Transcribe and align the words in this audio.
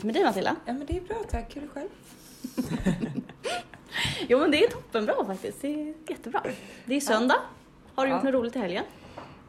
läget 0.00 0.04
med 0.04 0.14
dig 0.14 0.24
Matilda? 0.24 0.56
Ja 0.66 0.72
men 0.72 0.86
det 0.86 0.96
är 0.96 1.00
bra 1.00 1.16
tack, 1.30 1.56
hur 1.56 1.62
är 1.62 1.66
det 1.66 1.72
själv? 1.72 1.88
Jo 4.28 4.38
men 4.38 4.50
det 4.50 4.64
är 4.64 4.68
toppenbra 4.68 5.24
faktiskt. 5.26 5.62
Det 5.62 5.68
är 5.68 5.94
jättebra. 6.08 6.42
Det 6.84 6.94
är 6.96 7.00
söndag. 7.00 7.36
Har 7.94 8.06
du 8.06 8.12
gjort 8.12 8.20
Ja. 8.24 8.30
något 8.30 8.34
roligt 8.34 8.56
i 8.56 8.58
helgen? 8.58 8.84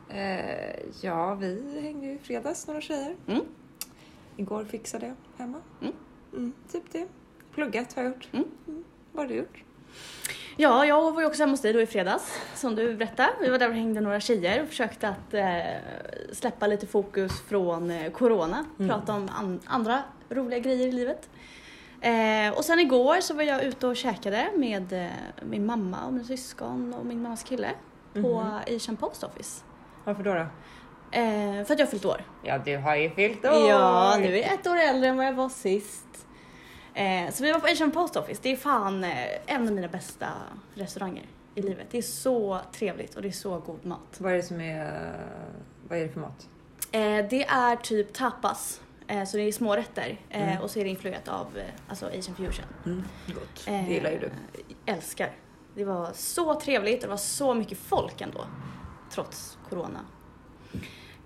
Eh, 0.10 0.76
ja, 1.02 1.36
vi 1.36 1.80
hängde 1.82 2.06
ju 2.06 2.14
i 2.14 2.18
fredags 2.18 2.68
några 2.68 2.82
tjejer. 2.82 3.16
Mm. 3.28 3.42
Igår 4.38 4.64
fixade 4.66 5.06
jag 5.06 5.16
hemma. 5.38 5.58
Mm. 5.82 5.94
Mm, 6.34 6.54
typ 6.72 6.84
det. 6.92 7.08
Pluggat 7.54 7.94
har 7.94 8.04
jag 8.04 8.12
gjort. 8.14 8.28
Mm. 8.32 8.46
Vad 9.12 9.24
har 9.26 9.30
du 9.30 9.36
gjort? 9.36 9.64
Ja, 10.58 10.86
jag 10.86 11.12
var 11.12 11.22
ju 11.22 11.28
också 11.28 11.44
hemma 11.44 11.54
hos 11.54 11.62
dig 11.62 11.74
då 11.74 11.82
i 11.82 11.86
fredags, 11.86 12.40
som 12.56 12.76
du 12.76 12.94
berättade. 12.96 13.30
Vi 13.42 13.50
var 13.50 13.60
där 13.60 13.70
och 13.70 13.76
hängde 13.76 14.02
några 14.02 14.20
tjejer 14.20 14.62
och 14.64 14.68
försökte 14.68 15.08
att 15.10 15.34
eh, 15.34 16.34
släppa 16.34 16.68
lite 16.68 16.88
fokus 16.88 17.42
från 17.42 17.92
eh, 17.92 18.12
corona. 18.12 18.66
Mm. 18.80 18.90
Prata 18.90 19.14
om 19.14 19.30
an- 19.36 19.60
andra 19.66 20.04
roliga 20.32 20.60
grejer 20.60 20.88
i 20.88 20.92
livet. 20.92 21.30
Eh, 22.02 22.58
och 22.58 22.66
sen 22.66 22.80
igår 22.80 23.22
så 23.22 23.34
var 23.34 23.44
jag 23.44 23.64
ute 23.64 23.88
och 23.88 23.96
käkade 23.96 24.50
med 24.56 24.94
eh, 24.94 25.10
min 25.44 25.66
mamma 25.66 26.06
och 26.06 26.14
min 26.14 26.26
syskon 26.26 26.94
och 26.94 27.06
min 27.06 27.22
mammas 27.22 27.44
kille 27.44 27.70
på 28.14 28.20
Mhm. 28.20 28.76
Asian 28.76 28.98
Post 28.98 29.24
Office. 29.24 29.64
Varför 30.04 30.24
då? 30.24 30.34
då? 30.34 30.40
Eh, 31.12 31.66
för 31.66 31.74
att 31.74 31.80
jag 31.80 31.86
har 31.86 31.92
fyllt 31.92 32.06
år. 32.06 32.24
Ja, 32.44 32.58
du 32.58 32.78
har 32.78 32.96
ju 32.96 33.10
fyllt 33.10 33.46
år! 33.46 33.70
Ja, 33.70 34.18
nu 34.20 34.26
är 34.28 34.42
jag 34.42 34.54
ett 34.54 34.68
år 34.68 34.78
äldre 34.78 35.10
än 35.10 35.18
vad 35.18 35.26
jag 35.26 35.34
var 35.34 35.50
sist. 35.50 36.28
Eh, 36.94 37.32
så 37.32 37.44
vi 37.44 37.52
var 37.52 37.60
på 37.60 37.68
Asian 37.68 37.92
Post 37.92 38.16
Office. 38.16 38.40
Det 38.44 38.52
är 38.52 38.56
fan 38.56 39.04
eh, 39.04 39.28
en 39.46 39.68
av 39.68 39.74
mina 39.74 39.88
bästa 39.88 40.28
restauranger 40.74 41.26
i 41.56 41.62
livet. 41.62 41.88
Det 41.92 41.98
är 41.98 42.02
så 42.02 42.60
trevligt 42.74 43.16
och 43.16 43.22
det 43.22 43.28
är 43.28 43.32
så 43.32 43.58
god 43.60 43.86
mat. 43.86 44.16
Vad 44.18 44.32
är 44.32 44.36
det 44.38 44.44
som 44.44 44.62
är... 44.62 45.14
Vad 45.88 46.00
är 46.00 46.04
det 46.04 46.10
för 46.10 46.20
mat? 46.20 46.48
Eh, 46.92 47.02
det 47.30 47.44
är 47.46 47.76
typ 47.76 48.14
tapas. 48.14 48.81
Eh, 49.12 49.24
så 49.26 49.38
det 49.38 49.44
är 49.44 49.52
små 49.52 49.76
rätter 49.76 50.20
eh, 50.30 50.50
Mm. 50.52 50.64
och 50.64 50.72
så 50.72 50.80
är 50.80 50.84
det 50.84 50.90
influerat 50.90 51.28
av 51.28 51.58
eh, 51.58 51.66
alltså 51.88 52.06
Asian 52.06 52.36
fusion. 52.36 52.66
Mm, 52.86 53.04
gott. 53.28 53.66
Det 53.66 53.94
gillar 53.94 54.12
ju 54.12 54.20
du. 54.20 54.30
Älskar. 54.86 55.32
Det 55.76 55.86
var 55.86 56.10
så 56.14 56.60
trevligt 56.60 56.96
och 56.96 57.02
det 57.02 57.08
var 57.10 57.18
så 57.18 57.54
mycket 57.54 57.78
folk 57.78 58.22
ändå. 58.22 58.46
Trots 59.12 59.58
corona. 59.70 60.00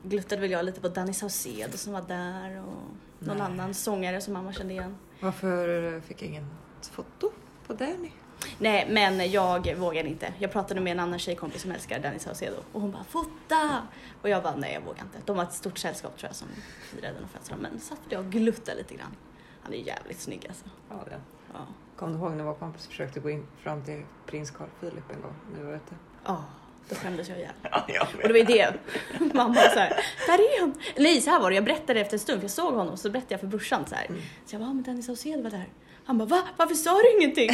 Gluttade 0.04 0.42
väl 0.42 0.52
jag 0.52 0.66
lite 0.66 0.82
på 0.82 0.88
Danny 0.88 1.14
Saucedo 1.14 1.78
som 1.78 1.94
var 1.94 2.02
där 2.02 2.58
och 2.60 2.84
någon 3.20 3.38
Nej. 3.38 3.46
annan 3.48 3.74
sångare 3.74 4.22
som 4.22 4.34
mamma 4.34 4.54
kände 4.54 4.74
igen. 4.74 4.98
Varför 5.20 6.02
fick 6.02 6.22
jag 6.22 6.30
ingen 6.30 6.48
foto 6.92 7.32
på 7.68 7.74
Danny? 7.74 8.12
Nej 8.60 8.88
men 8.90 9.32
jag 9.32 9.76
vågade 9.76 10.10
inte. 10.10 10.34
Jag 10.40 10.52
pratade 10.52 10.82
med 10.82 10.92
en 10.92 11.00
annan 11.00 11.20
tjejkompis 11.20 11.62
som 11.62 11.72
älskar 11.72 12.00
Danny 12.00 12.20
Saucedo 12.20 12.56
och 12.72 12.82
hon 12.82 12.92
bara 12.92 13.04
fota! 13.04 13.82
Och 14.22 14.30
jag 14.30 14.44
bara 14.44 14.56
nej 14.56 14.74
jag 14.74 14.82
vågar 14.82 15.02
inte. 15.04 15.18
De 15.26 15.38
var 15.38 15.44
ett 15.44 15.54
stort 15.54 15.78
sällskap 15.78 16.18
tror 16.18 16.30
jag 16.30 16.36
som 16.36 16.48
firade 16.82 17.20
någon 17.20 17.30
födelsedag 17.30 17.60
men 17.62 17.80
satt 17.80 18.00
jag 18.10 18.20
och 18.26 18.32
gluttade 18.32 18.78
lite 18.78 18.96
grann. 18.96 19.16
Han 19.62 19.74
är 19.74 19.78
jävligt 19.78 20.20
snygg 20.22 20.46
alltså. 20.48 20.66
Ja, 20.90 20.96
det. 21.06 21.20
Ja. 21.54 21.60
Kom 21.96 22.14
du 22.14 22.20
ihåg 22.20 22.32
när 22.32 22.44
vår 22.44 22.54
kompis 22.54 22.88
försökte 22.88 23.20
gå 23.20 23.30
in 23.30 23.46
fram 23.64 23.84
till 23.86 24.02
prins 24.26 24.52
Carl 24.52 24.68
Philip 24.80 25.12
en 25.16 25.22
gång 25.22 25.34
när 25.54 25.60
vi 25.60 25.66
var 25.66 25.74
ute? 25.76 25.96
Ja, 26.26 26.44
då 26.90 26.96
skämdes 26.96 27.30
jag 27.30 27.38
ihjäl. 27.38 27.52
Ja, 27.72 27.86
jag 27.88 28.02
Och 28.04 28.28
det 28.28 28.34
var 28.34 28.40
ju 28.40 28.44
det. 28.46 28.74
Mamma 29.34 29.54
var 29.54 29.70
så 29.74 29.80
här, 29.80 29.90
där 30.28 30.34
är 30.40 30.60
han! 30.62 30.74
Nej 30.98 31.22
så 31.22 31.30
här 31.30 31.40
var 31.40 31.50
det, 31.50 31.56
jag 31.56 31.66
berättade 31.66 32.00
efter 32.00 32.14
en 32.14 32.20
stund 32.20 32.40
för 32.40 32.44
jag 32.44 32.52
såg 32.52 32.74
honom 32.74 32.98
så 32.98 33.10
berättade 33.10 33.34
jag 33.34 33.40
för 33.40 33.48
brorsan 33.48 33.86
så 33.88 33.96
här. 33.96 34.06
Mm. 34.06 34.22
Så 34.46 34.56
jag 34.56 34.62
bara, 34.62 34.66
"Ja, 34.70 34.74
men 34.74 34.84
Danny 34.84 35.02
Saucedo 35.02 35.44
var 35.44 35.50
där. 35.50 35.70
Han 36.06 36.18
bara, 36.18 36.26
va? 36.26 36.42
Varför 36.58 36.76
sa 36.76 37.02
du 37.02 37.18
ingenting? 37.18 37.50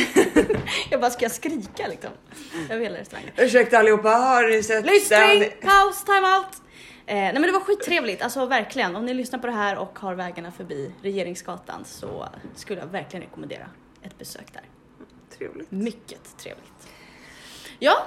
jag 0.90 1.02
bara, 1.02 1.12
ska 1.12 1.26
jag 1.26 1.32
skrika 1.32 1.88
liksom? 1.88 2.10
Över 2.70 2.84
hela 2.84 2.98
restaurangen. 2.98 3.32
Ursäkta 3.38 3.78
allihopa, 3.80 4.10
har 4.10 4.50
ni 4.50 4.64
sett 4.64 4.86
Lystring, 4.86 5.52
paus, 5.62 6.04
time 6.04 6.28
out! 6.38 6.48
Eh, 7.06 7.16
nej 7.16 7.34
men 7.34 7.42
det 7.42 7.52
var 7.52 7.60
skittrevligt, 7.60 8.22
alltså 8.22 8.46
verkligen. 8.46 8.96
Om 8.96 9.06
ni 9.06 9.14
lyssnar 9.14 9.40
på 9.40 9.48
det 9.48 9.54
här 9.54 9.78
och 9.78 10.00
har 10.00 10.14
vägarna 10.16 10.52
förbi 10.52 10.92
Regeringsgatan 11.02 11.86
så 11.86 12.28
skulle 12.56 12.80
jag 12.80 12.88
verkligen 12.88 13.24
rekommendera 13.26 13.66
ett 14.04 14.18
besök 14.18 14.54
där. 14.54 14.64
Trevligt. 15.38 15.72
Mycket 15.72 16.38
trevligt. 16.38 16.88
Ja, 17.80 17.98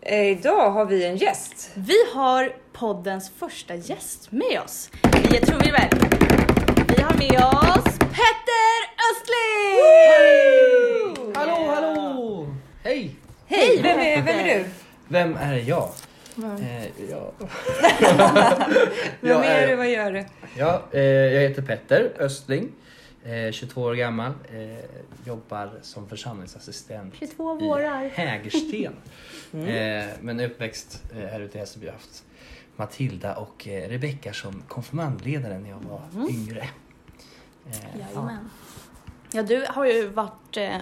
Eh, 0.00 0.28
idag 0.30 0.70
har 0.70 0.84
vi 0.86 1.04
en 1.04 1.16
gäst. 1.16 1.70
vi 1.74 1.94
har 2.14 2.52
poddens 2.72 3.30
första 3.38 3.74
gäst 3.74 4.32
med 4.32 4.60
oss. 4.64 4.90
Vi 5.30 5.36
är 5.36 5.46
trumvirvel. 5.46 5.88
Vi 6.96 7.02
har 7.02 7.14
med 7.18 7.44
oss 7.44 7.98
Petter 7.98 8.78
Östling! 9.10 9.74
Hallå, 11.34 11.66
hallå! 11.74 12.46
Hej! 12.84 13.14
Hej! 13.46 13.80
Vem 13.82 13.98
är, 14.00 14.22
vem 14.22 14.38
är 14.38 14.44
du? 14.58 14.64
Vem 15.08 15.36
är 15.36 15.56
jag? 15.56 15.90
Eh, 16.60 16.86
ja. 17.10 17.32
Vem 19.20 19.30
jag, 19.30 19.46
är 19.46 19.68
du? 19.68 19.76
Vad 19.76 19.90
gör 19.90 20.12
du? 20.12 20.24
ja, 20.56 20.82
eh, 20.92 21.00
jag 21.02 21.40
heter 21.48 21.62
Petter 21.62 22.12
Östling, 22.18 22.72
eh, 23.24 23.52
22 23.52 23.82
år 23.82 23.94
gammal, 23.94 24.32
eh, 24.52 24.84
jobbar 25.26 25.70
som 25.82 26.08
församlingsassistent 26.08 27.14
22 27.18 27.58
i 27.60 27.64
vårar. 27.64 28.08
Hägersten. 28.14 28.94
Mm. 29.52 29.68
Eh, 29.68 30.04
men 30.20 30.40
uppväxt 30.40 31.02
eh, 31.12 31.18
här 31.28 31.40
ute 31.40 31.56
i 31.58 31.60
Hässelby 31.60 31.86
har 31.86 31.92
haft 31.92 32.22
Matilda 32.76 33.36
och 33.36 33.68
eh, 33.68 33.88
Rebecka 33.88 34.32
som 34.32 34.62
konfirmandledare 34.68 35.58
när 35.58 35.70
jag 35.70 35.80
var 35.88 36.02
Mm. 36.14 36.28
yngre. 36.30 36.60
Eh, 36.60 36.66
ja. 37.72 37.78
Jajamän. 38.08 38.50
Ja, 39.38 39.42
du 39.42 39.64
har 39.68 39.84
ju 39.86 40.08
varit 40.08 40.56
eh, 40.56 40.76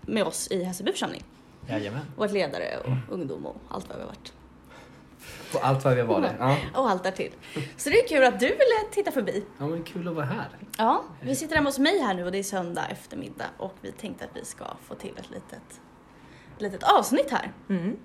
med 0.00 0.22
oss 0.24 0.48
i 0.50 0.64
Hässelby 0.64 0.92
församling. 0.92 1.24
Jajamän. 1.68 2.00
Varit 2.16 2.32
ledare 2.32 2.64
och 2.84 3.14
ungdom 3.14 3.46
och 3.46 3.56
allt 3.68 3.88
vad 3.88 3.96
vi 3.96 4.02
har 4.02 4.08
varit. 4.08 4.32
På 5.52 5.58
allt 5.58 5.84
vad 5.84 5.96
vi 5.96 6.02
var 6.02 6.20
det. 6.20 6.34
Ja. 6.38 6.56
Och 6.74 6.90
allt 6.90 7.02
därtill. 7.04 7.30
Så 7.76 7.90
det 7.90 8.00
är 8.00 8.08
kul 8.08 8.24
att 8.24 8.40
du 8.40 8.46
ville 8.46 8.90
titta 8.92 9.10
förbi. 9.10 9.44
ja, 9.58 9.66
men 9.66 9.82
kul 9.82 10.08
att 10.08 10.14
vara 10.14 10.24
här. 10.26 10.48
Ja, 10.78 11.04
vi 11.20 11.34
sitter 11.36 11.56
hemma 11.56 11.68
hos 11.68 11.78
mig 11.78 11.98
här 12.00 12.14
nu 12.14 12.24
och 12.24 12.32
det 12.32 12.38
är 12.38 12.42
söndag 12.42 12.86
eftermiddag 12.90 13.46
och 13.56 13.74
vi 13.80 13.92
tänkte 13.92 14.24
att 14.24 14.30
vi 14.36 14.44
ska 14.44 14.64
få 14.84 14.94
till 14.94 15.12
ett 15.18 15.30
litet, 15.30 15.80
litet 16.58 16.82
avsnitt 16.82 17.30
här. 17.30 17.52
Mm. 17.68 17.96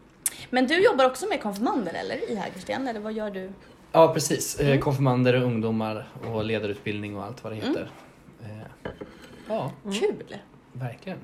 Men 0.49 0.67
du 0.67 0.83
jobbar 0.83 1.05
också 1.05 1.25
med 1.27 1.41
konfirmander 1.41 1.93
eller 1.93 2.31
i 2.31 2.35
Hägersten 2.35 2.87
eller 2.87 2.99
vad 2.99 3.13
gör 3.13 3.29
du? 3.31 3.51
Ja 3.91 4.13
precis, 4.13 4.59
Mm. 4.59 4.73
eh, 4.73 4.79
konfirmander 4.79 5.33
och 5.35 5.43
ungdomar 5.47 6.07
och 6.33 6.45
ledarutbildning 6.45 7.17
och 7.17 7.23
allt 7.23 7.43
vad 7.43 7.53
det 7.53 7.57
Mm. 7.57 7.69
heter. 7.69 7.89
Eh, 8.43 8.91
ja, 9.47 9.71
Mm. 9.85 9.95
Kul! 9.99 10.37
verkligen. 10.73 11.17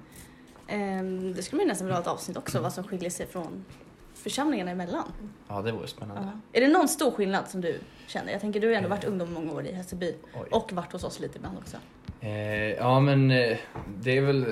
Ehm, 0.68 1.34
det 1.34 1.44
skulle 1.44 1.58
man 1.58 1.66
ju 1.66 1.70
nästan 1.70 1.88
vilja 1.88 1.96
ha 1.96 2.02
ett 2.02 2.08
avsnitt 2.08 2.38
också, 2.38 2.60
vad 2.62 2.74
som 2.74 2.84
skiljer 2.84 3.10
sig 3.10 3.28
från 3.28 3.66
församlingarna 4.14 4.72
emellan. 4.72 5.12
Ja 5.48 5.62
det 5.62 5.72
vore 5.72 5.88
spännande. 5.88 6.22
Ja. 6.22 6.60
Är 6.60 6.62
det 6.62 6.68
någon 6.68 6.88
stor 6.88 7.12
skillnad 7.12 7.50
som 7.50 7.62
du 7.62 7.80
känner? 8.08 8.32
Jag 8.32 8.42
tänker 8.42 8.60
du 8.60 8.68
har 8.68 8.74
ändå 8.74 8.90
varit 8.90 9.04
ungdom 9.04 9.34
många 9.34 9.52
år 9.52 9.66
i 9.66 9.72
Hässelby 9.74 10.16
och 10.52 10.74
varit 10.74 10.92
hos 10.92 11.04
oss 11.04 11.20
lite 11.20 11.38
ibland 11.38 11.58
också. 11.58 11.78
Eh, 12.22 12.70
ja 12.72 13.00
men 13.00 13.32
eh, 13.32 13.58
det 14.02 14.18
är 14.18 14.22
väl 14.22 14.46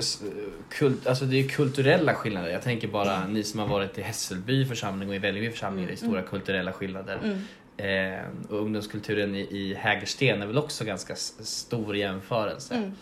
kult, 0.68 1.06
alltså 1.06 1.24
det 1.24 1.36
är 1.36 1.48
kulturella 1.48 2.14
skillnader. 2.14 2.48
Jag 2.48 2.62
tänker 2.62 2.88
bara 2.88 3.26
ni 3.26 3.42
som 3.44 3.60
har 3.60 3.66
varit 3.66 3.98
i 3.98 4.02
Hässelby 4.02 4.66
församling 4.66 5.08
och 5.08 5.14
i 5.14 5.18
Vällingby 5.18 5.50
församling, 5.50 5.86
det 5.86 5.92
är 5.92 5.96
stora 5.96 6.22
kulturella 6.22 6.72
skillnader. 6.72 7.18
Mm. 7.24 7.42
Eh, 7.76 8.20
och 8.48 8.58
ungdomskulturen 8.58 9.34
i, 9.34 9.40
i 9.40 9.74
Hägersten 9.74 10.42
är 10.42 10.46
väl 10.46 10.58
också 10.58 10.84
ganska 10.84 11.16
stor 11.16 11.96
jämförelse. 11.96 12.74
Mm. 12.74 12.92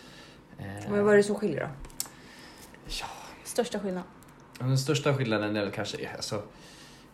Eh, 0.59 0.91
Men 0.91 1.05
vad 1.05 1.13
är 1.13 1.17
det 1.17 1.23
som 1.23 1.35
skiljer 1.35 1.59
då? 1.59 1.67
ja, 2.87 3.05
Största 3.43 3.79
skillnad? 3.79 4.03
den 4.59 4.77
största 4.77 5.13
skillnaden 5.17 5.55
är 5.55 5.61
väl 5.61 5.71
kanske 5.71 5.97
alltså, 6.15 6.35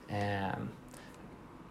eh, 0.07 0.47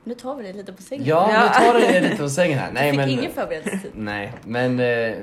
Nu 0.04 0.14
tar 0.14 0.36
vi 0.36 0.42
dig 0.42 0.52
lite 0.52 0.72
på 0.72 0.82
sängen. 0.82 1.04
Ja, 1.06 1.30
Ja. 1.32 1.42
nu 1.42 1.48
tar 1.72 1.80
det 1.92 2.00
lite 2.00 2.16
på 2.16 2.28
sängen 2.28 2.58
här. 2.58 2.68
du 2.68 2.74
Nej, 2.74 2.90
fick 2.90 2.96
men, 3.00 3.08
ingen 3.08 3.32
förberedelsetid. 3.32 3.90
nej, 3.94 4.32
men 4.44 4.80
eh, 4.80 5.16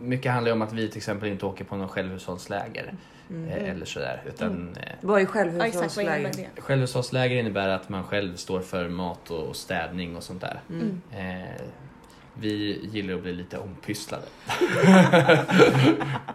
mycket 0.00 0.32
handlar 0.32 0.48
ju 0.48 0.52
om 0.52 0.62
att 0.62 0.72
vi 0.72 0.88
till 0.88 0.96
exempel 0.96 1.28
inte 1.28 1.46
åker 1.46 1.64
på 1.64 1.76
någon 1.76 1.88
självhushållsläger 1.88 2.94
Mm. 3.30 3.48
eh, 3.48 3.70
eller 3.70 3.86
sådär. 3.86 4.22
Utan 4.26 4.76
eh, 4.76 4.92
Vad 5.00 5.20
är 5.22 5.26
Ja, 5.58 5.66
exakt, 5.66 5.98
självhushållsläger 6.58 7.36
innebär 7.36 7.68
att 7.68 7.88
man 7.88 8.04
själv 8.04 8.36
står 8.36 8.60
för 8.60 8.88
mat 8.88 9.30
och, 9.30 9.42
och 9.48 9.56
städning 9.56 10.16
och 10.16 10.22
sånt 10.22 10.40
där. 10.40 10.60
Mm. 10.70 11.02
Vi 12.34 12.88
gillar 12.92 13.14
att 13.14 13.22
bli 13.22 13.32
lite 13.32 13.58
ompysslade. 13.58 14.26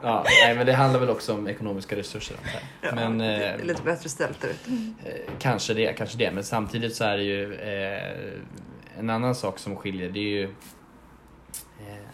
ja, 0.01 0.25
nej, 0.43 0.55
men 0.55 0.65
det 0.65 0.73
handlar 0.73 0.99
väl 0.99 1.09
också 1.09 1.33
om 1.33 1.47
ekonomiska 1.47 1.95
resurser. 1.95 2.37
jag. 2.81 2.95
Men, 2.95 3.17
det 3.17 3.45
eh, 3.45 3.53
är 3.53 3.63
lite 3.63 3.83
bättre 3.83 4.09
ställt 4.09 4.41
där 4.41 4.49
ute. 4.49 4.71
Eh, 5.09 5.31
kanske 5.39 5.73
det, 5.73 5.93
kanske 5.93 6.17
det. 6.17 6.31
Men 6.31 6.43
samtidigt 6.43 6.95
så 6.95 7.03
är 7.03 7.17
det 7.17 7.23
ju 7.23 7.53
eh, 7.53 8.99
en 8.99 9.09
annan 9.09 9.35
sak 9.35 9.59
som 9.59 9.75
skiljer. 9.75 10.09
Det 10.09 10.19
är 10.19 10.23
ju 10.23 10.43
eh, 10.43 12.05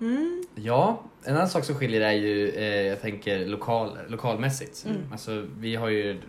Mm. 0.00 0.44
Ja, 0.54 1.02
en 1.24 1.36
annan 1.36 1.48
sak 1.48 1.64
som 1.64 1.74
skiljer 1.74 2.00
är 2.00 2.12
ju, 2.12 2.48
eh, 2.48 2.82
jag 2.86 3.00
tänker 3.00 3.46
lokal, 3.46 3.98
lokalmässigt. 4.08 4.84
Mm. 4.86 5.12
Alltså 5.12 5.46
vi 5.58 5.76
har 5.76 5.88
ju 5.88 6.20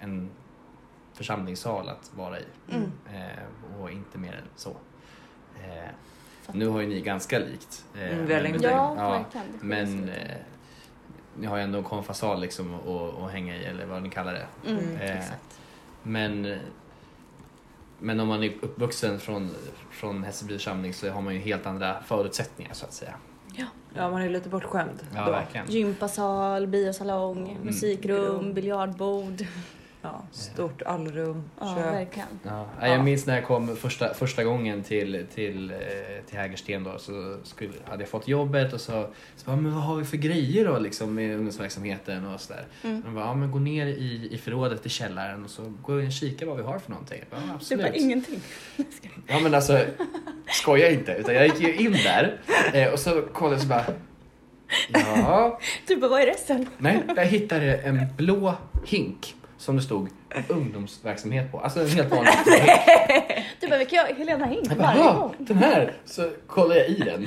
en 0.00 0.30
församlingssal 1.18 1.88
att 1.88 2.10
vara 2.16 2.38
i 2.40 2.44
Mm. 2.70 2.92
eh, 3.14 3.80
och 3.82 3.90
inte 3.90 4.18
mer 4.18 4.32
än 4.32 4.48
så. 4.56 4.70
Eh, 5.64 5.90
nu 6.52 6.66
har 6.68 6.80
ju 6.80 6.86
ni 6.86 7.00
ganska 7.00 7.38
likt. 7.38 7.84
Eh, 7.94 8.02
Mm, 8.02 8.26
väldigt 8.26 8.42
men- 8.42 8.52
mycket. 8.52 8.70
Ja, 8.70 9.24
ja, 9.34 9.40
men 9.60 10.08
eh, 10.08 10.36
ni 11.38 11.46
har 11.46 11.56
ju 11.56 11.62
ändå 11.62 11.78
en 11.78 11.84
konfasal 11.84 12.40
liksom 12.40 12.74
att, 12.74 12.86
att 13.22 13.30
hänga 13.32 13.56
i 13.56 13.64
eller 13.64 13.86
vad 13.86 14.02
ni 14.02 14.10
kallar 14.10 14.32
det. 14.32 14.46
Mm, 14.70 14.84
Mm. 14.96 15.00
eh. 15.18 15.24
Men 16.02 16.58
men 18.00 18.20
om 18.20 18.28
man 18.28 18.42
är 18.42 18.52
uppvuxen 18.62 19.18
från, 19.20 19.50
från 19.90 20.24
Hässelby 20.24 20.54
församling 20.54 20.94
så 20.94 21.10
har 21.10 21.20
man 21.22 21.34
ju 21.34 21.40
helt 21.40 21.66
andra 21.66 22.02
förutsättningar 22.02 22.74
så 22.74 22.86
att 22.86 22.92
säga. 22.92 23.14
Ja, 23.94 24.10
man 24.10 24.22
är 24.22 24.28
lite 24.28 24.48
bortskämd. 24.48 25.06
Ja. 25.14 25.42
Gympasal, 25.68 26.66
biosalong, 26.66 27.58
musikrum, 27.62 28.54
biljardbord. 28.54 29.44
Ja, 30.12 30.22
stort 30.32 30.82
allrum, 30.82 31.42
Ja, 31.60 31.74
kök. 31.76 31.84
verkligen. 31.94 32.28
Ja, 32.42 32.66
jag 32.88 33.04
minns 33.04 33.26
när 33.26 33.34
jag 33.34 33.44
kom 33.44 33.76
första, 33.76 34.14
första 34.14 34.44
gången 34.44 34.82
till, 34.82 35.26
till, 35.34 35.70
eh, 35.70 35.76
till 36.26 36.38
Hägersten 36.38 36.84
då, 36.84 36.98
så 36.98 37.36
skulle, 37.44 37.72
hade 37.84 38.02
jag 38.02 38.08
fått 38.10 38.28
jobbet 38.28 38.72
och 38.72 38.80
så, 38.80 39.06
så 39.36 39.46
bara, 39.46 39.56
men 39.56 39.74
vad 39.74 39.82
har 39.82 39.96
vi 39.96 40.04
för 40.04 40.16
grejer 40.16 40.64
då 40.64 40.78
liksom 40.78 41.14
med 41.14 41.34
ungdomsverksamheten 41.36 42.26
och 42.26 42.40
sådär. 42.40 42.64
Mm. 42.84 43.02
De 43.02 43.14
bara, 43.14 43.24
ja 43.24 43.34
men 43.34 43.50
gå 43.50 43.58
ner 43.58 43.86
i, 43.86 44.28
i 44.32 44.38
förrådet 44.38 44.86
i 44.86 44.88
källaren 44.88 45.44
och 45.44 45.50
så 45.50 45.62
gå 45.82 46.00
in 46.00 46.06
och 46.06 46.12
kika 46.12 46.46
vad 46.46 46.56
vi 46.56 46.62
har 46.62 46.78
för 46.78 46.90
någonting. 46.90 47.20
Bara, 47.30 47.40
ja, 47.40 47.46
Du 47.46 47.54
absolut. 47.54 47.84
bara 47.86 47.94
ingenting. 47.94 48.40
Ja 49.26 49.40
men 49.40 49.54
alltså, 49.54 49.80
skoja 50.46 50.90
inte. 50.90 51.12
Utan 51.12 51.34
jag 51.34 51.46
gick 51.46 51.60
ju 51.60 51.76
in 51.76 51.92
där 51.92 52.40
eh, 52.72 52.92
och 52.92 52.98
så 52.98 53.22
kollade 53.22 53.54
jag 53.56 53.62
så 53.62 53.68
bara, 53.68 53.84
ja. 54.92 55.60
Du 55.86 55.96
bara, 55.96 56.10
vad 56.10 56.20
är 56.22 56.26
resten? 56.26 56.66
Nej, 56.78 57.02
jag 57.16 57.24
hittade 57.24 57.76
en 57.76 58.06
blå 58.16 58.54
hink 58.86 59.34
som 59.58 59.76
det 59.76 59.82
stod 59.82 60.08
ungdomsverksamhet 60.48 61.52
på. 61.52 61.60
Alltså 61.60 61.80
en 61.80 61.88
helt 61.88 62.10
vanlig. 62.10 62.32
Du 63.60 63.68
bara, 63.68 63.78
vilka 63.78 63.96
Helena 64.18 64.46
Hink 64.46 64.66
Jag 64.70 64.76
bara, 64.78 64.86
varje 64.86 65.00
"Jaha, 65.00 65.14
gång. 65.20 65.34
den 65.38 65.56
här! 65.56 65.92
Så 66.04 66.30
kollar 66.46 66.76
jag 66.76 66.88
i 66.88 66.94
den 66.98 67.26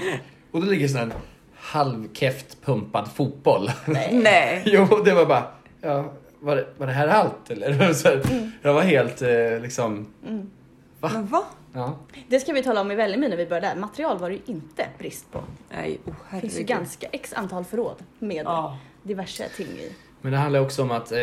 och 0.51 0.62
då 0.62 0.68
ligger 0.72 0.88
sån 0.88 1.00
här 1.00 1.12
halvkeft 1.56 2.62
pumpad 2.66 3.12
fotboll. 3.12 3.72
Nej! 4.12 4.62
jo, 4.66 5.01
det 5.06 5.13
var 5.13 5.25
bara, 5.25 5.48
ja, 5.81 6.13
var 6.39 6.56
det, 6.56 6.66
var 6.78 6.88
det 6.88 6.94
här 6.94 7.07
allt 7.07 7.51
eller? 7.51 7.94
Så 7.94 8.07
här, 8.07 8.22
Jag 8.62 8.74
var 8.74 8.81
helt 8.81 9.22
eh, 9.22 9.60
liksom, 9.62 10.07
Mm. 10.27 10.50
Men 11.00 11.25
va? 11.27 11.44
ja. 11.74 11.95
Det 12.27 12.39
ska 12.39 12.54
vi 12.54 12.63
tala 12.63 12.81
om 12.81 12.92
i 12.92 12.95
Vällingby 12.95 13.27
när 13.27 13.38
vi 13.38 13.45
började 13.45 13.68
där. 13.68 13.75
Material 13.75 14.18
var 14.18 14.30
det 14.30 14.36
ju 14.36 14.42
inte 14.45 14.86
brist 14.98 15.31
på. 15.31 15.44
Nej, 15.69 16.00
oh, 16.06 16.13
Det 16.31 16.42
finns 16.42 16.60
ju 16.60 16.63
ganska 16.63 17.07
x 17.12 17.34
antal 17.34 17.63
förråd 17.66 17.95
med 18.19 18.45
Ja. 18.45 18.77
diverse 19.04 19.50
ting 19.57 19.68
i. 19.68 19.92
Men 20.21 20.31
det 20.31 20.38
handlar 20.38 20.59
också 20.59 20.81
om 20.81 20.91
att 20.91 21.12
eh, 21.12 21.19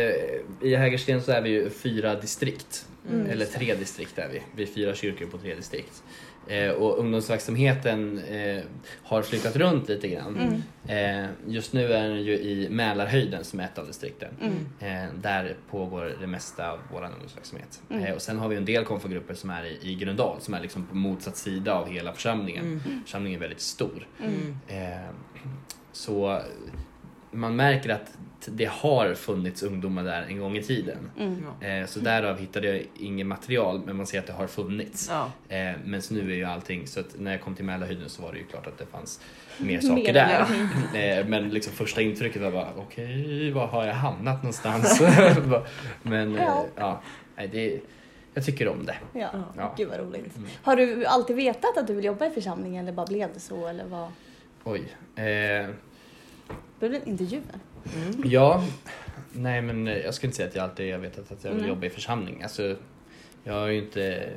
i 0.61 0.75
Hägersten 0.75 1.21
så 1.21 1.31
är 1.31 1.41
vi 1.41 1.49
ju 1.49 1.69
fyra 1.69 2.15
distrikt. 2.15 2.85
Mm. 3.09 3.29
Eller 3.29 3.45
tre 3.45 3.75
distrikt 3.75 4.17
är 4.17 4.29
vi. 4.29 4.41
Vi 4.55 4.63
är 4.63 4.67
fyra 4.67 4.95
kyrkor 4.95 5.25
på 5.25 5.37
tre 5.37 5.55
distrikt. 5.55 6.03
Eh, 6.47 6.69
och 6.69 6.99
ungdomsverksamheten 6.99 8.19
eh, 8.19 8.63
har 9.03 9.21
flyttat 9.21 9.55
runt 9.55 9.89
lite 9.89 10.07
grann. 10.07 10.61
Mm. 10.87 11.23
Eh, 11.23 11.29
just 11.47 11.73
nu 11.73 11.93
är 11.93 12.09
den 12.09 12.23
ju 12.23 12.33
i 12.33 12.69
Mälarhöjden 12.69 13.43
som 13.43 13.59
är 13.59 13.63
ett 13.63 13.77
av 13.77 13.87
distrikten. 13.87 14.29
Mm. 14.41 14.55
Eh, 14.79 15.13
där 15.15 15.55
pågår 15.69 16.15
det 16.19 16.27
mesta 16.27 16.71
av 16.71 16.79
vår 16.91 17.05
ungdomsverksamhet. 17.05 17.81
Mm. 17.89 18.03
Eh, 18.03 18.13
och 18.13 18.21
sen 18.21 18.39
har 18.39 18.47
vi 18.47 18.55
en 18.55 18.65
del 18.65 18.85
konfagrupper 18.85 19.33
som 19.33 19.49
är 19.49 19.65
i, 19.65 19.79
i 19.81 19.95
Gröndal 19.95 20.41
som 20.41 20.53
är 20.53 20.61
liksom 20.61 20.85
på 20.85 20.95
motsatt 20.95 21.37
sida 21.37 21.73
av 21.73 21.89
hela 21.89 22.13
församlingen. 22.13 22.65
Mm. 22.65 23.03
Församlingen 23.03 23.37
är 23.37 23.41
väldigt 23.41 23.61
stor. 23.61 24.07
Mm. 24.19 24.57
Eh, 24.67 25.09
så 25.91 26.41
man 27.31 27.55
märker 27.55 27.89
att 27.89 28.17
det 28.45 28.65
har 28.71 29.13
funnits 29.13 29.63
ungdomar 29.63 30.03
där 30.03 30.21
en 30.29 30.39
gång 30.39 30.57
i 30.57 30.63
tiden. 30.63 31.11
Mm. 31.19 31.43
Eh, 31.81 31.87
så 31.87 31.99
därav 31.99 32.37
hittade 32.39 32.67
jag 32.67 32.85
inget 32.99 33.27
material 33.27 33.81
men 33.85 33.95
man 33.95 34.07
ser 34.07 34.19
att 34.19 34.27
det 34.27 34.33
har 34.33 34.47
funnits. 34.47 35.09
Ja. 35.11 35.31
Eh, 35.55 35.71
men 35.85 36.01
nu 36.11 36.31
är 36.31 36.35
ju 36.35 36.43
allting, 36.43 36.87
så 36.87 36.99
att 36.99 37.19
när 37.19 37.31
jag 37.31 37.41
kom 37.41 37.55
till 37.55 37.65
Mälarhöjden 37.65 38.09
så 38.09 38.21
var 38.21 38.31
det 38.31 38.37
ju 38.37 38.45
klart 38.45 38.67
att 38.67 38.77
det 38.77 38.85
fanns 38.85 39.21
mer 39.57 39.65
Mer, 39.67 39.81
saker 39.81 40.13
där. 40.13 40.29
ja. 40.93 40.99
Eh, 40.99 41.25
men 41.27 41.49
liksom 41.49 41.73
första 41.73 42.01
intrycket 42.01 42.41
var 42.41 42.51
bara 42.51 42.69
okej, 42.77 43.51
var 43.51 43.67
har 43.67 43.85
jag 43.85 43.93
hamnat 43.93 44.43
någonstans? 44.43 45.01
men 46.03 46.35
eh, 46.35 46.43
Ja. 46.75 47.01
ja, 47.35 47.47
det, 47.51 47.79
jag 48.33 48.45
tycker 48.45 48.67
om 48.67 48.85
det. 48.85 48.95
Ja. 49.13 49.29
Ja. 49.57 49.73
gud 49.77 49.89
vad 49.89 49.99
roligt. 49.99 50.37
Mm. 50.37 50.49
Har 50.63 50.75
du 50.75 51.05
alltid 51.05 51.35
vetat 51.35 51.77
att 51.77 51.87
du 51.87 51.93
vill 51.93 52.05
jobba 52.05 52.25
i 52.25 52.29
församlingen 52.29 52.83
eller 52.87 52.95
bara 52.95 53.05
blev 53.05 53.33
det 53.33 53.39
så 53.39 53.67
eller 53.67 53.85
vad? 53.85 54.09
Oj. 54.63 54.79
Eh, 55.15 55.67
Blev 56.79 56.91
det 56.91 56.97
en 56.97 57.07
intervju? 57.07 57.41
Mm. 57.95 58.21
Ja, 58.29 58.63
nej 59.31 59.61
men 59.61 59.85
jag 59.85 60.13
skulle 60.13 60.27
inte 60.27 60.37
säga 60.37 60.49
att 60.49 60.55
jag 60.55 60.63
alltid 60.63 60.93
har 60.93 60.99
vetat 60.99 61.31
att 61.31 61.43
jag 61.43 61.51
vill 61.51 61.61
Nej. 61.61 61.69
jobba 61.69 61.85
i 61.85 61.89
församling. 61.89 62.43
Alltså, 62.43 62.75
jag 63.43 63.73
ju 63.73 63.79
inte, 63.79 64.29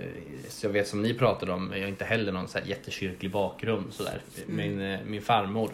så 0.48 0.66
jag 0.66 0.72
vet 0.72 0.88
som 0.88 1.02
ni 1.02 1.14
pratade 1.14 1.52
om, 1.52 1.70
jag 1.74 1.80
har 1.80 1.88
inte 1.88 2.04
heller 2.04 2.32
någon 2.32 2.48
så 2.48 2.58
här 2.58 2.66
jättekyrklig 2.66 3.30
bakgrund 3.30 3.92
sådär. 3.92 4.20
Min, 4.46 4.80
eh, 4.80 5.00
min 5.06 5.22
farmor 5.22 5.70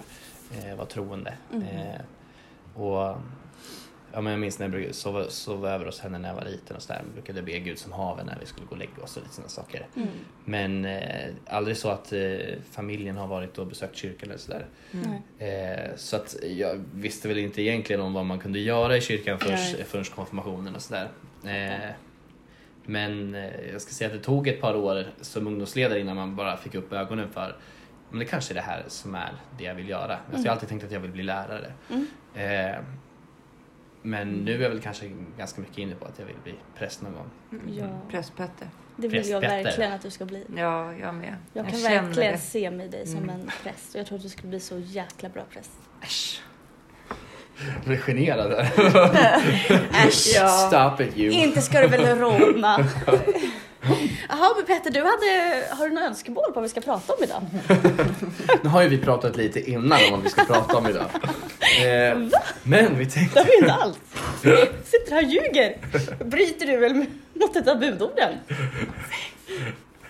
eh, 0.58 0.76
var 0.76 0.84
troende. 0.84 1.34
Mm. 1.52 1.62
Eh, 1.62 2.00
och 2.82 3.16
ja, 4.18 4.22
men 4.22 4.30
jag 4.30 4.40
minns 4.40 4.58
när 4.58 4.64
jag 4.66 4.70
brukade 4.70 4.94
sova, 4.94 5.24
sova 5.28 5.70
över 5.70 5.86
hos 5.86 6.00
henne 6.00 6.18
när 6.18 6.28
jag 6.28 6.36
var 6.36 6.44
liten 6.44 6.76
och 6.76 6.82
sådär. 6.82 7.02
brukade 7.12 7.42
be 7.42 7.58
Gud 7.58 7.78
som 7.78 7.92
haven 7.92 8.26
när 8.26 8.36
vi 8.40 8.46
skulle 8.46 8.66
gå 8.66 8.72
och 8.72 8.78
lägga 8.78 9.02
oss 9.02 9.16
och 9.16 9.22
lite 9.22 9.34
sådana 9.34 9.48
saker. 9.48 9.86
Mm. 9.96 10.08
Men 10.44 10.84
eh, 10.84 11.34
aldrig 11.46 11.76
så 11.76 11.88
att 11.88 12.12
eh, 12.12 12.20
familjen 12.70 13.16
har 13.16 13.26
varit 13.26 13.58
och 13.58 13.66
besökt 13.66 13.96
kyrkan 13.96 14.28
eller 14.28 14.38
sådär. 14.38 14.66
Nej. 14.90 15.48
Eh, 15.50 15.96
så 15.96 16.16
att 16.16 16.36
jag 16.42 16.84
visste 16.94 17.28
väl 17.28 17.38
inte 17.38 17.62
egentligen 17.62 18.02
om 18.02 18.12
vad 18.12 18.26
man 18.26 18.38
kunde 18.38 18.58
göra 18.58 18.96
i 18.96 19.00
kyrkan 19.00 19.38
förrän, 19.38 19.54
Nej. 19.54 19.84
förrän 19.84 20.04
konfirmationen 20.04 20.74
och 20.74 20.82
sådär. 20.82 21.08
Eh, 21.44 21.90
men 22.84 23.34
eh, 23.34 23.70
jag 23.72 23.82
ska 23.82 23.92
säga 23.92 24.08
att 24.08 24.16
det 24.16 24.24
tog 24.24 24.48
ett 24.48 24.60
par 24.60 24.76
år 24.76 25.06
som 25.20 25.46
ungdomsledare 25.46 26.00
innan 26.00 26.16
man 26.16 26.36
bara 26.36 26.56
fick 26.56 26.74
upp 26.74 26.92
ögonen 26.92 27.28
för 27.30 27.56
men 28.10 28.18
det 28.18 28.24
kanske 28.24 28.52
är 28.52 28.54
det 28.54 28.60
här 28.60 28.84
som 28.88 29.14
är 29.14 29.32
det 29.58 29.64
jag 29.64 29.74
vill 29.74 29.88
göra. 29.88 30.18
Alltså, 30.26 30.42
Jag 30.42 30.44
har 30.44 30.50
alltid 30.50 30.68
tänkt 30.68 30.84
att 30.84 30.92
jag 30.92 31.00
vill 31.00 31.10
bli 31.10 31.22
lärare. 31.22 31.72
Mm. 31.90 32.06
Men 34.08 34.28
nu 34.32 34.54
är 34.54 34.62
jag 34.62 34.68
väl 34.70 34.80
kanske 34.80 35.10
ganska 35.38 35.60
mycket 35.60 35.78
inne 35.78 35.94
på 35.94 36.04
att 36.06 36.18
jag 36.18 36.26
vill 36.26 36.36
bli 36.44 36.54
präst 36.78 37.02
någon 37.02 37.12
gång. 37.12 37.30
Ja. 37.78 37.84
Prästpetter. 38.10 38.68
Det 38.96 39.08
vill 39.08 39.28
jag 39.28 39.40
verkligen 39.40 39.92
att 39.92 40.02
du 40.02 40.10
ska 40.10 40.24
bli. 40.24 40.44
Ja, 40.56 40.92
jag 40.94 41.14
med. 41.14 41.36
Jag 41.52 41.68
kan 41.68 41.78
känner 41.78 42.02
verkligen 42.02 42.32
det. 42.32 42.38
se 42.38 42.70
mig 42.70 42.88
dig 42.88 43.06
som 43.06 43.16
Mm. 43.22 43.30
en 43.30 43.50
präst 43.62 43.94
och 43.94 44.00
jag 44.00 44.06
tror 44.06 44.16
att 44.18 44.22
du 44.22 44.28
skulle 44.28 44.48
bli 44.48 44.60
så 44.60 44.78
jäkla 44.78 45.28
bra 45.28 45.42
präst. 45.52 45.70
Äsch. 46.02 46.42
Jag 47.76 47.84
blir 47.84 47.96
generad 47.96 48.50
där. 48.50 48.62
Äsch! 50.06 50.32
Ja. 50.36 50.48
Stop 50.48 51.02
it 51.04 51.16
you. 51.18 51.30
Inte 51.32 51.62
ska 51.62 51.80
du 51.80 51.86
väl 51.88 52.18
rodna? 52.18 52.78
Jaha, 54.28 54.54
men 54.56 54.66
Petter, 54.66 54.90
du 54.90 55.00
hade, 55.00 55.64
har 55.76 55.88
du 55.88 55.94
några 55.94 56.06
önskemål 56.06 56.44
på 56.46 56.52
vad 56.54 56.62
vi 56.62 56.68
ska 56.68 56.80
prata 56.80 57.12
om 57.12 57.24
idag? 57.24 57.42
Nu 58.62 58.68
har 58.68 58.82
ju 58.82 58.88
vi 58.88 58.98
pratat 58.98 59.36
lite 59.36 59.70
innan 59.70 59.98
om 60.04 60.10
vad 60.10 60.22
vi 60.22 60.28
ska 60.30 60.44
prata 60.44 60.76
om 60.76 60.86
idag. 60.86 61.06
Eh, 61.84 62.18
men 62.62 62.98
vi 62.98 63.04
Det 63.04 63.10
tänkte... 63.10 63.38
har 63.40 63.46
vi 63.46 63.56
inte 63.56 63.72
alls. 63.72 63.96
Du 64.42 64.68
sitter 64.84 65.10
här 65.12 65.22
och 65.24 65.28
ljuger. 65.30 65.76
Bryter 66.24 66.66
du 66.66 66.76
väl 66.76 67.04
mot 67.34 67.56
ett 67.56 67.68
av 67.68 67.78
budorden? 67.78 68.32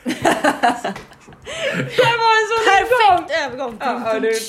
Det 0.05 0.13
var 2.19 2.35
en 2.39 2.49
sån 2.49 2.65
Perfekt 2.67 3.31
övergång! 3.47 3.77
Ja, 3.81 4.03
ja, 4.15 4.21
du- 4.21 4.41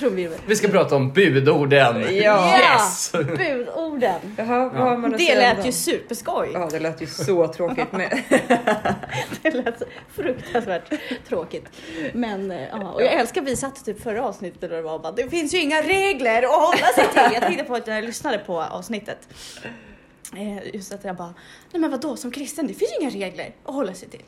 Trumvirvel. 0.00 0.38
Vi 0.46 0.56
ska 0.56 0.68
prata 0.68 0.96
om 0.96 1.12
budorden. 1.12 2.16
Ja. 2.16 2.58
Yes! 2.58 3.12
Budorden. 3.12 4.20
Jaha, 4.38 4.68
vad 4.68 4.82
har 4.82 4.96
man 4.96 5.12
att 5.12 5.18
Det 5.18 5.24
säga 5.24 5.36
om 5.36 5.38
lät 5.42 5.56
dem? 5.56 5.66
ju 5.66 5.72
superskoj. 5.72 6.50
Ja, 6.54 6.68
det 6.70 6.78
lät 6.78 7.02
ju 7.02 7.06
så 7.06 7.48
tråkigt 7.48 7.92
med. 7.92 8.22
Det 9.42 9.50
lät 9.50 9.78
så 9.78 9.84
fruktansvärt 10.14 10.92
tråkigt. 11.28 11.64
Men 12.12 12.50
eh, 12.50 12.68
ja, 12.68 12.92
och 12.92 13.02
jag 13.02 13.12
älskar 13.12 13.42
vi 13.42 13.56
satt 13.56 13.84
typ 13.84 14.02
förra 14.02 14.24
avsnittet 14.24 14.62
och 14.62 14.68
det 14.68 14.82
var 14.82 14.98
bara 14.98 15.12
det 15.12 15.28
finns 15.30 15.54
ju 15.54 15.58
inga 15.58 15.82
regler 15.82 16.42
att 16.42 16.50
hålla 16.50 16.86
sig 16.94 17.04
till. 17.12 17.34
Jag 17.34 17.42
tänkte 17.42 17.64
på 17.64 17.74
att 17.74 17.86
jag 17.86 18.04
lyssnade 18.04 18.38
på 18.38 18.62
avsnittet. 18.62 19.18
Eh, 20.36 20.74
Just 20.74 20.92
att 20.92 21.04
jag 21.04 21.16
bara, 21.16 21.34
nej 21.72 21.80
men 21.80 21.90
vadå 21.90 22.16
som 22.16 22.30
kristen 22.30 22.66
det 22.66 22.74
finns 22.74 22.92
ju 22.92 23.00
inga 23.02 23.10
regler 23.10 23.54
att 23.64 23.74
hålla 23.74 23.94
sig 23.94 24.08
till. 24.08 24.22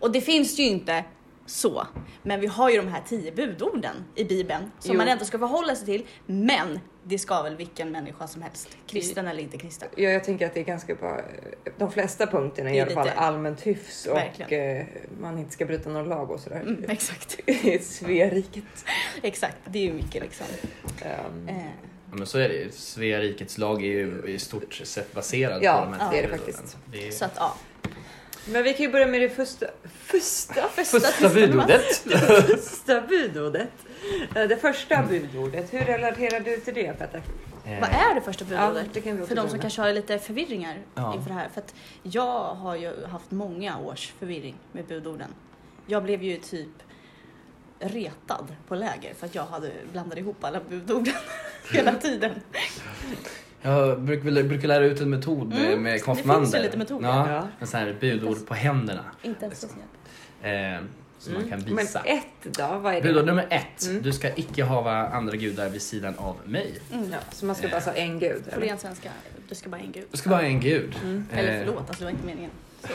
Och 0.00 0.12
det 0.12 0.20
finns 0.20 0.58
ju 0.58 0.62
inte 0.66 1.04
så. 1.48 1.86
Men 2.22 2.40
vi 2.40 2.46
har 2.46 2.70
ju 2.70 2.76
de 2.76 2.88
här 2.88 3.02
tio 3.08 3.32
budorden 3.32 3.94
i 4.14 4.24
Bibeln 4.24 4.70
som 4.78 4.92
Jo. 4.92 4.98
man 4.98 5.08
ändå 5.08 5.24
ska 5.24 5.38
förhålla 5.38 5.74
sig 5.74 5.86
till. 5.86 6.06
Men 6.26 6.80
det 7.04 7.18
ska 7.18 7.42
väl 7.42 7.56
vilken 7.56 7.90
människa 7.92 8.26
som 8.26 8.42
helst, 8.42 8.68
kristen 8.86 9.28
eller 9.28 9.42
inte 9.42 9.58
kristen. 9.58 9.88
Ja, 9.96 10.10
jag 10.10 10.24
tänker 10.24 10.46
att 10.46 10.54
det 10.54 10.60
är 10.60 10.64
ganska 10.64 10.94
bra. 10.94 11.20
De 11.78 11.92
flesta 11.92 12.26
punkterna 12.26 12.70
är 12.70 12.74
i 12.74 12.80
alla 12.80 12.90
fall 12.90 13.08
allmänt 13.16 13.66
hyfs 13.66 14.06
och 14.06 14.16
Verkligen. 14.16 14.76
eh, 14.80 14.86
man 15.20 15.38
inte 15.38 15.52
ska 15.52 15.64
bryta 15.66 15.90
någon 15.90 16.08
lag 16.08 16.30
och 16.30 16.40
sådär. 16.40 16.60
Mm, 16.60 16.84
exakt, 16.88 17.40
I 17.48 17.78
Sveriket. 17.78 18.64
exakt. 19.22 19.56
Det 19.64 19.78
är 19.78 19.82
ju 19.82 19.92
mycket 19.92 20.22
liksom. 20.22 20.46
Um, 21.02 21.48
Eh, 21.48 21.54
Ja, 22.10 22.16
men 22.16 22.26
så 22.26 22.38
är 22.38 22.48
det 22.48 22.54
ju. 22.54 22.70
Svea 22.70 23.20
rikets 23.20 23.58
lag 23.58 23.82
är 23.82 23.86
ju 23.86 24.22
i 24.26 24.38
stort 24.38 24.74
sett 24.74 25.12
baserad 25.14 25.62
Ja, 25.62 25.78
på 25.84 25.84
de 25.92 26.00
här 26.00 26.12
det 26.12 26.18
är 26.18 26.22
det 26.22 26.28
faktiskt. 26.28 26.76
Det 26.92 27.06
är 27.08 27.10
så 27.10 27.24
att 27.24 27.32
ja. 27.36 27.54
Men 28.46 28.62
vi 28.62 28.74
kan 28.74 28.86
ju 28.86 28.92
börja 28.92 29.06
med 29.06 29.20
det 29.20 29.28
första, 29.30 29.66
första, 29.84 30.68
första 30.68 31.28
budordet. 31.28 31.82
första 32.60 33.00
budordet. 33.00 33.70
Eh, 34.36 34.48
Det 34.48 34.56
första 34.56 35.02
budordet. 35.02 35.72
Hur 35.72 35.80
relaterar 35.80 36.40
du 36.40 36.56
till 36.56 36.74
det 36.74 36.98
Petter? 36.98 37.22
Vad 37.80 37.90
är 37.90 38.14
det 38.14 38.20
första 38.20 38.44
Ja, 38.50 38.68
budordet? 38.68 38.94
det 38.94 39.00
kan 39.00 39.16
vi 39.20 39.26
för 39.26 39.34
de 39.34 39.48
som 39.48 39.58
kanske 39.58 39.80
har 39.82 39.92
lite 39.92 40.18
förvirringar 40.18 40.78
Ja. 40.94 41.14
inför 41.14 41.28
det 41.28 41.34
här. 41.34 41.48
För 41.54 41.60
att 41.60 41.74
jag 42.02 42.54
har 42.54 42.76
ju 42.76 43.06
haft 43.06 43.30
många 43.30 43.78
års 43.78 44.12
förvirring 44.18 44.56
med 44.72 44.84
budorden. 44.84 45.34
Jag 45.86 46.02
blev 46.02 46.22
ju 46.22 46.36
typ 46.38 46.68
retad 47.80 48.54
på 48.68 48.74
läger 48.74 49.14
för 49.14 49.26
att 49.26 49.34
jag 49.34 49.44
hade 49.46 49.70
blandat 49.92 50.18
ihop 50.18 50.44
alla 50.44 50.60
budorden 50.60 51.14
hela 51.72 51.94
tiden. 51.94 52.30
Jag 53.62 54.00
brukar, 54.00 54.42
brukar 54.42 54.68
lära 54.68 54.84
ut 54.84 55.00
en 55.00 55.10
metod 55.10 55.48
med, 55.48 55.66
Mm, 55.66 55.82
med 55.82 55.92
det 55.94 55.98
konfirmander. 55.98 56.42
finns 56.44 56.54
ju 56.54 56.62
lite 56.62 56.78
metoder. 56.78 57.08
Ja, 57.08 57.30
Ja. 57.32 57.48
en 57.60 57.66
sån 57.66 57.80
här 57.80 57.96
budord 58.00 58.46
på 58.46 58.54
händerna. 58.54 59.04
Inte 59.22 59.44
ens 59.44 59.66
det. 60.42 60.50
Eh, 60.50 60.80
som 61.18 61.32
man 61.34 61.48
kan 61.48 61.58
Men 61.66 61.76
visa. 61.76 62.00
ett 62.00 62.24
då, 62.42 62.78
vad 62.78 62.94
är 62.94 63.00
det? 63.00 63.08
Budord 63.08 63.26
nummer 63.26 63.46
ett. 63.50 63.86
Mm. 63.86 64.02
Du 64.02 64.12
ska 64.12 64.34
icke 64.34 64.64
hava 64.64 64.92
andra 65.08 65.36
gudar 65.36 65.68
vid 65.68 65.82
sidan 65.82 66.14
av 66.18 66.36
mig. 66.44 66.74
Mm. 66.92 67.10
Ja, 67.12 67.18
så 67.32 67.46
man 67.46 67.56
ska 67.56 67.68
bara 67.68 67.80
ha 67.80 67.92
en 67.92 68.18
gud? 68.18 68.42
Eller? 68.52 68.64
igen 68.64 68.78
svenska? 68.78 69.10
Du 69.48 69.54
ska 69.54 69.68
bara 69.70 69.76
ha 69.76 69.84
en 69.84 69.92
gud. 69.92 70.04
Du 70.10 70.16
ska 70.16 70.30
bara 70.30 70.40
ha 70.40 70.46
en 70.46 70.60
gud. 70.60 70.94
Mm. 71.04 71.26
Eller 71.32 71.52
Eh, 71.60 71.64
förlåt, 71.66 71.78
alltså 71.78 71.98
det 71.98 72.04
var 72.04 72.10
inte 72.10 72.26
meningen. 72.26 72.50
Så. 72.82 72.88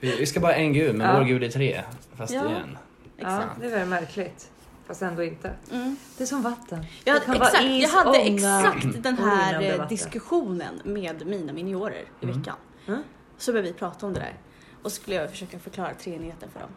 vi 0.00 0.16
vi 0.16 0.26
ska 0.26 0.40
bara 0.40 0.52
ha 0.52 0.58
en 0.58 0.72
gud, 0.72 0.94
men 0.94 1.06
Ja. 1.08 1.18
vår 1.18 1.24
gud 1.24 1.44
är 1.44 1.48
tre. 1.50 1.82
Fast 2.16 2.32
Ja. 2.34 2.46
igen. 2.50 2.78
Ja, 3.16 3.22
Exakt. 3.38 3.60
det 3.60 3.66
är 3.66 3.70
väldigt 3.70 3.88
märkligt. 3.88 4.50
Fast 4.86 5.02
ändå 5.02 5.24
inte. 5.24 5.52
Mm. 5.72 5.96
Det 6.18 6.24
är 6.24 6.26
som 6.26 6.42
vatten. 6.42 6.84
Jag, 7.04 7.16
Det 7.16 7.24
kan 7.24 7.34
vara 7.38 7.48
exakt, 7.48 7.64
is, 7.64 7.82
jag 7.82 7.88
hade 7.90 8.10
ånga 8.18 8.20
exakt 8.20 9.02
den 9.02 9.18
här 9.18 9.62
eh, 9.80 9.88
diskussionen 9.88 10.80
med 10.84 11.26
mina 11.26 11.52
miniorer 11.52 12.04
i 12.20 12.24
Mm. 12.24 12.38
veckan. 12.38 12.56
Mm. 12.86 13.02
Så 13.38 13.52
började 13.52 13.68
vi 13.68 13.74
prata 13.78 14.06
om 14.06 14.12
det 14.12 14.20
där. 14.20 14.34
Och 14.82 14.92
så 14.92 15.00
skulle 15.02 15.16
jag 15.16 15.30
försöka 15.30 15.58
förklara 15.58 15.94
treenigheten 15.94 16.48
för 16.52 16.60
dem. 16.60 16.70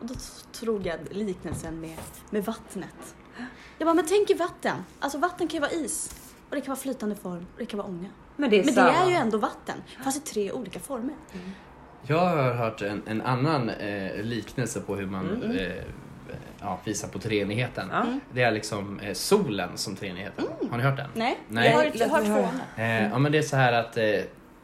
Och 0.00 0.06
då 0.06 0.14
tog 0.52 0.86
jag 0.86 0.98
liknelsen 1.10 1.80
med, 1.80 1.98
med 2.30 2.44
vattnet. 2.44 3.14
Jag 3.78 3.86
bara, 3.86 3.94
men 3.94 4.06
tänk 4.06 4.30
i 4.30 4.34
vatten. 4.34 4.76
Alltså 5.00 5.18
vatten 5.18 5.48
kan 5.48 5.54
ju 5.56 5.60
vara 5.60 5.70
is. 5.70 6.14
Och 6.50 6.54
det 6.56 6.60
kan 6.60 6.68
vara 6.72 6.80
flytande 6.80 7.14
form 7.16 7.46
och 7.52 7.58
det 7.58 7.66
kan 7.66 7.78
vara 7.78 7.88
ånga. 7.88 8.08
Men 8.36 8.50
det 8.50 8.60
är 8.60 8.64
Men 8.64 8.74
det 8.74 8.80
är 8.80 9.08
ju 9.08 9.14
ändå 9.14 9.38
vatten. 9.38 9.82
Fast 10.04 10.16
i 10.16 10.20
tre 10.20 10.52
olika 10.52 10.80
former. 10.80 11.14
Jag 12.06 12.18
har 12.18 12.52
hört 12.52 12.82
en, 12.82 13.02
en 13.06 13.22
annan 13.22 13.70
eh, 13.70 14.22
liknelse 14.22 14.80
på 14.80 14.96
hur 14.96 15.06
man 15.06 15.28
Mm. 15.42 15.50
eh, 15.56 15.72
ja, 16.60 16.80
visar 16.84 17.08
på 17.08 17.18
treenigheten. 17.18 17.90
Mm. 17.90 18.20
Det 18.32 18.42
är 18.42 18.50
liksom 18.50 19.00
eh, 19.00 19.12
solen 19.12 19.78
som 19.78 19.96
treenigheten. 19.96 20.44
Har 20.70 20.76
ni 20.76 20.82
hört 20.82 20.96
den? 20.96 21.10
Nej, 21.14 21.38
Nej. 21.48 21.70
jag 21.70 21.76
har, 21.76 21.90
jag 21.94 22.08
har 22.08 22.20
mig 22.20 22.28
två. 22.28 22.82
Eh, 22.82 23.08
ja, 23.08 23.18
men 23.18 23.32
det 23.32 23.38
är 23.38 23.42
så 23.42 23.56
här 23.56 23.72
att 23.72 23.96
eh, 23.96 24.04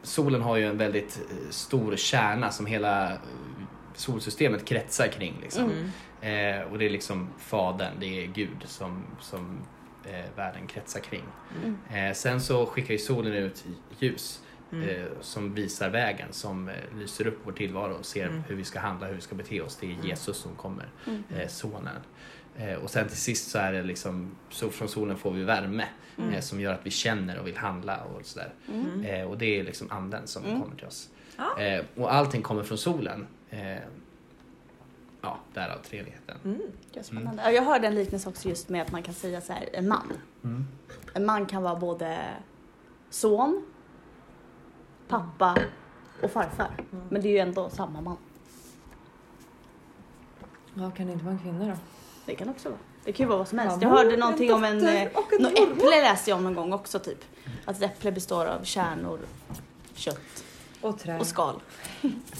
solen 0.03 0.41
har 0.41 0.57
ju 0.57 0.67
en 0.67 0.77
väldigt 0.77 1.19
eh, 1.29 1.49
stor 1.49 1.95
kärna 1.95 2.51
som 2.51 2.65
hela 2.65 3.11
eh, 3.11 3.17
solsystemet 3.95 4.65
kretsar 4.65 5.07
kring. 5.07 5.33
Liksom. 5.41 5.63
Mm. 5.63 5.91
Eh, 6.21 6.71
och 6.71 6.79
det 6.79 6.85
är 6.85 6.89
liksom 6.89 7.29
fadern, 7.39 7.93
det 7.99 8.23
är 8.23 8.27
Gud 8.27 8.63
som, 8.65 9.03
som 9.19 9.59
eh, 10.05 10.25
världen 10.35 10.67
kretsar 10.67 10.99
kring. 10.99 11.23
Mm. 11.63 12.07
Eh, 12.07 12.13
sen 12.13 12.41
så 12.41 12.65
skickar 12.65 12.91
ju 12.91 12.97
solen 12.97 13.33
ut 13.33 13.65
ljus 13.99 14.41
Mm. 14.71 14.89
eh, 14.89 15.05
som 15.21 15.53
visar 15.53 15.89
vägen, 15.89 16.27
som 16.31 16.69
eh, 16.69 16.75
lyser 16.97 17.27
upp 17.27 17.39
vår 17.43 17.51
tillvaro 17.51 17.93
och 17.93 18.05
ser 18.05 18.27
Mm. 18.27 18.43
hur 18.47 18.55
vi 18.55 18.63
ska 18.63 18.79
handla, 18.79 19.07
hur 19.07 19.15
vi 19.15 19.21
ska 19.21 19.35
bete 19.35 19.61
oss. 19.61 19.75
Det 19.81 19.85
är 19.91 20.05
Jesus 20.07 20.37
som 20.37 20.55
kommer, 20.55 20.85
Mm. 21.07 21.23
eh, 21.35 21.47
sonen. 21.47 21.95
Eh, 22.57 22.73
och 22.73 22.89
sen 22.89 23.07
till 23.07 23.17
sist 23.17 23.51
så 23.51 23.57
är 23.57 23.73
det 23.73 23.83
liksom, 23.83 24.35
så 24.49 24.69
från 24.69 24.87
solen 24.89 25.17
får 25.17 25.31
vi 25.31 25.43
värme 25.43 25.85
Mm. 26.17 26.33
eh, 26.33 26.39
som 26.41 26.59
gör 26.59 26.73
att 26.73 26.85
vi 26.85 26.91
känner 26.91 27.39
och 27.39 27.47
vill 27.47 27.57
handla 27.57 28.03
och 28.03 28.25
sådär. 28.25 28.53
Mm. 28.73 29.01
Eh, 29.05 29.27
och 29.29 29.37
det 29.37 29.59
är 29.59 29.63
liksom 29.63 29.91
anden 29.91 30.27
som 30.27 30.45
Mm. 30.45 30.61
kommer 30.61 30.75
till 30.75 30.87
oss. 30.87 31.09
Ja. 31.37 31.81
Och 31.95 32.13
allting 32.13 32.41
kommer 32.41 32.63
från 32.63 32.77
solen. 32.77 33.27
Ja, 35.21 35.39
därav 35.53 35.77
treenigheten. 35.77 36.37
Mm. 36.43 36.61
Det 36.93 36.99
är 36.99 37.03
spännande. 37.03 37.41
Ja, 37.45 37.51
Jag 37.51 37.63
hörde 37.63 37.87
en 37.87 37.95
liknelse 37.95 38.29
också 38.29 38.49
just 38.49 38.69
med 38.69 38.81
att 38.81 38.91
man 38.91 39.03
kan 39.03 39.13
säga 39.13 39.41
så 39.41 39.53
här, 39.53 39.69
en 39.73 39.87
man. 39.87 40.13
Mm. 40.43 40.67
En 41.13 41.25
man 41.25 41.45
kan 41.45 41.63
vara 41.63 41.75
både 41.75 42.19
son, 43.09 43.63
pappa 45.11 45.57
och 46.23 46.31
farfar. 46.31 46.69
Mm. 46.91 47.05
Men 47.09 47.21
det 47.21 47.27
är 47.27 47.31
ju 47.31 47.37
ändå 47.37 47.69
samma 47.69 48.01
man. 48.01 48.17
Ja, 50.73 50.91
kan 50.91 51.07
det 51.07 51.13
inte 51.13 51.25
vara 51.25 51.33
en 51.35 51.39
kvinna 51.41 51.65
då? 51.65 51.73
Det 52.25 52.35
kan 52.35 52.49
också 52.49 52.69
vara. 52.69 52.79
Det 53.03 53.11
kan 53.13 53.23
ju 53.23 53.27
vara 53.27 53.37
vad 53.37 53.47
som 53.47 53.59
helst. 53.59 53.77
Ja, 53.81 53.87
Jag 53.89 53.95
hörde 53.97 54.17
någonting 54.17 54.53
om 54.53 54.63
en... 54.63 54.87
eh, 54.87 55.07
Något 55.39 55.59
äpple 55.59 55.89
läste 56.01 56.29
jag 56.29 56.37
om 56.37 56.43
någon 56.43 56.55
gång 56.55 56.73
också 56.73 56.99
typ. 56.99 57.23
Att 57.65 57.75
ett 57.77 57.83
äpple 57.83 58.11
består 58.11 58.45
av 58.45 58.63
kärnor, 58.63 59.19
kött 59.93 60.43
Och 60.81 60.99
och 61.19 61.27
skal. 61.27 61.61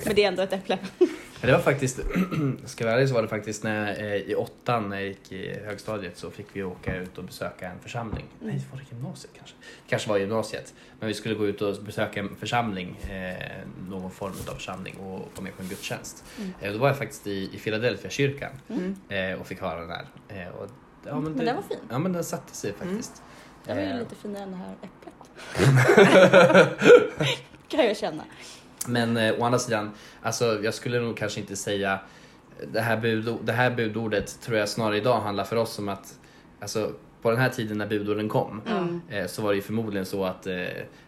Men 0.05 0.15
det 0.15 0.23
är 0.23 0.27
ändå 0.27 0.41
ett 0.41 0.53
äpple. 0.53 0.77
Det 1.41 1.51
var 1.51 1.59
faktiskt, 1.59 1.99
ska 2.65 2.83
jag 2.83 2.87
vara 2.89 2.95
ärlig 2.97 3.09
så 3.09 3.15
var 3.15 3.21
det 3.21 3.27
faktiskt 3.27 3.63
när, 3.63 4.03
eh, 4.03 4.15
i 4.15 4.35
åttan 4.35 4.89
när 4.89 4.95
jag 4.99 5.07
gick 5.07 5.31
i 5.31 5.59
högstadiet 5.65 6.17
så 6.17 6.31
fick 6.31 6.45
vi 6.53 6.63
åka 6.63 6.95
ut 6.95 7.17
och 7.17 7.23
besöka 7.23 7.67
en 7.69 7.79
församling. 7.79 8.25
Mm. 8.41 8.53
Nej, 8.55 8.65
var 8.71 8.79
det 8.79 8.85
gymnasiet 8.95 9.33
kanske? 9.37 9.55
kanske 9.87 10.09
var 10.09 10.17
gymnasiet. 10.17 10.73
Men 10.99 11.07
vi 11.07 11.13
skulle 11.13 11.35
gå 11.35 11.47
ut 11.47 11.61
och 11.61 11.83
besöka 11.83 12.19
en 12.19 12.35
församling, 12.35 12.97
eh, 12.97 13.47
någon 13.89 14.11
form 14.11 14.31
av 14.49 14.53
församling 14.53 14.95
och 14.97 15.09
vara 15.19 15.41
med 15.41 15.55
på 15.57 15.61
en 15.63 15.69
gudstjänst. 15.69 16.23
Mm. 16.37 16.51
Eh, 16.61 16.71
då 16.73 16.77
var 16.79 16.87
jag 16.87 16.97
faktiskt 16.97 17.27
i, 17.27 17.49
i 17.53 17.57
Philadelphia 17.59 18.09
kyrkan 18.11 18.51
Mm. 18.69 18.95
eh, 19.09 19.39
och 19.39 19.47
fick 19.47 19.61
höra 19.61 19.79
den 19.79 19.89
här. 19.89 20.05
Eh, 20.27 20.47
och, 20.47 20.69
ja, 21.05 21.19
Men 21.19 21.37
den 21.45 21.55
var 21.55 21.63
fin. 21.63 21.77
Ja 21.89 21.99
men 21.99 22.13
den 22.13 22.23
satte 22.23 22.55
sig 22.55 22.73
faktiskt. 22.73 23.21
Det 23.65 23.73
var 23.73 23.81
ju 23.81 23.87
Eh, 23.87 23.99
lite 23.99 24.15
finare 24.15 24.43
än 24.43 24.51
det 24.51 24.57
här 24.57 24.75
äpplet. 24.81 25.13
kan 27.67 27.85
jag 27.85 27.97
känna. 27.97 28.23
Men 28.87 29.17
eh, 29.17 29.33
å 29.39 29.43
andra 29.45 29.59
sidan, 29.59 29.91
alltså, 30.21 30.63
jag 30.63 30.73
skulle 30.73 30.99
nog 30.99 31.17
kanske 31.17 31.39
inte 31.39 31.55
säga 31.55 31.99
det 32.73 32.81
här, 32.81 32.97
bud, 32.97 33.35
det 33.43 33.51
här 33.53 33.71
budordet 33.71 34.41
tror 34.41 34.57
jag 34.57 34.69
snarare 34.69 34.97
idag 34.97 35.21
handlar 35.21 35.43
för 35.43 35.55
oss 35.55 35.79
om 35.79 35.89
att 35.89 36.19
alltså, 36.59 36.91
på 37.21 37.31
den 37.31 37.39
här 37.39 37.49
tiden 37.49 37.77
när 37.77 37.87
budorden 37.87 38.29
kom 38.29 38.61
Mm. 38.67 39.01
eh, 39.09 39.25
så 39.27 39.41
var 39.41 39.49
det 39.49 39.55
ju 39.55 39.61
förmodligen 39.61 40.05
så 40.05 40.25
att 40.25 40.47
eh, 40.47 40.55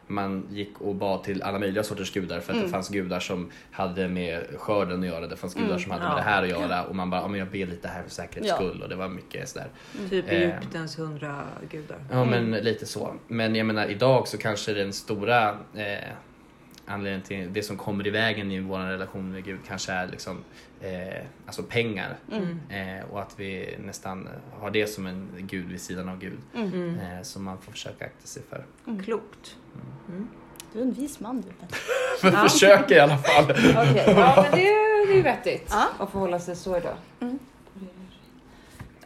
man 0.07 0.45
gick 0.51 0.81
och 0.81 0.95
bad 0.95 1.23
till 1.23 1.41
alla 1.41 1.59
möjliga 1.59 1.83
sorters 1.83 2.13
gudar 2.13 2.39
för 2.39 2.51
att 2.51 2.55
Mm. 2.57 2.65
det 2.65 2.71
fanns 2.71 2.89
gudar 2.89 3.19
som 3.19 3.51
hade 3.71 4.07
med 4.07 4.43
skörden 4.57 4.99
att 4.99 5.07
göra, 5.07 5.27
det 5.27 5.35
fanns 5.35 5.53
gudar 5.53 5.67
Mm. 5.69 5.79
som 5.79 5.91
hade 5.91 6.03
Ja. 6.03 6.09
med 6.09 6.17
det 6.17 6.21
här 6.29 6.43
att 6.43 6.49
göra 6.49 6.83
och 6.83 6.95
man 6.95 7.09
bara, 7.09 7.21
ja 7.21 7.27
men 7.27 7.39
jag 7.39 7.47
ber 7.49 7.65
lite 7.65 7.87
här 7.87 8.03
för 8.03 8.09
säkerhets 8.09 8.49
Ja. 8.49 8.55
skull 8.55 8.81
och 8.83 8.89
det 8.89 8.95
var 8.95 9.07
mycket 9.09 9.49
sådär. 9.49 9.67
Typ 10.09 10.25
Eh. 10.31 10.41
Egyptens 10.41 10.99
hundra 10.99 11.41
gudar. 11.71 11.97
Ja 12.11 12.25
men 12.25 12.47
Mm. 12.47 12.63
lite 12.63 12.85
så. 12.85 13.15
Men 13.27 13.55
jag 13.55 13.65
menar 13.65 13.85
idag 13.87 14.27
så 14.27 14.37
kanske 14.37 14.73
den 14.73 14.93
stora 14.93 15.49
eh, 15.75 16.09
anledningen 16.85 17.21
till 17.21 17.53
det 17.53 17.63
som 17.63 17.77
kommer 17.77 18.07
i 18.07 18.09
vägen 18.09 18.51
i 18.51 18.59
vår 18.59 18.79
relation 18.79 19.31
med 19.31 19.43
Gud 19.45 19.59
kanske 19.67 19.91
är 19.91 20.07
liksom 20.07 20.37
eh, 20.81 21.23
alltså 21.45 21.63
pengar. 21.63 22.17
Mm. 22.31 22.59
Eh, 22.69 23.05
och 23.11 23.21
att 23.21 23.39
vi 23.39 23.77
nästan 23.85 24.29
har 24.59 24.71
det 24.71 24.87
som 24.87 25.05
en 25.07 25.27
gud 25.37 25.67
vid 25.69 25.81
sidan 25.81 26.09
av 26.09 26.19
Gud. 26.19 26.39
Mm. 26.55 26.73
Mm. 26.73 26.99
Eh, 26.99 27.21
som 27.21 27.43
man 27.43 27.57
får 27.61 27.71
försöka 27.71 28.05
akta 28.05 28.27
sig 28.27 28.43
för. 28.49 28.65
Mm. 28.87 29.03
Klokt. 29.03 29.57
Mm. 30.09 30.27
Du 30.73 30.79
är 30.79 30.83
en 30.83 30.91
vis 30.91 31.19
man 31.19 31.41
du 31.41 31.49
Petter. 31.49 31.77
Ja. 32.33 32.47
Försöka 32.49 32.95
i 32.95 32.99
alla 32.99 33.17
fall. 33.17 33.43
Okej, 33.43 34.03
ja 34.07 34.47
men 34.51 34.51
det, 34.51 34.57
det 35.07 35.11
är 35.13 35.15
ju 35.15 35.21
vettigt 35.21 35.67
Ja. 35.69 35.87
att 35.99 36.11
förhålla 36.11 36.39
sig 36.39 36.55
så 36.55 36.77
idag. 36.77 36.95
Mm. 37.19 37.39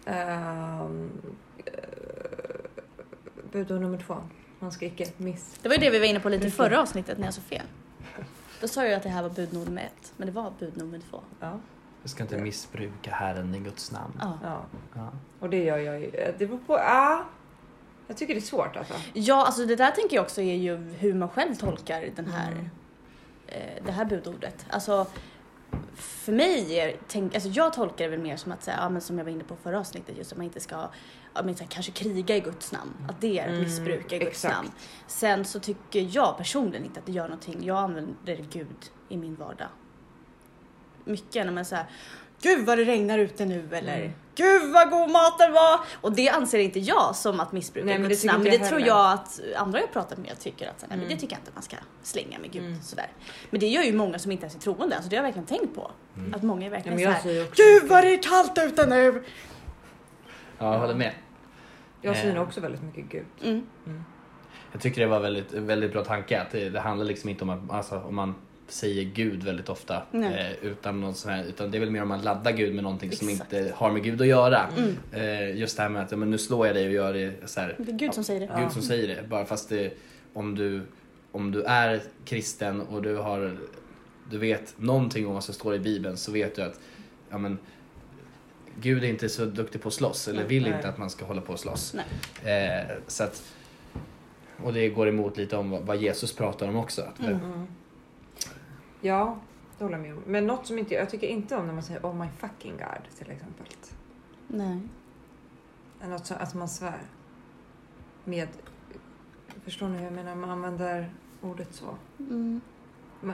Eh, 0.05 0.87
budord 3.51 3.81
nummer 3.81 3.97
två. 3.97 4.15
Man 4.59 4.71
ska 4.71 4.85
icke 4.85 5.05
miss... 5.17 5.59
Det 5.61 5.69
var 5.69 5.75
ju 5.75 5.81
det 5.81 5.89
vi 5.89 5.99
var 5.99 6.05
inne 6.05 6.19
på 6.19 6.29
lite 6.29 6.47
i 6.47 6.51
förra 6.51 6.81
avsnittet 6.81 7.17
när 7.17 7.25
jag 7.27 7.33
sa 7.33 7.41
fel. 7.41 7.65
Då 8.61 8.67
sa 8.67 8.85
jag 8.85 8.93
att 8.93 9.03
det 9.03 9.09
här 9.09 9.21
var 9.21 9.29
bud 9.29 9.53
nummer 9.53 9.81
ett, 9.81 10.13
men 10.17 10.25
det 10.27 10.31
var 10.33 10.53
bud 10.59 10.77
nummer 10.77 10.99
två. 11.09 11.21
Ja. 11.39 11.59
Vi 12.03 12.09
ska 12.09 12.23
inte 12.23 12.37
missbruka 12.37 13.11
Herren 13.11 13.55
i 13.55 13.59
Guds 13.59 13.91
namn. 13.91 14.13
Ja. 14.21 14.39
ja. 14.43 14.65
Ja. 14.95 15.11
Och 15.39 15.49
det 15.49 15.63
gör 15.63 15.77
jag 15.77 15.99
ju. 16.01 16.11
Det 16.11 16.47
beror 16.47 16.57
på... 16.57 16.73
Ja. 16.73 17.25
Jag 18.07 18.17
tycker 18.17 18.33
det 18.33 18.39
är 18.39 18.41
svårt 18.41 18.75
alltså. 18.77 18.93
ja, 19.13 19.45
alltså 19.45 19.65
det 19.65 19.75
där 19.75 19.91
tänker 19.91 20.15
jag 20.15 20.23
också 20.23 20.41
är 20.41 20.55
ju 20.55 20.75
hur 20.77 21.13
man 21.13 21.29
själv 21.29 21.55
tolkar 21.55 22.09
den 22.15 22.27
här, 22.27 22.51
Mm. 22.51 22.69
eh, 23.47 23.83
det 23.85 23.91
här 23.91 24.05
budordet. 24.05 24.65
Alltså, 24.69 25.07
för 25.95 26.31
mig 26.31 26.79
är, 26.79 26.95
tänk, 27.07 27.33
alltså 27.35 27.49
jag 27.49 27.73
tolkar 27.73 28.05
det 28.05 28.11
väl 28.11 28.19
mer 28.19 28.37
som 28.37 28.51
att 28.51 28.63
säga, 28.63 28.77
ja, 28.81 28.89
men 28.89 29.01
som 29.01 29.17
jag 29.17 29.25
var 29.25 29.31
inne 29.31 29.43
på 29.43 29.55
förra 29.55 29.79
avsnittet, 29.79 30.17
just 30.17 30.31
att 30.31 30.37
man 30.37 30.45
inte 30.45 30.59
ska 30.59 30.89
ja, 31.33 31.43
men, 31.43 31.55
så 31.55 31.63
här, 31.63 31.69
kanske 31.71 31.91
kriga 31.91 32.35
i 32.35 32.39
Guds 32.39 32.71
namn. 32.71 32.93
Att 33.09 33.21
det 33.21 33.39
är 33.39 33.43
att 33.43 33.49
Mm, 33.49 33.61
missbruka 33.63 34.15
i 34.15 34.19
Guds 34.19 34.31
exakt. 34.31 34.55
namn. 34.55 34.71
Sen 35.07 35.45
så 35.45 35.59
tycker 35.59 36.07
jag 36.11 36.37
personligen 36.37 36.85
inte 36.85 36.99
att 36.99 37.05
det 37.05 37.11
gör 37.11 37.23
någonting. 37.23 37.63
Jag 37.65 37.77
använder 37.77 38.45
Gud 38.51 38.91
i 39.09 39.17
min 39.17 39.35
vardag. 39.35 39.67
Mycket 41.05 41.45
när 41.45 41.53
man 41.53 41.65
säger 41.65 41.85
Gud 42.41 42.65
vad 42.65 42.77
det 42.77 42.83
regnar 42.83 43.17
ute 43.19 43.45
nu 43.45 43.67
eller 43.71 43.97
Mm. 43.97 44.11
Gud 44.35 44.73
vad 44.73 44.89
god 44.89 45.11
maten 45.11 45.53
var! 45.53 45.79
Och 46.01 46.11
det 46.11 46.29
anser 46.29 46.59
inte 46.59 46.79
jag 46.79 47.15
som 47.15 47.39
att 47.39 47.51
missbruka 47.51 47.85
Nej, 47.85 47.93
men 47.95 48.03
det 48.03 48.09
Guds 48.09 48.23
namn. 48.25 48.43
Men 48.43 48.51
det 48.51 48.57
jag 48.57 48.67
tror 48.67 48.79
heller. 48.79 48.91
jag 48.91 49.11
att 49.13 49.39
andra 49.55 49.79
jag 49.79 49.91
pratat 49.93 50.17
med 50.17 50.39
tycker 50.39 50.67
att 50.69 50.81
nej, 50.81 50.87
men 50.89 50.99
Mm. 50.99 51.09
det 51.09 51.15
tycker 51.15 51.33
jag 51.35 51.41
inte 51.41 51.51
man 51.53 51.63
ska 51.63 51.75
slänga 52.03 52.39
med 52.39 52.51
Gud. 52.51 52.63
Mm. 52.65 52.81
Sådär. 52.81 53.07
Men 53.49 53.59
det 53.59 53.67
gör 53.67 53.83
ju 53.83 53.93
många 53.93 54.19
som 54.19 54.31
inte 54.31 54.43
ens 54.43 54.55
är 54.55 54.59
troende. 54.59 54.95
Alltså 54.95 55.09
det 55.09 55.15
har 55.15 55.23
jag 55.23 55.33
verkligen 55.33 55.45
tänkt 55.59 55.75
på. 55.75 55.91
Mm. 56.17 56.33
Att 56.33 56.43
många 56.43 56.61
är 56.61 56.65
Ja, 56.65 56.71
verkligen 56.71 56.99
jag 56.99 57.21
såhär. 57.21 57.47
Gud 57.55 57.89
vad 57.89 58.03
det 58.03 58.13
är 58.13 58.23
kallt 58.23 58.57
ute 58.57 58.85
nu! 58.85 59.23
ja, 60.59 60.73
jag 60.73 60.79
håller 60.79 60.95
med. 60.95 61.13
Jag 62.01 62.15
Eh. 62.15 62.21
synar 62.21 62.41
också 62.41 62.61
väldigt 62.61 62.81
mycket 62.83 63.05
Gud. 63.09 63.25
Mm. 63.43 63.67
Jag 64.71 64.81
tycker 64.81 65.01
det 65.01 65.07
var 65.07 65.19
väldigt, 65.19 65.53
väldigt 65.53 65.91
bra 65.91 66.03
tanke 66.03 66.41
att 66.41 66.51
det, 66.51 66.69
det 66.69 66.79
handlar 66.79 67.05
liksom 67.05 67.29
inte 67.29 67.43
om 67.43 67.49
att 67.49 67.71
alltså, 67.71 67.99
om 67.99 68.15
man 68.15 68.35
säger 68.67 69.03
Gud 69.03 69.43
väldigt 69.43 69.69
ofta 69.69 70.03
eh, 70.13 70.51
utan 70.61 71.01
något 71.01 71.17
sånt 71.17 71.35
här, 71.35 71.43
utan 71.43 71.71
det 71.71 71.77
är 71.77 71.79
väl 71.79 71.91
mer 71.91 72.01
om 72.01 72.07
man 72.07 72.21
laddar 72.21 72.51
Gud 72.51 72.75
med 72.75 72.83
någonting 72.83 73.11
som 73.11 73.29
Exakt. 73.29 73.53
inte 73.53 73.73
har 73.75 73.91
med 73.91 74.03
Gud 74.03 74.21
att 74.21 74.27
göra. 74.27 74.67
Mm. 74.77 74.95
Eh, 75.11 75.57
just 75.59 75.77
det 75.77 75.83
här 75.83 75.89
med 75.89 76.01
att 76.03 76.11
ja, 76.11 76.17
men 76.17 76.31
nu 76.31 76.37
slår 76.37 76.67
jag 76.67 76.75
dig 76.75 76.87
och 76.87 76.93
gör 76.93 77.13
det 77.13 77.33
så 77.49 77.59
här, 77.59 77.75
Det 77.77 77.91
är 77.91 77.95
Gud 77.95 78.13
som 78.13 78.23
säger 78.23 78.39
det. 78.39 78.49
Ja. 78.53 78.59
Gud 78.59 78.71
som 78.71 78.81
säger 78.81 79.07
det. 79.07 79.27
Bara 79.27 79.45
fast 79.45 79.69
det, 79.69 79.93
om, 80.33 80.55
du, 80.55 80.81
om 81.31 81.51
du 81.51 81.63
är 81.63 82.01
kristen 82.25 82.81
och 82.81 83.01
du 83.01 83.15
har 83.15 83.57
du 84.31 84.37
vet 84.37 84.73
någonting 84.77 85.27
om 85.27 85.33
vad 85.33 85.43
som 85.43 85.53
står 85.53 85.75
i 85.75 85.79
Bibeln 85.79 86.17
så 86.17 86.31
vet 86.31 86.55
du 86.55 86.61
att 86.61 86.79
ja, 87.29 87.37
men, 87.37 87.57
Gud 88.81 89.03
är 89.03 89.07
inte 89.07 89.29
så 89.29 89.45
duktig 89.45 89.81
på 89.81 89.87
att 89.87 89.93
slåss 89.93 90.27
eller 90.27 90.43
vill 90.43 90.63
Nej. 90.63 90.71
inte 90.73 90.89
att 90.89 90.97
man 90.97 91.09
ska 91.09 91.25
hålla 91.25 91.41
på 91.41 91.53
och 91.53 91.59
slåss. 91.59 91.95
Eh, 92.43 92.95
så 93.07 93.23
att 93.23 93.43
och 94.63 94.73
det 94.73 94.89
går 94.89 95.07
emot 95.09 95.37
lite 95.37 95.57
om 95.57 95.69
vad- 95.69 95.81
vad 95.81 95.97
Jesus 95.97 96.33
pratar 96.35 96.67
om 96.67 96.75
också. 96.75 97.01
Att, 97.01 97.19
Mm. 97.27 97.67
Ja, 99.01 99.37
det 99.77 99.83
håller 99.83 99.97
jag 99.97 100.07
med 100.07 100.13
om. 100.17 100.23
Men 100.25 100.47
något 100.47 100.67
som 100.67 100.79
inte, 100.79 100.93
jag 100.93 101.09
tycker 101.09 101.27
inte 101.27 101.55
om 101.55 101.65
när 101.65 101.73
man 101.73 101.83
säger 101.83 102.01
oh 102.01 102.15
my 102.15 102.27
fucking 102.37 102.77
god 102.77 103.17
till 103.17 103.31
exempel. 103.31 103.65
Nej. 104.47 104.79
Något 106.09 106.25
som, 106.25 106.37
att 106.39 106.55
man 106.55 106.69
svär. 106.69 107.01
Med, 108.23 108.47
förstår 109.63 109.87
ni 109.87 109.97
hur 109.97 110.03
jag 110.03 110.13
menar? 110.13 110.35
Man 110.35 110.49
använder 110.49 111.13
ordet 111.41 111.73
så. 111.73 111.95
Mm. 112.19 112.61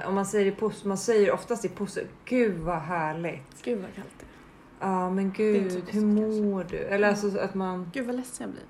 Om 0.06 0.16
man 0.16 0.26
säger, 0.26 0.46
i 0.46 0.52
pos, 0.52 0.86
man 0.86 0.98
säger 0.98 1.32
oftast 1.32 1.66
i 1.66 1.70
positivt, 1.70 2.12
gud 2.26 2.58
vad 2.58 2.80
härligt. 2.80 3.64
Gud 3.64 3.82
vad 3.82 3.96
kallt 3.96 4.16
det 4.20 4.26
är. 4.26 4.90
Ja 4.90 5.10
men 5.10 5.32
gud, 5.32 5.90
hur 5.90 6.06
mår 6.06 6.64
du? 6.64 6.78
Eller 6.78 7.08
alltså 7.08 7.40
att 7.40 7.54
man, 7.54 7.90
Gud 7.94 8.06
vad 8.06 8.16
ledsen 8.16 8.44
jag 8.48 8.52
blir. 8.52 8.66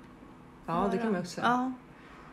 ja 0.66 0.88
det 0.92 0.98
kan 0.98 1.12
man 1.12 1.20
också 1.20 1.34
säga. 1.34 1.46
Ja. 1.46 1.72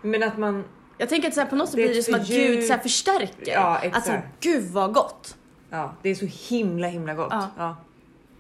Men 0.02 0.24
att 0.24 0.38
man, 0.38 0.64
Jag 1.02 1.10
tänker 1.10 1.28
att 1.28 1.34
så 1.34 1.40
här, 1.42 1.48
på 1.48 1.56
något 1.56 1.70
sätt 1.70 1.76
Det 1.78 1.82
blir 1.86 1.96
det 1.96 2.04
som 2.04 2.16
att 2.16 2.28
Gud 2.28 2.64
så 2.64 2.74
här 2.74 2.80
förstärker. 2.80 3.52
Ja, 3.54 3.78
exakt. 3.80 3.96
Alltså 3.96 4.28
gud 4.40 4.64
vad 4.64 4.94
gott. 4.94 5.38
ja 5.70 5.94
det 6.02 6.10
är 6.10 6.16
så 6.16 6.26
himla 6.56 6.88
himla 6.88 7.14
gott. 7.14 7.28
Ja. 7.32 7.48
Ja. 7.58 7.76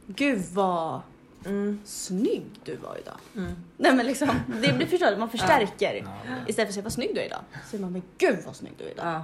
Gud 0.07 0.41
vad 0.53 1.01
Mm, 1.45 1.79
snygg 1.85 2.45
du 2.63 2.75
var 2.75 2.97
idag. 3.01 3.15
mm. 3.35 3.51
Nej 3.77 3.95
men 3.95 4.05
liksom, 4.05 4.29
det 4.61 4.73
blir 4.73 4.87
förstås 4.87 5.17
man 5.17 5.29
förstärker. 5.29 5.95
Ja. 6.05 6.11
Istället 6.47 6.55
för 6.55 6.61
att 6.63 6.73
säga 6.73 6.83
vad 6.83 6.93
snygg 6.93 7.11
du 7.15 7.21
är 7.21 7.25
idag. 7.25 7.39
Så 7.63 7.69
säger 7.69 7.81
man 7.81 7.91
men 7.91 8.01
gud 8.17 8.37
vad 8.45 8.55
snygg 8.55 8.73
du 8.77 8.83
är 8.83 8.91
idag. 8.91 9.05
ja. 9.07 9.23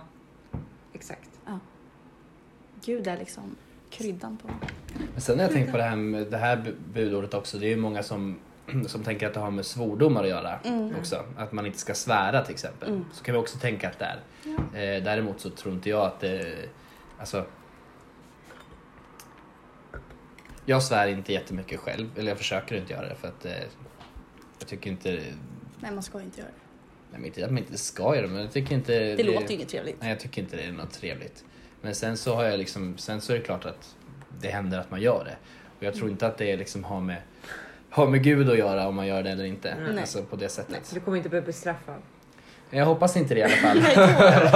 Exakt. 0.94 1.29
Gud 2.86 3.08
är 3.08 3.17
liksom 3.17 3.56
kryddan 3.89 4.38
på. 4.38 4.48
Men 5.13 5.22
sen 5.22 5.36
har 5.39 5.44
jag 5.44 5.53
tänkt 5.53 5.72
på 5.72 5.77
det 5.77 5.84
här 5.84 5.96
med 5.96 6.27
det 6.32 6.38
här 6.38 6.58
bu- 6.58 6.75
budordet 6.94 7.34
också. 7.34 7.58
Det 7.58 7.65
är 7.65 7.70
ju 7.70 7.77
många 7.77 8.03
som, 8.03 8.39
som 8.88 9.03
tänker 9.03 9.27
att 9.27 9.33
det 9.33 9.39
har 9.39 9.51
med 9.51 9.65
svordomar 9.65 10.24
att 10.24 10.29
göra 10.29 10.59
Mm. 10.63 10.95
också. 11.00 11.25
Att 11.38 11.51
man 11.51 11.65
inte 11.65 11.77
ska 11.79 11.93
svära 11.93 12.41
till 12.45 12.53
exempel. 12.53 12.89
Mm. 12.89 13.05
Så 13.13 13.24
kan 13.24 13.33
vi 13.36 13.39
också 13.41 13.57
tänka 13.59 13.89
att 13.89 14.00
det 14.00 14.05
är. 14.05 14.19
Ja. 14.43 14.79
Eh, 14.79 15.03
däremot 15.03 15.39
så 15.39 15.50
tror 15.50 15.74
inte 15.74 15.89
jag 15.89 16.05
att 16.05 16.19
det... 16.19 16.55
Alltså... 17.19 17.45
Jag 20.65 20.83
svär 20.83 21.07
inte 21.07 21.33
jättemycket 21.33 21.79
själv. 21.79 22.09
Eller 22.17 22.29
jag 22.29 22.38
försöker 22.38 22.75
inte 22.75 22.93
göra 22.93 23.09
det 23.09 23.15
för 23.15 23.27
att 23.27 23.45
eh, 23.45 23.51
jag 24.59 24.67
tycker 24.67 24.89
inte... 24.89 25.21
Nej 25.79 25.91
man 25.91 26.03
ska 26.03 26.21
inte 26.21 26.39
göra 26.39 26.50
det. 26.50 26.57
Nej, 27.12 27.19
men 27.19 27.25
inte 27.25 27.45
att 27.45 27.51
man 27.51 27.57
inte 27.57 27.77
ska 27.77 28.15
göra 28.15 28.21
det 28.27 28.33
men 28.33 28.41
jag 28.41 28.51
tycker 28.51 28.75
inte... 28.75 29.15
Det, 29.15 29.24
låter 29.24 29.47
ju 29.50 29.55
inget 29.55 29.69
trevligt. 29.69 29.95
Nej, 30.01 30.09
jag 30.09 30.19
tycker 30.19 30.41
inte 30.41 30.55
det 30.57 30.63
är 30.63 30.71
något 30.71 30.91
trevligt. 30.93 31.43
Men 31.81 31.95
sen 31.95 32.17
så 32.17 32.36
har 32.36 32.43
jag 32.43 32.57
liksom, 32.59 32.97
sen 32.97 33.21
så 33.21 33.33
är 33.33 33.38
det 33.38 33.43
klart 33.43 33.65
att 33.65 33.95
det 34.41 34.47
händer 34.50 34.79
att 34.79 34.91
man 34.91 35.01
gör 35.01 35.24
det. 35.25 35.38
Och 35.77 35.83
jag 35.83 35.88
Mm. 35.88 36.00
tror 36.00 36.12
inte 36.12 36.27
att 36.27 36.38
det 36.38 36.55
liksom 36.57 36.83
har 36.83 37.01
med, 37.01 37.21
har 37.89 38.08
med 38.08 38.24
Gud 38.24 38.50
att 38.50 38.58
göra 38.58 38.88
om 38.88 38.96
man 38.96 39.08
gör 39.08 39.24
det 39.24 39.29
eller 39.29 39.44
inte. 39.44 39.75
Nej. 39.79 40.00
Alltså 40.00 40.24
på 40.24 40.36
det 40.36 40.50
sättet. 40.50 40.91
Du 40.94 41.00
kommer 41.00 41.17
inte 41.17 41.29
bli 41.29 41.41
bestraffad. 41.41 42.01
Jag 42.70 42.86
hoppas 42.86 43.17
inte 43.17 43.34
det 43.34 43.39
i 43.39 43.44
alla 43.44 43.53
fall. 43.53 43.79
Nej, 43.96 44.51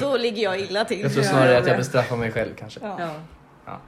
då 0.10 0.16
ligger 0.16 0.42
jag 0.42 0.60
illa 0.60 0.84
till. 0.84 1.00
Jag 1.00 1.12
tror 1.12 1.22
snarare 1.22 1.58
att 1.58 1.66
jag 1.66 1.76
bestraffar 1.76 2.16
mig 2.16 2.32
själv 2.32 2.54
kanske. 2.54 2.80
Ja. 2.82 2.96
Ja. 3.00 3.14
Ja. 3.66 3.80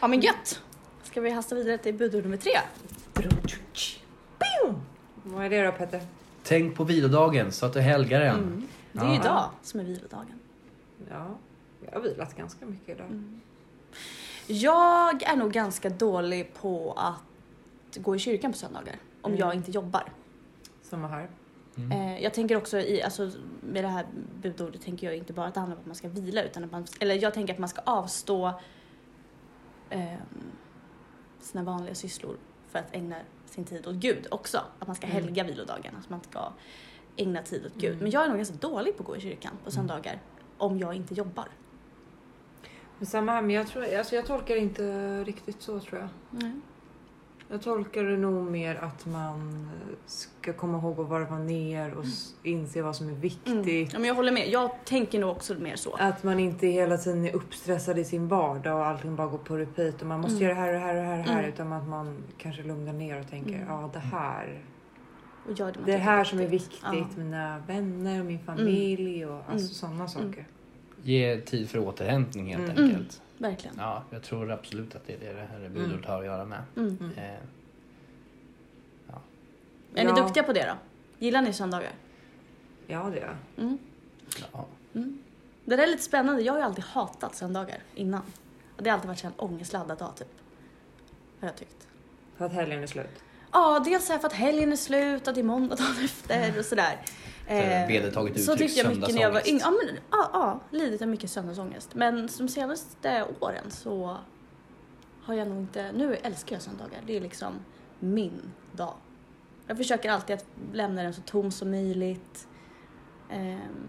ja 0.00 0.08
men 0.08 0.20
gött. 0.20 0.62
Ska 1.02 1.20
vi 1.20 1.30
hasta 1.30 1.54
vidare 1.54 1.78
till 1.78 1.94
budord 1.94 2.22
nummer 2.22 2.36
tre? 2.36 2.52
Vad 5.22 5.44
är 5.44 5.50
det 5.50 5.62
då 5.64 5.72
Petter? 5.72 6.00
Tänk 6.42 6.76
på 6.76 6.84
vilodagen 6.84 7.52
så 7.52 7.66
att 7.66 7.72
du 7.72 7.80
helgar 7.80 8.20
den. 8.20 8.36
Mm. 8.38 8.68
Det 8.92 9.00
är 9.00 9.04
ju 9.04 9.14
Ja. 9.14 9.20
idag 9.20 9.44
som 9.62 9.80
är 9.80 9.84
vilodagen. 9.84 10.40
Ja, 11.10 11.26
jag 11.86 11.92
har 11.92 12.00
vilat 12.00 12.36
ganska 12.36 12.66
mycket 12.66 12.88
idag. 12.88 13.06
Mm. 13.06 13.40
Jag 14.46 15.22
är 15.22 15.36
nog 15.36 15.52
ganska 15.52 15.88
dålig 15.88 16.54
på 16.54 16.94
att 16.96 17.29
gå 17.96 18.16
i 18.16 18.18
kyrkan 18.18 18.52
på 18.52 18.58
söndagar 18.58 18.96
om 19.22 19.30
Mm. 19.32 19.40
jag 19.40 19.54
inte 19.54 19.70
jobbar. 19.70 20.12
Samma 20.82 21.08
här. 21.08 21.30
Mm. 21.76 21.92
Eh, 21.92 22.22
jag 22.22 22.34
tänker 22.34 22.56
också 22.56 22.78
i, 22.78 23.02
alltså, 23.02 23.30
med 23.60 23.84
det 23.84 23.88
här 23.88 24.06
budordet 24.42 24.82
tänker 24.82 25.06
jag 25.06 25.16
inte 25.16 25.32
bara 25.32 25.46
att 25.46 25.54
det 25.54 25.60
handlar 25.60 25.76
om 25.76 25.80
att 25.80 25.86
man 25.86 25.94
ska 25.96 26.08
vila 26.08 26.42
utan 26.42 26.64
att 26.64 26.72
man, 26.72 26.86
eller 27.00 27.14
jag 27.22 27.34
tänker 27.34 27.52
att 27.54 27.58
man 27.58 27.68
ska 27.68 27.80
avstå 27.84 28.52
ehm, 29.90 30.18
sina 31.40 31.64
vanliga 31.64 31.94
sysslor 31.94 32.36
för 32.68 32.78
att 32.78 32.94
ägna 32.96 33.16
sin 33.46 33.64
tid 33.64 33.86
åt 33.86 33.94
Gud 33.94 34.26
också. 34.30 34.60
Att 34.78 34.86
man 34.86 34.96
ska 34.96 35.06
Mm. 35.06 35.22
helga 35.24 35.44
vilodagen, 35.44 35.96
att 35.98 36.10
man 36.10 36.20
ska 36.22 36.52
ägna 37.16 37.42
tid 37.42 37.66
åt 37.66 37.74
Gud. 37.74 37.90
Mm. 37.90 38.02
Men 38.02 38.10
jag 38.10 38.24
är 38.24 38.28
nog 38.28 38.36
ganska 38.36 38.56
dålig 38.56 38.96
på 38.96 39.02
att 39.02 39.06
gå 39.06 39.16
i 39.16 39.20
kyrkan 39.20 39.52
på 39.64 39.70
söndagar 39.70 40.18
om 40.58 40.78
jag 40.78 40.94
inte 40.94 41.14
jobbar. 41.14 41.48
Men 42.98 43.06
samma 43.06 43.32
här, 43.32 43.42
men 43.42 43.50
jag, 43.50 43.66
tror, 43.68 43.94
alltså 43.98 44.14
jag 44.14 44.26
tolkar 44.26 44.56
inte 44.56 44.84
riktigt 45.24 45.62
så 45.62 45.80
tror 45.80 46.00
jag. 46.00 46.08
Mm. 46.42 46.62
Jag 47.50 47.62
tolkar 47.62 48.04
det 48.04 48.16
nog 48.16 48.50
mer 48.50 48.74
att 48.84 49.06
man 49.06 49.68
ska 50.06 50.52
komma 50.52 50.78
ihåg 50.78 51.00
att 51.00 51.08
varva 51.08 51.38
ner 51.38 51.94
och 51.94 52.04
s- 52.04 52.34
inse 52.42 52.82
vad 52.82 52.96
som 52.96 53.08
är 53.08 53.12
viktigt. 53.14 53.46
Mm. 53.48 53.82
Ja, 53.92 53.98
men 53.98 54.04
jag 54.04 54.14
håller 54.14 54.32
med. 54.32 54.48
Jag 54.48 54.70
tänker 54.84 55.18
nog 55.20 55.30
också 55.30 55.54
mer 55.54 55.76
så. 55.76 55.94
Att 55.98 56.22
man 56.22 56.38
inte 56.40 56.66
hela 56.66 56.96
tiden 56.98 57.24
är 57.24 57.34
uppstressad 57.36 57.98
i 57.98 58.04
sin 58.04 58.28
vardag 58.28 58.76
och 58.78 58.86
allting 58.86 59.16
bara 59.16 59.26
går 59.26 59.38
på 59.38 59.56
repeat 59.56 60.00
och 60.00 60.06
man 60.06 60.20
måste 60.20 60.44
Mm. 60.44 60.56
göra 60.56 60.72
det 60.72 60.78
här 60.78 60.88
och 60.88 60.94
det 60.94 61.00
här 61.08 61.18
och 61.18 61.24
det 61.24 61.24
här, 61.24 61.28
och 61.28 61.34
här 61.34 61.38
Mm. 61.38 61.52
utan 61.52 61.72
att 61.72 61.88
man 61.88 62.16
kanske 62.38 62.62
lugnar 62.62 62.92
ner 62.92 63.20
och 63.20 63.30
tänker 63.30 63.54
Mm. 63.54 63.68
ja 63.68 63.90
det 63.92 63.98
här. 63.98 64.62
Och 65.48 65.52
gör 65.58 65.72
det 65.72 65.92
Det 65.92 65.96
här 65.98 66.24
som 66.24 66.40
är 66.40 66.46
viktigt, 66.46 66.80
Ja. 66.82 67.06
mina 67.16 67.58
vänner 67.66 68.20
och 68.20 68.26
min 68.26 68.38
familj 68.38 69.26
och 69.26 69.34
alltså 69.36 69.50
Mm. 69.52 69.58
sådana 69.68 70.08
saker. 70.08 70.46
Ge 71.02 71.40
tid 71.40 71.70
för 71.70 71.78
återhämtning 71.78 72.56
helt 72.56 72.70
Mm. 72.78 72.84
enkelt. 72.84 73.22
Verkligen. 73.38 73.76
Ja, 73.78 74.02
jag 74.10 74.22
tror 74.22 74.50
absolut 74.50 74.94
att 74.94 75.06
det 75.06 75.12
är 75.14 75.18
det 75.18 75.32
det 75.32 75.46
här 75.52 75.68
budordet 75.68 75.92
Mm. 75.96 76.04
har 76.10 76.18
att 76.18 76.24
göra 76.24 76.44
med. 76.44 76.62
Mm. 76.76 76.96
Mm. 77.00 77.12
Eh, 77.18 77.34
Är 79.94 80.04
ni 80.04 80.10
Ja. 80.10 80.24
duktiga 80.24 80.42
på 80.42 80.52
det 80.52 80.66
då? 80.66 80.74
Gillar 81.24 81.42
ni 81.42 81.52
söndagar? 81.52 81.92
Ja 82.86 83.10
det 83.14 83.18
är 83.20 83.26
jag. 83.26 83.64
Mm. 83.64 83.78
ja. 84.52 84.66
Mm. 84.94 85.18
Det 85.64 85.76
där 85.76 85.82
är 85.82 85.86
lite 85.86 86.02
spännande. 86.02 86.42
Jag 86.42 86.52
har 86.52 86.58
ju 86.60 86.64
alltid 86.64 86.84
hatat 86.84 87.34
söndagar 87.36 87.78
innan. 87.94 88.22
Och 88.76 88.82
det 88.82 88.90
har 88.90 88.94
alltid 88.94 89.08
varit 89.08 89.24
en 89.24 89.32
ångestladdad 89.36 89.98
dag 89.98 90.16
typ. 90.16 90.28
Har 91.40 91.48
jag 91.48 91.56
tyckt. 91.56 91.86
För 92.36 92.44
att 92.44 92.52
helgen 92.52 92.82
är 92.82 92.86
slut. 92.86 93.22
Ja, 93.52 93.82
dels 93.84 94.08
här 94.08 94.18
för 94.18 94.26
att 94.26 94.32
helgen 94.32 94.72
är 94.72 94.76
slut 94.76 95.28
och 95.28 95.34
det 95.34 95.40
är 95.40 95.44
måndag 95.44 95.76
dagen 95.76 96.04
efter 96.04 96.58
och 96.58 96.64
sådär. 96.64 96.96
Är 97.52 97.88
vedertaget 97.88 98.44
så 98.44 98.52
uttryck, 98.52 98.68
tyckte 98.70 98.88
jag 98.88 98.96
mycket 98.96 99.14
när 99.14 99.22
jag 99.22 99.30
var 99.32 99.48
yngre. 99.48 99.60
Ja, 99.64 99.70
men, 99.70 99.96
ja, 100.10 100.30
ja, 100.32 100.60
lidit 100.70 101.02
av 101.02 101.08
mycket 101.08 101.30
söndagsångest. 101.30 101.94
Men 101.94 102.28
de 102.38 102.48
senaste 102.48 103.24
åren 103.40 103.70
så 103.70 104.16
har 105.22 105.34
jag 105.34 105.48
nog 105.48 105.58
inte... 105.58 105.92
Nu 105.92 106.14
älskar 106.14 106.56
jag 106.56 106.62
söndagar. 106.62 107.00
Det 107.06 107.16
är 107.16 107.20
liksom 107.20 107.54
min 107.98 108.52
dag. 108.72 108.94
Jag 109.66 109.76
försöker 109.76 110.10
alltid 110.10 110.36
att 110.36 110.46
lämna 110.72 111.02
den 111.02 111.14
så 111.14 111.20
tom 111.22 111.50
som 111.50 111.70
möjligt. 111.70 112.48
Ehm, 113.30 113.88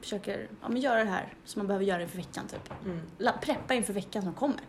försöker 0.00 0.48
ja, 0.62 0.68
men 0.68 0.80
göra 0.80 1.04
det 1.04 1.10
här 1.10 1.34
som 1.44 1.60
man 1.60 1.66
behöver 1.66 1.84
göra 1.84 2.02
inför 2.02 2.16
veckan 2.16 2.46
typ. 2.46 2.70
Mm. 2.84 3.00
La- 3.18 3.32
Preppa 3.42 3.74
inför 3.74 3.92
veckan 3.92 4.22
som 4.22 4.34
kommer. 4.34 4.60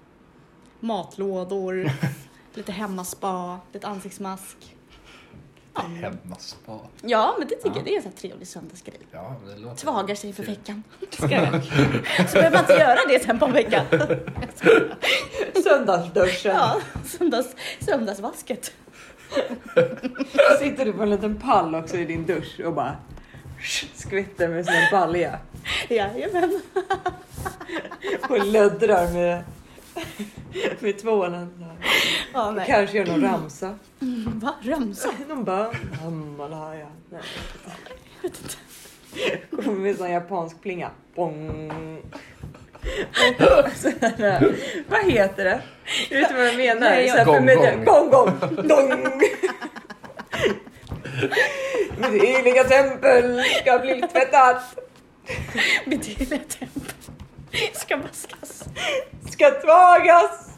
Matlådor, 0.79 1.89
lite 2.53 2.71
hemmaspa, 2.71 3.59
lite 3.73 3.87
ansiktsmask. 3.87 4.75
Hemmaspa. 5.75 6.79
Ja, 7.01 7.35
men 7.39 7.47
det 7.47 7.55
tycker 7.55 7.69
Ja. 7.69 7.75
jag 7.75 7.85
det 7.85 7.91
är 7.93 7.95
en 7.97 8.01
sån 8.03 8.11
här 8.11 8.17
trevlig 8.19 8.47
söndagsgrej. 8.47 8.99
Ja, 9.11 9.35
det 9.47 9.61
låter... 9.61 9.75
Tvagar 9.75 10.15
sig 10.15 10.33
för 10.33 10.43
veckan. 10.43 10.83
Ska 11.09 11.29
jag? 11.29 11.63
Så 12.29 12.33
behöver 12.33 12.51
man 12.51 12.59
inte 12.59 12.73
göra 12.73 12.99
det 13.09 13.23
sen 13.23 13.39
på 13.39 13.45
en 13.45 13.53
vecka. 13.53 13.85
Söndagsduschen. 15.63 16.55
Ja, 16.55 16.75
söndags, 17.05 17.55
söndagsvasket. 17.79 18.71
Sitter 20.59 20.85
du 20.85 20.93
på 20.93 21.03
en 21.03 21.09
liten 21.09 21.39
pall 21.39 21.75
också 21.75 21.97
i 21.97 22.05
din 22.05 22.25
dusch 22.25 22.59
och 22.65 22.73
bara 22.73 22.95
skvätter 23.95 24.47
med 24.47 24.65
sin 24.65 24.87
balja 24.91 25.39
Jajamän. 25.89 26.61
och 28.29 28.45
löddrar 28.45 29.13
med, 29.13 29.43
med 30.79 30.99
tvålen. 30.99 31.65
Ja, 32.33 32.51
nej. 32.51 32.65
Kanske 32.67 32.97
gör 32.97 33.05
någon 33.05 33.21
ramsa. 33.21 33.75
Va? 34.25 34.55
Ramsa? 34.61 35.09
Någon 35.29 35.43
bön. 35.43 35.75
Hammalaya. 36.01 36.87
Nej. 37.09 37.21
Jag 38.21 38.29
vet 38.29 38.39
inte. 38.41 38.55
Kommer 39.63 39.79
med 39.79 39.95
sån 39.97 40.11
japansk 40.11 40.61
plinga. 40.61 40.89
Bong. 41.15 41.71
Och 43.39 43.69
så 43.75 43.91
här, 44.01 44.55
Vad 44.89 45.11
heter 45.11 45.43
det? 45.43 45.61
Vet 46.09 46.29
du 46.29 46.35
vad 46.35 46.47
jag 46.47 46.57
menar? 46.57 46.81
Nej, 46.89 47.05
jag- 47.07 47.25
Gong, 47.25 47.45
med- 47.45 47.57
gong. 47.57 47.85
Gong 47.85 48.09
gong. 48.09 48.67
Dong. 48.67 49.21
Mitt 51.97 52.23
heliga 52.23 52.63
tempel 52.63 53.43
ska 53.61 53.79
bli 53.79 54.01
tvättat. 54.13 54.79
Mitt 55.85 56.05
hela 56.05 56.29
tempel 56.29 56.93
ska 57.73 57.97
vaskas. 57.97 58.63
Ska 59.31 59.51
tvagas. 59.51 60.49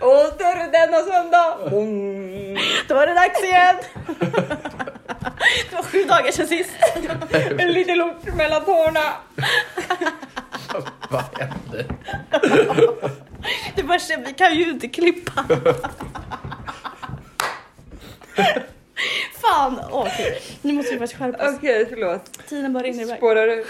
Åter 0.00 0.72
denna 0.72 1.02
söndag. 1.02 1.70
Bong. 1.70 2.58
Då 2.88 2.96
är 2.96 3.06
det 3.06 3.14
dags 3.14 3.42
igen. 3.44 3.76
Det 5.70 5.76
var 5.76 5.82
sju 5.82 6.04
dagar 6.04 6.30
sedan 6.30 6.48
sist. 6.48 6.70
En 7.58 7.72
liten 7.72 7.98
lort 7.98 8.34
mellan 8.36 8.64
tårna. 8.64 9.00
Vad 11.08 11.24
händer? 11.38 11.86
Det 13.74 13.82
värsta, 13.82 14.16
vi 14.16 14.32
kan 14.32 14.54
ju 14.54 14.70
inte 14.70 14.88
klippa. 14.88 15.44
Fan, 19.40 19.80
okej. 19.90 20.42
Nu 20.62 20.72
måste 20.72 20.92
vi 20.92 20.98
faktiskt 20.98 21.18
skärpa 21.18 21.48
oss. 21.48 21.54
Okej, 21.58 21.86
förlåt. 21.88 22.48
Tiden 22.48 22.72
bara 22.72 22.82
rinner 22.84 23.02
iväg. 23.02 23.16
Spårar 23.16 23.46
du? 23.46 23.64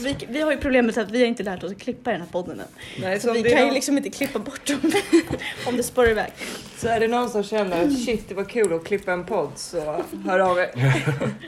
Vi, 0.00 0.16
vi 0.28 0.40
har 0.40 0.52
ju 0.52 0.58
problemet 0.58 0.96
att 0.98 1.10
vi 1.10 1.20
har 1.20 1.26
inte 1.26 1.42
lärt 1.42 1.62
oss 1.64 1.72
att 1.72 1.78
klippa 1.78 2.10
den 2.10 2.20
här 2.20 2.28
podden 2.28 2.60
än. 2.60 2.66
Nej, 3.00 3.20
Så 3.20 3.26
så, 3.26 3.32
vi 3.32 3.42
kan 3.42 3.58
ju 3.58 3.64
någon, 3.64 3.74
liksom 3.74 3.96
inte 3.96 4.10
klippa 4.10 4.38
bort 4.38 4.66
dem 4.66 4.92
om 5.66 5.76
det 5.76 5.82
spårar 5.82 6.10
iväg. 6.10 6.32
så 6.78 6.88
är 6.88 7.00
det 7.00 7.08
någon 7.08 7.30
som 7.30 7.42
känner 7.44 7.84
att 7.84 8.04
shit 8.04 8.28
det 8.28 8.34
var 8.34 8.44
kul 8.44 8.72
att 8.72 8.84
klippa 8.84 9.12
en 9.12 9.24
podd 9.24 9.50
så 9.56 10.02
hör 10.26 10.38
av 10.38 10.58
er. 10.58 10.70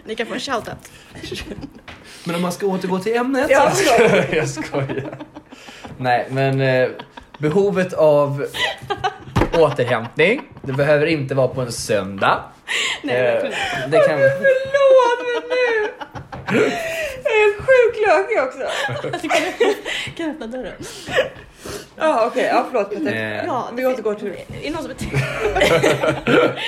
Ni 0.05 0.15
kan 0.15 0.27
få 0.27 0.35
en 0.35 0.41
shoutout. 0.41 0.91
Men 2.25 2.35
om 2.37 2.43
man 2.43 2.53
ska 2.53 2.67
återgå 2.67 2.99
till 2.99 3.17
ämnet. 3.17 3.47
Ja, 3.51 3.73
jag 4.33 4.49
skojar. 4.49 5.19
Nej, 5.99 6.27
men 6.31 6.61
eh, 6.61 6.89
behovet 7.39 7.93
av 7.93 8.47
återhämtning. 9.59 10.43
Det 10.62 10.73
behöver 10.73 11.07
inte 11.07 11.35
vara 11.35 11.49
på 11.49 11.61
en 11.61 11.73
söndag. 11.73 12.45
Nej, 13.03 13.17
Eh, 13.17 13.23
verkligen. 13.23 13.91
det 13.91 13.99
kan... 13.99 14.19
Förlåt 14.19 15.21
men 15.27 15.49
nu! 15.49 15.91
Jag 17.25 17.33
är 17.35 17.53
sjukt 17.63 18.07
lökig 18.07 18.41
också. 18.43 18.69
Du 19.23 19.29
kan, 19.29 19.41
kan 20.17 20.31
öppna 20.31 20.47
dörren. 20.47 20.73
Ja 21.97 22.27
okej, 22.27 22.45
ja 22.53 22.67
förlåt 22.71 22.91
Petter. 22.91 23.13
Eh, 23.39 23.45
Ja, 23.47 23.69
Vi 23.75 23.87
återgår 23.87 24.15
till 24.15 24.29
Är 24.29 24.35
det 24.63 24.71
någon 24.71 24.83
som 24.83 24.89
vill, 24.89 24.97
till... 24.97 25.09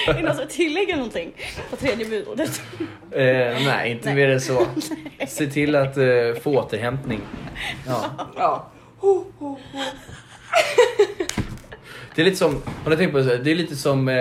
är 0.06 0.14
det 0.14 0.22
någon 0.22 0.34
som 0.36 0.38
vill 0.46 0.54
tillägga 0.56 0.96
någonting 0.96 1.32
på 1.70 1.76
tredje 1.76 2.06
budordet? 2.06 2.62
Eh, 3.12 3.20
nej, 3.66 3.90
inte 3.90 4.06
Nej. 4.06 4.14
mer 4.14 4.28
än 4.28 4.40
så. 4.40 4.66
Se 5.28 5.46
till 5.46 5.74
att 5.76 5.96
eh, 5.96 6.04
få 6.42 6.56
återhämtning. 6.58 7.20
Ja. 7.86 8.04
Ja. 8.36 8.70
Ho, 8.98 9.24
ho, 9.38 9.48
ho. 9.72 9.80
Det 12.18 12.22
är 12.22 12.24
lite 12.24 12.36
som, 12.36 12.62
har 12.84 12.90
ni 12.90 12.96
tänkt 12.96 13.12
på 13.12 13.18
det? 13.18 13.38
Det 13.38 13.50
är 13.50 13.54
lite 13.54 13.76
som 13.76 14.08
eh, 14.08 14.16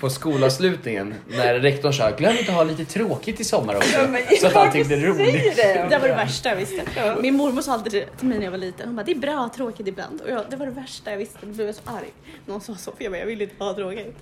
på 0.00 0.10
skolavslutningen 0.10 1.14
när 1.26 1.54
rektorn 1.54 1.92
sa 1.92 2.10
glöm 2.10 2.36
inte 2.36 2.50
att 2.50 2.56
ha 2.56 2.64
lite 2.64 2.84
tråkigt 2.84 3.40
i 3.40 3.44
sommar 3.44 3.76
också. 3.76 3.98
Ja, 3.98 4.36
så 4.40 4.46
att 4.46 4.56
allting 4.56 4.86
blir 4.86 5.06
roligt. 5.06 5.56
det? 5.56 5.86
Det 5.90 5.98
var 5.98 6.08
det 6.08 6.14
värsta 6.14 6.48
jag 6.48 6.56
visste. 6.56 6.82
Ja. 6.96 7.16
Min 7.22 7.34
mormor 7.34 7.62
sa 7.62 7.72
alltid 7.72 7.92
det 7.92 8.06
till 8.18 8.28
mig 8.28 8.38
när 8.38 8.44
jag 8.44 8.50
var 8.50 8.58
liten. 8.58 8.86
Hon 8.86 8.96
bara, 8.96 9.02
det 9.02 9.12
är 9.12 9.16
bra 9.16 9.32
att 9.32 9.38
ha 9.38 9.48
tråkigt 9.48 9.88
ibland. 9.88 10.20
Och 10.20 10.30
jag, 10.30 10.44
det 10.50 10.56
var 10.56 10.66
det 10.66 10.72
värsta 10.72 11.10
jag 11.10 11.18
visste. 11.18 11.38
Jag 11.40 11.50
blev 11.50 11.72
så 11.72 11.80
arg. 11.84 12.12
Någon 12.46 12.60
sa 12.60 12.74
så, 12.74 12.92
för 12.96 13.04
jag 13.04 13.12
bara, 13.12 13.18
jag 13.18 13.26
vill 13.26 13.42
inte 13.42 13.64
ha 13.64 13.74
tråkigt. 13.74 14.16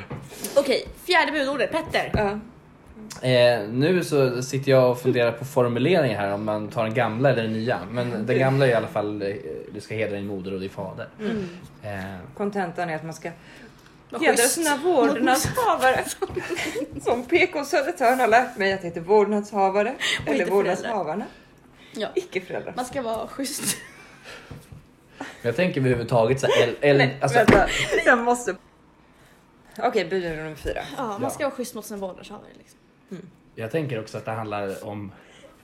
Okej, 0.56 0.88
fjärde 1.06 1.32
budordet. 1.32 1.72
Petter. 1.72 2.10
Ja. 2.14 2.38
Eh, 3.22 3.68
nu 3.68 4.04
så 4.04 4.42
sitter 4.42 4.70
jag 4.70 4.90
och 4.90 5.00
funderar 5.00 5.32
på 5.32 5.44
formuleringar 5.44 6.20
här 6.20 6.32
om 6.34 6.44
man 6.44 6.68
tar 6.68 6.84
den 6.84 6.94
gamla 6.94 7.30
eller 7.30 7.42
den 7.42 7.52
nya. 7.52 7.78
Men 7.90 8.26
den 8.26 8.38
gamla 8.38 8.66
är 8.66 8.70
i 8.70 8.74
alla 8.74 8.86
fall 8.88 9.22
eh, 9.22 9.34
du 9.74 9.80
ska 9.80 9.94
hedra 9.94 10.16
din 10.16 10.26
moder 10.26 10.54
och 10.54 10.60
din 10.60 10.70
fader. 10.70 11.08
Mm. 11.20 11.48
Eh, 11.82 12.16
Kontentan 12.36 12.90
är 12.90 12.96
att 12.96 13.04
man 13.04 13.14
ska 13.14 13.30
hedra 14.20 14.36
sina 14.36 14.76
vårdnadshavare. 14.76 16.04
Som 17.02 17.24
PK 17.24 17.64
Södertörn 17.64 18.20
har 18.20 18.28
lärt 18.28 18.56
mig 18.58 18.72
att 18.72 18.80
det 18.80 18.86
heter 18.88 19.00
vårdnadshavare. 19.00 19.94
inte 20.20 20.32
Eller 20.32 20.46
vårdnadshavarna. 20.50 21.24
Ja. 21.92 22.08
Icke 22.14 22.40
föräldrar. 22.40 22.72
Man 22.76 22.84
ska 22.84 23.02
vara 23.02 23.26
schysst. 23.28 23.76
jag 25.42 25.56
tänker 25.56 25.80
överhuvudtaget 25.80 26.40
så 26.40 26.46
här, 26.46 26.66
el, 26.68 26.76
el, 26.80 26.96
Nej, 26.98 27.16
alltså, 27.20 27.38
vänta. 27.38 27.68
Jag 28.06 28.18
måste... 28.18 28.54
Okej, 29.78 30.04
budord 30.04 30.36
nummer 30.36 30.54
fyra. 30.54 30.80
Ja, 30.96 31.02
man 31.06 31.22
Ja. 31.22 31.30
ska 31.30 31.44
vara 31.44 31.54
schysst 31.54 31.74
mot 31.74 31.84
sina 31.86 32.00
vårdnadshavare. 32.00 32.48
Liksom. 32.58 32.77
Jag 33.54 33.70
tänker 33.70 34.00
också 34.00 34.18
att 34.18 34.24
det 34.24 34.30
handlar 34.30 34.84
om, 34.84 35.12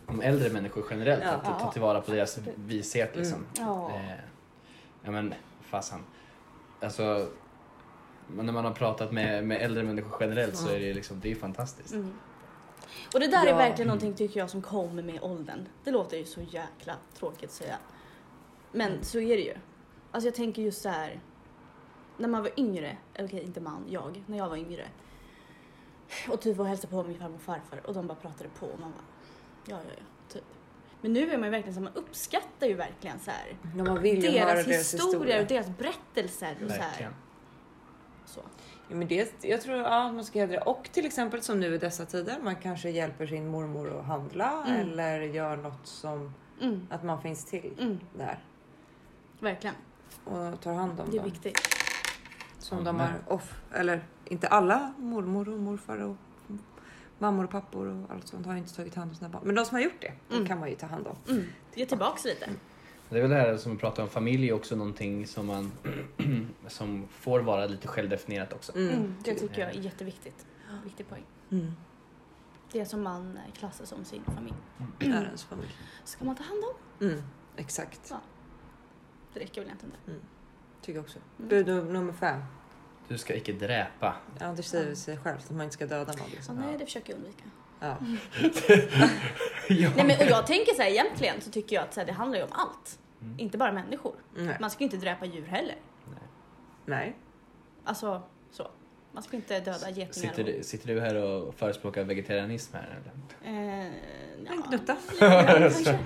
om 0.07 0.21
äldre 0.21 0.51
människor 0.51 0.85
generellt. 0.91 1.23
Ja. 1.25 1.31
Att 1.31 1.61
ta 1.61 1.73
tillvara 1.73 2.01
på 2.01 2.11
deras 2.11 2.39
vishet 2.57 3.17
liksom. 3.17 3.47
Ja. 3.59 3.91
Eh, 3.95 4.19
ja 5.03 5.11
men 5.11 5.35
fasen. 5.61 6.01
Alltså, 6.81 7.29
men 8.29 8.47
när 8.47 8.53
man 8.53 8.65
har 8.65 8.73
pratat 8.73 9.13
med, 9.13 9.45
med 9.47 9.63
äldre 9.63 9.83
människor 9.83 10.17
generellt 10.21 10.57
så 10.57 10.69
är 10.69 10.81
det 10.81 10.95
liksom, 10.95 11.21
det 11.21 11.31
är 11.31 11.35
fantastiskt. 11.35 11.95
Mm. 11.95 12.13
Och 13.15 13.21
det 13.21 13.27
där 13.27 13.47
är 13.47 13.51
Ja. 13.51 13.57
verkligen 13.57 13.87
någonting 13.87 14.15
tycker 14.15 14.41
jag 14.41 14.51
som 14.51 14.63
kommer 14.63 15.03
med 15.03 15.19
åldern. 15.23 15.69
Det 15.85 15.91
låter 15.91 16.17
ju 16.17 16.25
så 16.25 16.41
jäkla 16.41 16.95
tråkigt 17.19 17.45
att 17.45 17.55
säga. 17.55 17.77
Men 18.73 19.05
så 19.05 19.19
är 19.21 19.37
det 19.37 19.43
ju. 19.43 19.55
Alltså 20.11 20.29
jag 20.29 20.35
tänker 20.35 20.63
just 20.63 20.83
så 20.83 20.89
här. 20.89 21.21
När 22.17 22.29
man 22.29 22.43
var 22.43 22.51
yngre, 22.57 22.97
eller 23.15 23.29
okej 23.29 23.43
inte 23.43 23.61
man, 23.61 23.85
jag, 23.89 24.25
när 24.27 24.39
jag 24.39 24.49
var 24.49 24.57
yngre. 24.57 24.85
Och 26.29 26.41
typ 26.41 26.57
var 26.57 26.65
och 26.65 26.69
hälsade 26.69 26.91
på 26.91 27.03
min 27.03 27.19
farmor 27.19 27.35
och 27.37 27.43
farfar 27.43 27.87
och 27.87 27.95
de 27.95 28.07
bara 28.07 28.15
pratade 28.15 28.49
på 28.59 28.67
och 28.67 28.81
man 28.81 28.91
bara 28.93 29.05
ja 29.67 29.83
ja 29.89 29.95
ja, 29.99 30.05
typ. 30.35 30.45
Men 31.01 31.13
nu 31.13 31.31
är 31.33 31.39
man 31.39 31.45
ju 31.45 31.51
verkligen 31.51 31.75
så 31.75 31.81
man 31.81 31.93
uppskattar 31.95 32.67
ju 32.67 32.75
verkligen 32.75 33.19
så 33.21 33.31
här 33.31 33.57
När 33.75 33.85
man 33.85 34.03
vill 34.03 34.23
ju 34.25 34.39
höra 34.39 34.53
deras 34.55 34.67
deras 34.67 34.95
historier 34.95 35.13
historia. 35.13 35.41
och 35.43 35.47
deras 35.49 35.69
berättelser 35.79 36.57
och 36.65 36.71
så 36.71 36.77
här. 36.77 36.89
Verkligen. 36.91 37.15
Så. 38.27 38.41
Ja, 38.89 38.97
men 38.97 39.09
det, 39.09 39.45
jag 39.45 39.61
tror 39.63 39.77
ja, 39.77 40.13
man 40.13 40.25
ska 40.25 40.39
hedra. 40.39 40.61
Och 40.63 40.89
till 40.93 41.07
exempel 41.07 41.43
som 41.43 41.61
nu 41.61 41.75
i 41.75 41.79
dessa 41.79 42.07
tider. 42.07 42.37
Man 42.43 42.57
kanske 42.57 42.91
hjälper 42.91 43.27
sin 43.27 43.49
mormor 43.49 43.99
att 43.99 44.05
handla 44.07 44.65
Mm. 44.67 44.81
eller 44.81 45.21
gör 45.21 45.57
något 45.57 45.87
som 45.87 46.35
Mm, 46.61 46.87
att 46.91 47.05
man 47.05 47.23
finns 47.23 47.45
till 47.45 47.73
mm, 47.79 48.01
där 48.17 48.45
verkligen, 49.41 49.75
och 50.25 50.61
tar 50.61 50.73
hand 50.75 51.01
om 51.01 51.11
det 51.11 51.17
är 51.17 51.21
dem. 51.23 51.31
viktigt. 51.31 51.74
Som 52.65 52.85
de 52.85 52.89
Amen. 52.89 53.01
har 53.27 53.33
off, 53.35 53.61
eller 53.73 54.05
inte 54.25 54.49
alla 54.49 54.95
mormor 54.99 55.49
och 55.49 55.59
morfar 55.61 55.99
och 55.99 56.17
mammor 57.19 57.45
och 57.45 57.51
pappor 57.51 57.87
och 57.87 58.11
allt 58.15 58.29
sånt 58.29 58.47
har 58.47 58.57
inte 58.57 58.75
tagit 58.75 58.95
hand 58.95 59.11
om 59.11 59.15
sina 59.17 59.29
barn. 59.29 59.43
Men 59.45 59.55
de 59.55 59.65
som 59.65 59.75
har 59.75 59.83
gjort 59.83 60.01
det, 60.01 60.13
de 60.29 60.35
Mm. 60.35 60.47
kan 60.49 60.61
man 60.61 60.69
ju 60.71 60.75
ta 60.77 60.87
hand 60.87 61.07
om. 61.07 61.17
Mm. 61.29 61.45
Ge 61.75 61.87
tillbaks 61.87 62.25
lite. 62.25 62.51
Det 63.09 63.17
är 63.19 63.21
väl 63.23 63.31
det 63.31 63.37
här 63.37 63.57
som 63.57 63.73
vi 63.73 63.79
pratar 63.79 64.03
om, 64.03 64.09
familj 64.09 64.49
är 64.49 64.53
också 64.53 64.77
någonting 64.77 65.27
som 65.27 65.47
man 65.47 65.73
som 66.69 67.09
får 67.11 67.41
vara 67.41 67.67
lite 67.67 67.89
självdefinierat 67.89 68.53
också. 68.53 68.77
Mm. 68.77 68.93
Mm, 68.95 69.15
det 69.25 69.35
tycker 69.35 69.61
jag 69.61 69.71
är 69.71 69.81
jätteviktigt. 69.81 70.47
Viktig 70.85 71.09
poäng. 71.09 71.25
Mm. 71.51 71.73
Det 72.73 72.87
som 72.87 73.03
man 73.03 73.39
klassar 73.59 73.85
som 73.85 74.05
sin 74.05 74.23
familj. 74.25 74.55
Det 74.99 75.07
är 75.07 75.25
ens 75.25 75.45
familj. 75.45 75.71
Ska 76.05 76.25
man 76.25 76.37
ta 76.37 76.43
hand 76.43 76.61
om? 76.65 77.07
Mm. 77.07 77.23
Exakt, 77.57 78.01
Ja. 78.11 78.21
Det 79.35 79.41
räcker 79.41 79.61
väl 79.61 79.69
egentligen 79.69 79.95
där. 80.07 80.15
Tycker 80.85 80.99
jag 80.99 81.05
också. 81.05 81.19
Mm. 81.39 81.49
Bud 81.49 81.67
nummer 81.93 82.13
fem. 82.13 82.41
Du 83.09 83.19
ska 83.19 83.35
icke 83.35 83.53
dräpa. 83.53 84.15
Ja, 84.41 84.47
det 84.57 84.63
säger 84.63 84.95
sig 84.95 85.17
självt 85.19 85.45
att 85.45 85.51
man 85.51 85.63
inte 85.63 85.75
ska 85.75 85.87
döda 85.87 86.13
någon. 86.13 86.17
Så 86.31 86.35
Liksom. 86.37 86.57
nej, 86.57 86.77
det 86.79 86.85
försöker 86.85 87.13
jag 87.13 87.17
undvika. 87.19 87.45
Ja. 87.81 87.97
ja. 89.69 89.91
Nej, 89.97 90.07
men 90.07 90.17
och 90.17 90.27
jag 90.31 90.47
tänker 90.47 90.75
så 90.75 90.83
här, 90.83 90.91
egentligen 90.91 91.41
så 91.41 91.51
tycker 91.51 91.77
jag 91.77 91.83
att 91.85 91.95
så 91.95 92.01
här, 92.01 92.07
det 92.07 92.13
handlar 92.13 92.39
ju 92.39 92.45
om 92.45 92.53
allt. 92.53 92.99
Mm. 93.23 93.39
Inte 93.39 93.59
bara 93.59 93.73
människor. 93.73 94.15
Nej. 94.37 94.57
Man 94.61 94.71
ska 94.71 94.81
ju 94.81 94.85
inte 94.85 94.97
dräpa 94.97 95.25
djur 95.27 95.47
heller. 95.47 95.77
nej. 96.87 97.17
Alltså 97.85 98.23
så. 98.51 98.71
Man 99.13 99.23
ska 99.23 99.37
inte 99.37 99.61
döda 99.61 99.91
getingar. 99.91 100.13
Sitter, 100.13 100.45
du- 100.45 100.63
sitter 100.63 100.95
du 100.95 101.01
här 101.01 101.15
och 101.15 101.55
förespråkar 101.55 102.05
vegetarianism 102.05 102.77
här 102.77 103.01
eller? 103.43 103.85
Eh, 103.87 103.93
En 104.39 104.47
ja, 104.47 104.55
grann 104.71 104.99
kanske. 105.61 105.99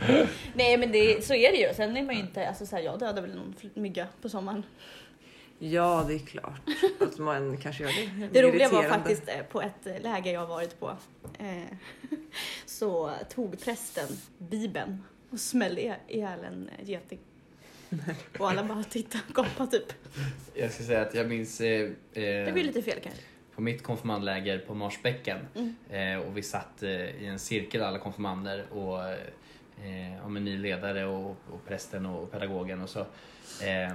Nej 0.55 0.77
men 0.79 0.93
det, 0.93 1.25
så 1.25 1.35
är 1.35 1.53
det 1.53 1.59
ju. 1.59 1.75
Sen 1.75 1.97
är 1.97 2.03
man 2.03 2.15
ju 2.15 2.21
inte, 2.21 2.49
alltså 2.49 2.67
så 2.67 2.77
här, 2.77 2.83
jag 2.83 2.99
dödar 2.99 3.23
väl 3.23 3.35
någon 3.35 3.55
mygga 3.75 4.07
på 4.23 4.29
sommaren. 4.29 4.63
Ja, 5.59 6.05
det 6.09 6.15
är 6.15 6.19
klart 6.19 6.61
att 7.01 7.19
man 7.19 7.57
kanske 7.57 7.83
gör 7.83 7.91
det. 8.21 8.29
Det 8.33 8.43
roliga 8.43 8.69
var 8.69 8.83
faktiskt 8.83 9.29
eh, 9.29 9.43
på 9.43 9.63
ett 9.63 10.03
läger 10.03 10.33
jag 10.33 10.47
varit 10.47 10.81
på. 10.81 10.97
Eh, 11.39 11.77
så 12.67 13.13
tog 13.35 13.61
prästen 13.61 14.09
bibeln 14.39 15.05
och 15.31 15.41
smällde 15.41 15.81
i- 15.81 15.95
ihjäl 16.09 16.45
en 16.45 16.71
eh, 16.79 16.89
geting. 16.91 17.19
Och 18.39 18.51
alla 18.51 18.65
bara 18.65 18.85
tittade 18.85 19.25
och 19.29 19.35
gapade 19.35 19.71
typ. 19.71 19.93
Jag 20.55 20.73
ska 20.73 20.85
säga 20.85 21.01
att 21.03 21.15
jag 21.15 21.29
minns 21.29 21.61
eh, 21.61 21.91
Det 22.13 22.41
eh, 22.47 22.53
blir 22.53 22.65
lite 22.65 22.83
fel 22.83 22.99
kanske. 23.03 23.23
På 23.59 23.63
mitt 23.63 23.83
konfirmandläger 23.83 24.59
på 24.59 24.75
Marsbäcken 24.75 25.39
Mm. 25.55 25.75
eh, 26.21 26.27
och 26.29 26.37
vi 26.37 26.43
satt 26.43 26.83
eh, 26.83 26.91
i 26.91 27.27
en 27.27 27.39
cirkel 27.39 27.83
alla 27.83 27.99
konfirmander 27.99 28.65
och 28.73 29.03
eh, 29.85 30.27
om 30.27 30.37
en 30.37 30.45
ny 30.45 30.59
ledare 30.59 31.07
och, 31.07 31.31
och 31.31 31.65
prästen 31.69 32.07
och 32.07 32.31
pedagogen 32.33 32.83
och 32.83 32.89
så 32.89 33.01
eh, 33.01 33.93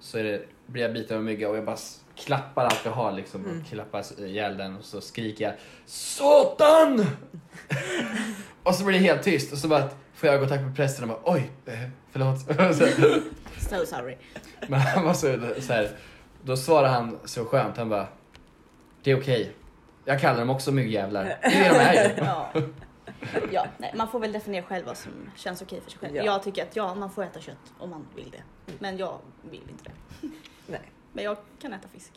så 0.00 0.16
det, 0.16 0.42
blir 0.66 0.82
jag 0.82 0.92
biten 0.92 1.16
av 1.16 1.22
mygga 1.24 1.48
och 1.48 1.56
jag 1.56 1.64
bara 1.64 1.76
klappar 2.16 2.64
allt 2.64 2.80
jag 2.84 2.92
har 2.92 3.12
liksom 3.12 3.44
Mm. 3.44 3.60
och 3.60 3.66
klappar 3.66 4.20
ihjäl 4.24 4.56
den 4.56 4.76
och 4.76 4.84
så 4.84 5.00
skriker 5.00 5.44
jag 5.44 5.54
SATAN! 5.86 7.06
och 8.62 8.74
så 8.74 8.84
blir 8.84 8.98
det 8.98 9.04
helt 9.04 9.22
tyst 9.22 9.52
och 9.52 9.58
så 9.58 9.68
bara 9.68 9.88
får 10.14 10.28
jag 10.28 10.48
tacka 10.48 10.64
på 10.68 10.74
prästen 10.76 11.10
och 11.10 11.20
bara 11.22 11.34
oj, 11.34 11.50
eh, 11.66 11.88
förlåt. 12.10 12.40
Så- 12.76 13.20
So 13.70 13.86
sorry. 13.86 14.16
men 14.68 14.80
han 14.80 15.04
var 15.04 15.14
så, 15.14 15.38
så 15.60 15.72
här, 15.72 15.90
då 16.44 16.56
svarade 16.56 16.88
han 16.88 17.18
så 17.24 17.44
skönt, 17.44 17.76
han 17.76 17.88
bara 17.88 18.06
Det 19.02 19.10
är 19.10 19.20
okej. 19.20 19.52
Jag 20.04 20.20
kallar 20.20 20.38
dem 20.38 20.50
också 20.50 20.72
myggjävlar. 20.72 21.24
Det 21.42 21.48
är 21.48 21.70
de 21.72 21.80
är 21.80 22.54
ju. 22.54 22.68
Ja. 23.52 23.66
Nej, 23.78 23.92
man 23.96 24.08
får 24.08 24.20
väl 24.20 24.32
definiera 24.32 24.64
själv 24.64 24.86
vad 24.86 24.96
som 24.96 25.12
känns 25.36 25.62
okej 25.62 25.80
för 25.80 25.90
sig 25.90 26.00
själv. 26.00 26.16
Ja. 26.16 26.24
Jag 26.24 26.42
tycker 26.42 26.62
att 26.62 26.76
ja, 26.76 26.94
man 26.94 27.10
får 27.10 27.24
äta 27.24 27.40
kött 27.40 27.72
om 27.78 27.90
man 27.90 28.06
vill 28.16 28.30
det. 28.30 28.42
Men 28.78 28.96
jag 28.96 29.18
vill 29.50 29.62
inte 29.70 29.84
det. 29.84 29.92
Nej, 30.66 30.80
Men 31.12 31.24
jag 31.24 31.36
kan 31.62 31.72
äta 31.72 31.88
fisk. 31.88 32.12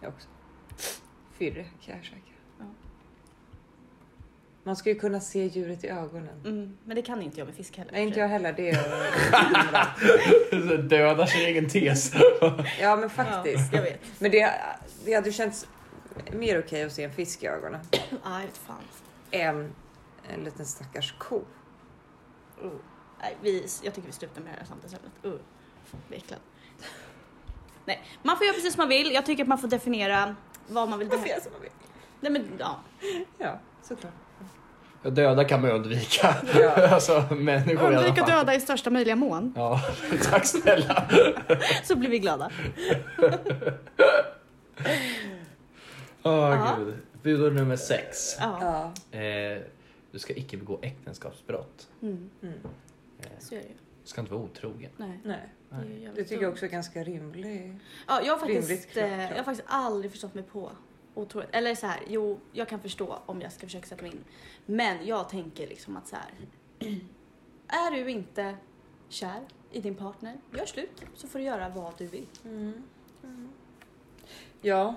jag 0.00 0.08
också. 0.08 0.28
Fyrre 1.38 1.64
kan 1.84 1.96
jag 1.96 2.04
käka. 2.04 2.20
Ja. 2.58 2.64
Man 4.62 4.76
ska 4.76 4.90
ju 4.90 4.98
kunna 4.98 5.20
se 5.20 5.46
djuret 5.46 5.84
i 5.84 5.88
ögonen. 5.88 6.40
Mm, 6.44 6.78
men 6.84 6.96
det 6.96 7.02
kan 7.02 7.22
inte 7.22 7.38
jag 7.38 7.46
med 7.46 7.54
fisk 7.54 7.76
heller. 7.78 7.92
Nej, 7.92 8.02
inte 8.02 8.20
jag 8.20 8.28
heller. 8.28 8.52
Det 8.52 8.70
är... 8.70 8.78
Dödar 10.88 11.26
sin 11.26 11.40
egen 11.40 11.68
tes. 11.68 12.12
Ja, 12.80 12.96
men 12.96 13.10
faktiskt. 13.10 13.72
Ja, 13.72 13.78
jag 13.78 13.82
vet. 13.82 14.00
Men 14.18 14.30
det, 14.30 14.50
det 15.04 15.14
hade 15.14 15.32
känts 15.32 15.66
mer 16.32 16.58
okej 16.58 16.84
att 16.84 16.92
se 16.92 17.04
en 17.04 17.12
fisk 17.12 17.42
i 17.42 17.46
ögonen 17.46 17.80
Nej, 18.24 18.48
fan. 18.66 18.76
än 19.30 19.72
en 20.28 20.44
liten 20.44 20.66
stackars 20.66 21.14
ko. 21.18 21.36
Uh. 22.64 22.70
Nej, 23.20 23.36
vi, 23.42 23.66
jag 23.82 23.94
tycker 23.94 24.06
vi 24.08 24.12
slutar 24.12 24.40
med 24.40 24.52
det 24.52 24.58
här 24.58 24.66
samtalsämnet. 24.66 25.12
Uh. 25.24 25.32
Blir 26.08 26.18
äcklad. 26.18 26.40
Nej, 27.84 28.04
man 28.22 28.36
får 28.36 28.46
göra 28.46 28.54
precis 28.54 28.74
som 28.74 28.80
man 28.80 28.88
vill. 28.88 29.12
Jag 29.12 29.26
tycker 29.26 29.42
att 29.42 29.48
man 29.48 29.58
får 29.58 29.68
definiera 29.68 30.36
vad 30.68 30.88
man 30.88 30.98
vill. 30.98 31.08
Man 31.08 31.18
får 31.18 31.28
göra 31.28 31.40
som 31.40 31.52
man 31.52 31.60
vill. 31.60 31.70
Nej 32.20 32.32
men 32.32 32.48
ja. 32.58 32.80
Ja, 33.38 33.60
såklart. 33.82 34.12
Ja, 35.02 35.10
Döda 35.10 35.44
kan 35.44 35.60
man 35.60 35.70
ju 35.70 35.76
undvika. 35.76 36.34
Ja. 36.60 36.88
alltså 36.94 37.24
människor 37.30 37.92
i 37.92 37.96
alla 37.96 38.06
Undvika 38.06 38.26
fall. 38.26 38.38
döda 38.38 38.54
i 38.54 38.60
största 38.60 38.90
möjliga 38.90 39.16
mån. 39.16 39.52
Ja, 39.56 39.80
tack 40.30 40.46
snälla. 40.46 41.04
Så 41.84 41.96
blir 41.96 42.10
vi 42.10 42.18
glada. 42.18 42.50
Åh 46.24 46.32
Ja. 46.32 46.76
gud. 46.78 46.94
Budord 47.22 47.52
nummer 47.54 47.76
sex. 47.76 48.36
Ja. 48.38 48.92
Eh, 49.10 49.62
du 50.12 50.18
ska 50.18 50.32
icke 50.34 50.56
begå 50.56 50.78
äktenskapsbrott. 50.82 51.88
Mm. 52.02 52.30
Mm. 52.42 52.54
Eh, 53.20 53.26
Så 53.38 53.54
är 53.54 53.58
det 53.58 53.64
ju. 53.64 53.72
du 54.02 54.08
ska 54.08 54.20
inte 54.20 54.32
vara 54.32 54.42
otrogen. 54.44 54.90
Nej. 54.96 55.20
Nej, 55.24 55.40
Det, 55.70 55.76
är 55.76 55.82
ju 55.82 55.88
Nej. 55.88 55.98
jävligt 56.02 56.16
det 56.16 56.22
tycker 56.22 56.34
jag 56.34 56.42
dumt. 56.42 56.52
också 56.52 56.64
är 56.66 56.70
ganska 56.70 57.04
rimlig. 57.04 57.78
Ja, 58.08 58.22
jag 58.24 58.36
har 58.36 58.46
rimligt 58.46 58.66
faktiskt, 58.68 58.90
krav, 58.90 59.04
eh, 59.08 59.20
jag 59.30 59.36
har 59.36 59.44
faktiskt 59.44 59.68
aldrig 59.68 60.10
förstått 60.10 60.34
mig 60.34 60.44
på 60.44 60.70
otrohet. 61.14 61.48
Eller 61.52 61.74
så 61.74 61.86
här, 61.86 62.00
jo, 62.08 62.40
jag 62.52 62.68
kan 62.68 62.80
förstå 62.80 63.18
om 63.26 63.40
jag 63.40 63.52
ska 63.52 63.66
försöka 63.66 63.86
sätta 63.86 64.02
mig 64.02 64.10
in. 64.12 64.24
Men 64.66 65.06
jag 65.06 65.28
tänker 65.28 65.66
liksom 65.66 65.96
att 65.96 66.06
så 66.08 66.16
här. 66.16 66.30
Är 67.68 67.90
du 67.90 68.10
inte 68.10 68.56
kär 69.08 69.40
i 69.72 69.80
din 69.80 69.94
partner, 69.94 70.36
gör 70.52 70.66
slut 70.66 71.02
så 71.14 71.26
får 71.28 71.38
du 71.38 71.44
göra 71.44 71.68
vad 71.68 71.92
du 71.98 72.06
vill. 72.06 72.26
Mm. 72.44 72.82
Ja, 74.60 74.94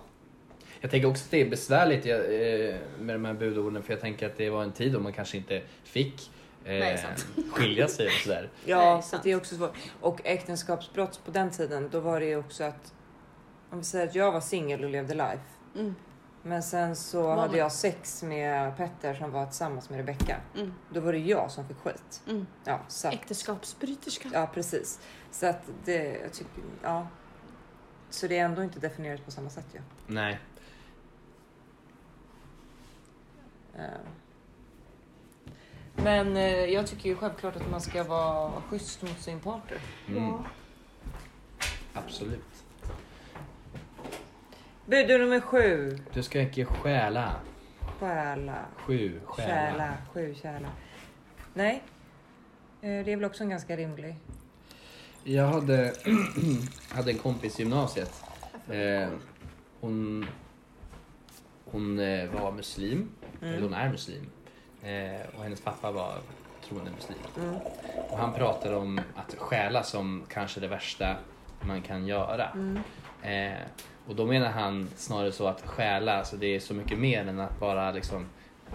Jag 0.81 0.91
tänker 0.91 1.07
också 1.07 1.23
att 1.25 1.31
det 1.31 1.41
är 1.41 1.49
besvärligt 1.49 2.05
eh, 2.05 3.01
med 3.01 3.15
de 3.15 3.25
här 3.25 3.33
budorden 3.33 3.83
för 3.83 3.93
jag 3.93 4.01
tänker 4.01 4.25
att 4.25 4.37
det 4.37 4.49
var 4.49 4.63
en 4.63 4.71
tid 4.71 4.93
då 4.93 4.99
man 4.99 5.13
kanske 5.13 5.37
inte 5.37 5.61
fick 5.83 6.31
eh, 6.65 6.79
Nej, 6.79 7.05
skilja 7.51 7.87
sig 7.87 8.05
och 8.05 8.11
sådär. 8.11 8.49
ja 8.65 8.93
Nej, 8.93 9.03
så 9.03 9.17
det 9.23 9.31
är 9.31 9.37
också 9.37 9.55
svårt. 9.55 9.77
Och 10.01 10.21
äktenskapsbrott 10.23 11.21
på 11.25 11.31
den 11.31 11.51
tiden, 11.51 11.89
då 11.91 11.99
var 11.99 12.19
det 12.19 12.25
ju 12.25 12.37
också 12.37 12.63
att 12.63 12.93
om 13.69 13.77
vi 13.77 13.83
säger 13.83 14.07
att 14.07 14.15
jag 14.15 14.31
var 14.31 14.41
singel 14.41 14.83
och 14.83 14.89
levde 14.89 15.13
life. 15.13 15.43
Mm. 15.75 15.95
Men 16.43 16.63
sen 16.63 16.95
så 16.95 17.21
Var 17.21 17.35
hade 17.35 17.57
jag 17.57 17.71
sex 17.71 18.23
med 18.23 18.77
Petter 18.77 19.13
som 19.13 19.31
var 19.31 19.45
tillsammans 19.45 19.89
med 19.89 19.97
Rebecca. 19.97 20.37
Mm. 20.55 20.73
Då 20.93 20.99
var 20.99 21.13
det 21.13 21.19
jag 21.19 21.51
som 21.51 21.67
fick 21.67 21.77
skit. 21.77 22.21
Mm. 22.27 22.47
Ja, 22.63 22.79
så 22.87 23.07
att, 23.07 23.13
Äktenskapsbryterska. 23.13 24.29
ja 24.33 24.49
precis. 24.53 24.99
Så 25.31 25.45
att 25.45 25.61
det, 25.85 26.17
jag 26.23 26.33
tycker, 26.33 26.63
ja. 26.83 27.07
Så 28.09 28.27
det 28.27 28.37
är 28.37 28.45
ändå 28.45 28.63
inte 28.63 28.79
definierat 28.79 29.25
på 29.25 29.31
samma 29.31 29.49
sätt 29.49 29.65
ju. 29.73 29.79
Nej. 30.07 30.33
Eh. 30.33 30.39
Men 35.95 36.37
eh, 36.37 36.65
jag 36.65 36.87
tycker 36.87 37.09
ju 37.09 37.15
självklart 37.15 37.55
att 37.55 37.71
man 37.71 37.81
ska 37.81 38.03
vara 38.03 38.61
schysst 38.61 39.01
mot 39.01 39.19
sin 39.21 39.39
partner. 39.39 39.77
Mm. 40.07 40.23
Ja. 40.23 40.45
Absolut. 41.93 42.63
Budord 44.85 45.19
nummer 45.21 45.39
sju. 45.39 45.97
Du 46.13 46.23
ska 46.23 46.41
icke 46.41 46.65
stjäla. 46.65 47.35
Stjäla. 47.99 48.65
Sju, 48.77 49.21
stjäla. 49.25 49.47
Kärla. 49.49 49.97
Sju 50.13 50.35
kärla. 50.41 50.69
Nej. 51.53 51.83
Eh, 52.81 53.05
Det 53.05 53.11
är 53.11 53.15
väl 53.15 53.25
också 53.25 53.43
en 53.43 53.49
ganska 53.49 53.77
rimlig. 53.77 54.15
Jag 55.23 55.47
hade, 55.47 55.93
hade 56.89 57.11
en 57.11 57.17
kompis 57.17 57.59
i 57.59 57.63
gymnasiet. 57.63 58.23
Eh, 58.69 59.09
hon 59.79 60.25
hon 61.71 61.99
eh, 61.99 62.29
var 62.29 62.51
muslim, 62.51 63.09
eller 63.41 63.61
hon 63.61 63.73
är 63.73 63.89
muslim. 63.89 64.29
Eh, 64.83 65.35
och 65.37 65.43
hennes 65.43 65.61
pappa 65.61 65.91
var 65.91 66.13
troende 66.67 66.91
muslim. 66.91 67.17
Mm. 67.37 67.55
Och 68.09 68.17
han 68.17 68.33
pratade 68.33 68.75
om 68.75 69.01
att 69.15 69.35
stjäla 69.37 69.83
som 69.83 70.23
kanske 70.29 70.59
det 70.59 70.67
värsta 70.67 71.15
man 71.61 71.81
kan 71.81 72.07
göra. 72.07 72.49
Mm. 72.49 72.79
Eh, 73.23 73.59
och 74.07 74.15
då 74.15 74.25
menar 74.25 74.49
han 74.49 74.89
snarare 74.95 75.31
så 75.31 75.47
att 75.47 75.61
stjäla, 75.67 76.17
alltså 76.17 76.37
det 76.37 76.55
är 76.55 76.59
så 76.59 76.73
mycket 76.73 76.99
mer 76.99 77.27
än 77.27 77.39
att 77.39 77.59
bara 77.59 77.91
liksom 77.91 78.25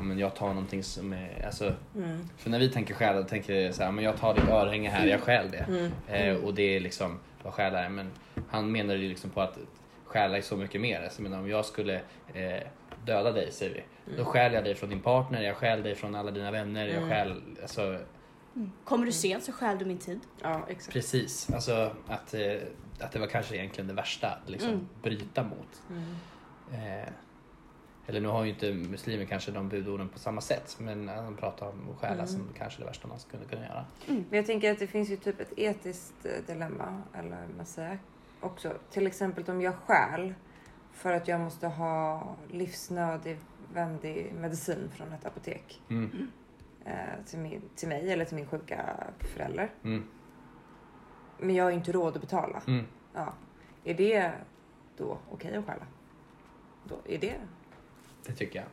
men 0.00 0.18
jag 0.18 0.34
tar 0.34 0.48
någonting 0.48 0.82
som 0.82 1.12
är, 1.12 1.46
alltså, 1.46 1.74
Mm. 1.94 2.28
för 2.38 2.50
när 2.50 2.58
vi 2.58 2.68
tänker 2.68 2.94
stjäla 2.94 3.22
då 3.22 3.28
tänker 3.28 3.52
vi 3.54 3.72
så 3.72 3.82
här, 3.82 3.92
men 3.92 4.04
jag 4.04 4.16
tar 4.16 4.34
ditt 4.34 4.48
örhänge 4.48 4.90
här, 4.90 5.06
jag 5.06 5.20
stjäl 5.20 5.50
det. 5.50 5.66
Mm. 5.68 5.92
Eh, 6.08 6.44
och 6.44 6.54
det 6.54 6.76
är 6.76 6.80
liksom 6.80 7.18
vad 7.42 7.52
stjäla 7.52 7.78
är. 7.84 7.88
Men 7.88 8.10
han 8.50 8.72
menar 8.72 8.94
ju 8.94 9.08
liksom 9.08 9.30
på 9.30 9.40
att 9.40 9.58
stjäla 10.04 10.36
är 10.36 10.42
så 10.42 10.56
mycket 10.56 10.80
mer. 10.80 11.02
Alltså, 11.02 11.22
menar, 11.22 11.38
om 11.38 11.48
jag 11.48 11.64
skulle 11.64 11.94
eh, 12.34 12.62
döda 13.04 13.32
dig 13.32 13.52
säger 13.52 13.74
vi. 14.06 14.16
Då 14.16 14.24
stjäl 14.24 14.52
jag 14.52 14.64
dig 14.64 14.74
från 14.74 14.90
din 14.90 15.00
partner, 15.00 15.42
jag 15.42 15.56
stjäl 15.56 15.82
dig 15.82 15.94
från 15.94 16.14
alla 16.14 16.30
dina 16.30 16.50
vänner. 16.50 16.86
Jag 16.86 16.96
Mm. 16.96 17.08
stjäl, 17.08 17.42
alltså 17.62 17.98
Kommer 18.84 19.06
du 19.06 19.12
sent 19.12 19.44
så 19.44 19.52
stjäl 19.52 19.78
du 19.78 19.84
min 19.84 19.98
tid. 19.98 20.20
Ja, 20.42 20.60
exakt. 20.68 20.92
precis. 20.92 21.50
Alltså 21.52 21.92
att, 22.08 22.34
eh, 22.34 22.54
att 23.00 23.12
det 23.12 23.18
var 23.18 23.26
kanske 23.26 23.56
egentligen 23.56 23.88
det 23.88 23.94
värsta 23.94 24.28
att 24.28 24.50
liksom 24.50 24.70
Mm. 24.70 24.88
bryta 25.02 25.42
mot. 25.42 25.82
Mm. 25.90 26.02
Eh, 27.02 27.08
eller 28.06 28.20
nu 28.20 28.28
har 28.28 28.44
ju 28.44 28.50
inte 28.50 28.72
muslimer 28.72 29.24
kanske 29.24 29.50
de 29.52 29.68
budorden 29.68 30.08
på 30.08 30.18
samma 30.18 30.40
sätt. 30.40 30.76
Men 30.80 31.06
de 31.06 31.36
pratar 31.36 31.66
om 31.68 31.96
stjäla 32.00 32.14
Mm. 32.14 32.26
som 32.26 32.48
kanske 32.58 32.80
det 32.80 32.86
värsta 32.86 33.08
man 33.08 33.18
skulle 33.20 33.44
kunna 33.44 33.62
göra. 33.66 33.84
Men 34.06 34.26
jag 34.30 34.46
tänker 34.46 34.72
att 34.72 34.78
det 34.78 34.86
finns 34.86 35.10
ju 35.10 35.16
typ 35.16 35.40
ett 35.40 35.52
etiskt 35.56 36.24
eh, 36.26 36.30
dilemma, 36.54 37.02
eller 37.18 37.30
vad 37.30 37.56
man 37.56 37.66
säger, 37.66 37.98
också. 38.40 38.72
Till 38.90 39.06
exempel 39.06 39.44
om 39.50 39.60
jag 39.62 39.74
stjäl 39.74 40.34
för 40.92 41.12
att 41.12 41.28
jag 41.28 41.40
måste 41.40 41.66
ha 41.68 42.26
livsnödvändig 42.50 44.32
medicin 44.40 44.90
från 44.96 45.12
ett 45.12 45.26
apotek 45.26 45.82
Mm. 45.90 46.30
eh, 46.84 46.92
till, 47.26 47.38
min, 47.38 47.62
till 47.76 47.88
mig 47.88 48.12
eller 48.12 48.24
till 48.24 48.36
min 48.36 48.46
sjuka 48.46 49.06
förälder. 49.34 49.70
Mm. 49.84 50.04
Men 51.38 51.54
jag 51.54 51.64
har 51.64 51.70
inte 51.70 51.92
råd 51.92 52.14
att 52.14 52.20
betala. 52.20 52.62
Mm. 52.66 52.84
Ja. 53.14 53.34
Är 53.84 53.94
det 53.94 54.32
då 54.96 55.18
okej 55.30 55.56
att 55.56 55.64
stjäla? 55.66 55.86
Då, 56.84 56.98
är 57.08 57.18
det? 57.18 57.34
Det 58.26 58.32
tycker 58.32 58.58
jag. 58.58 58.68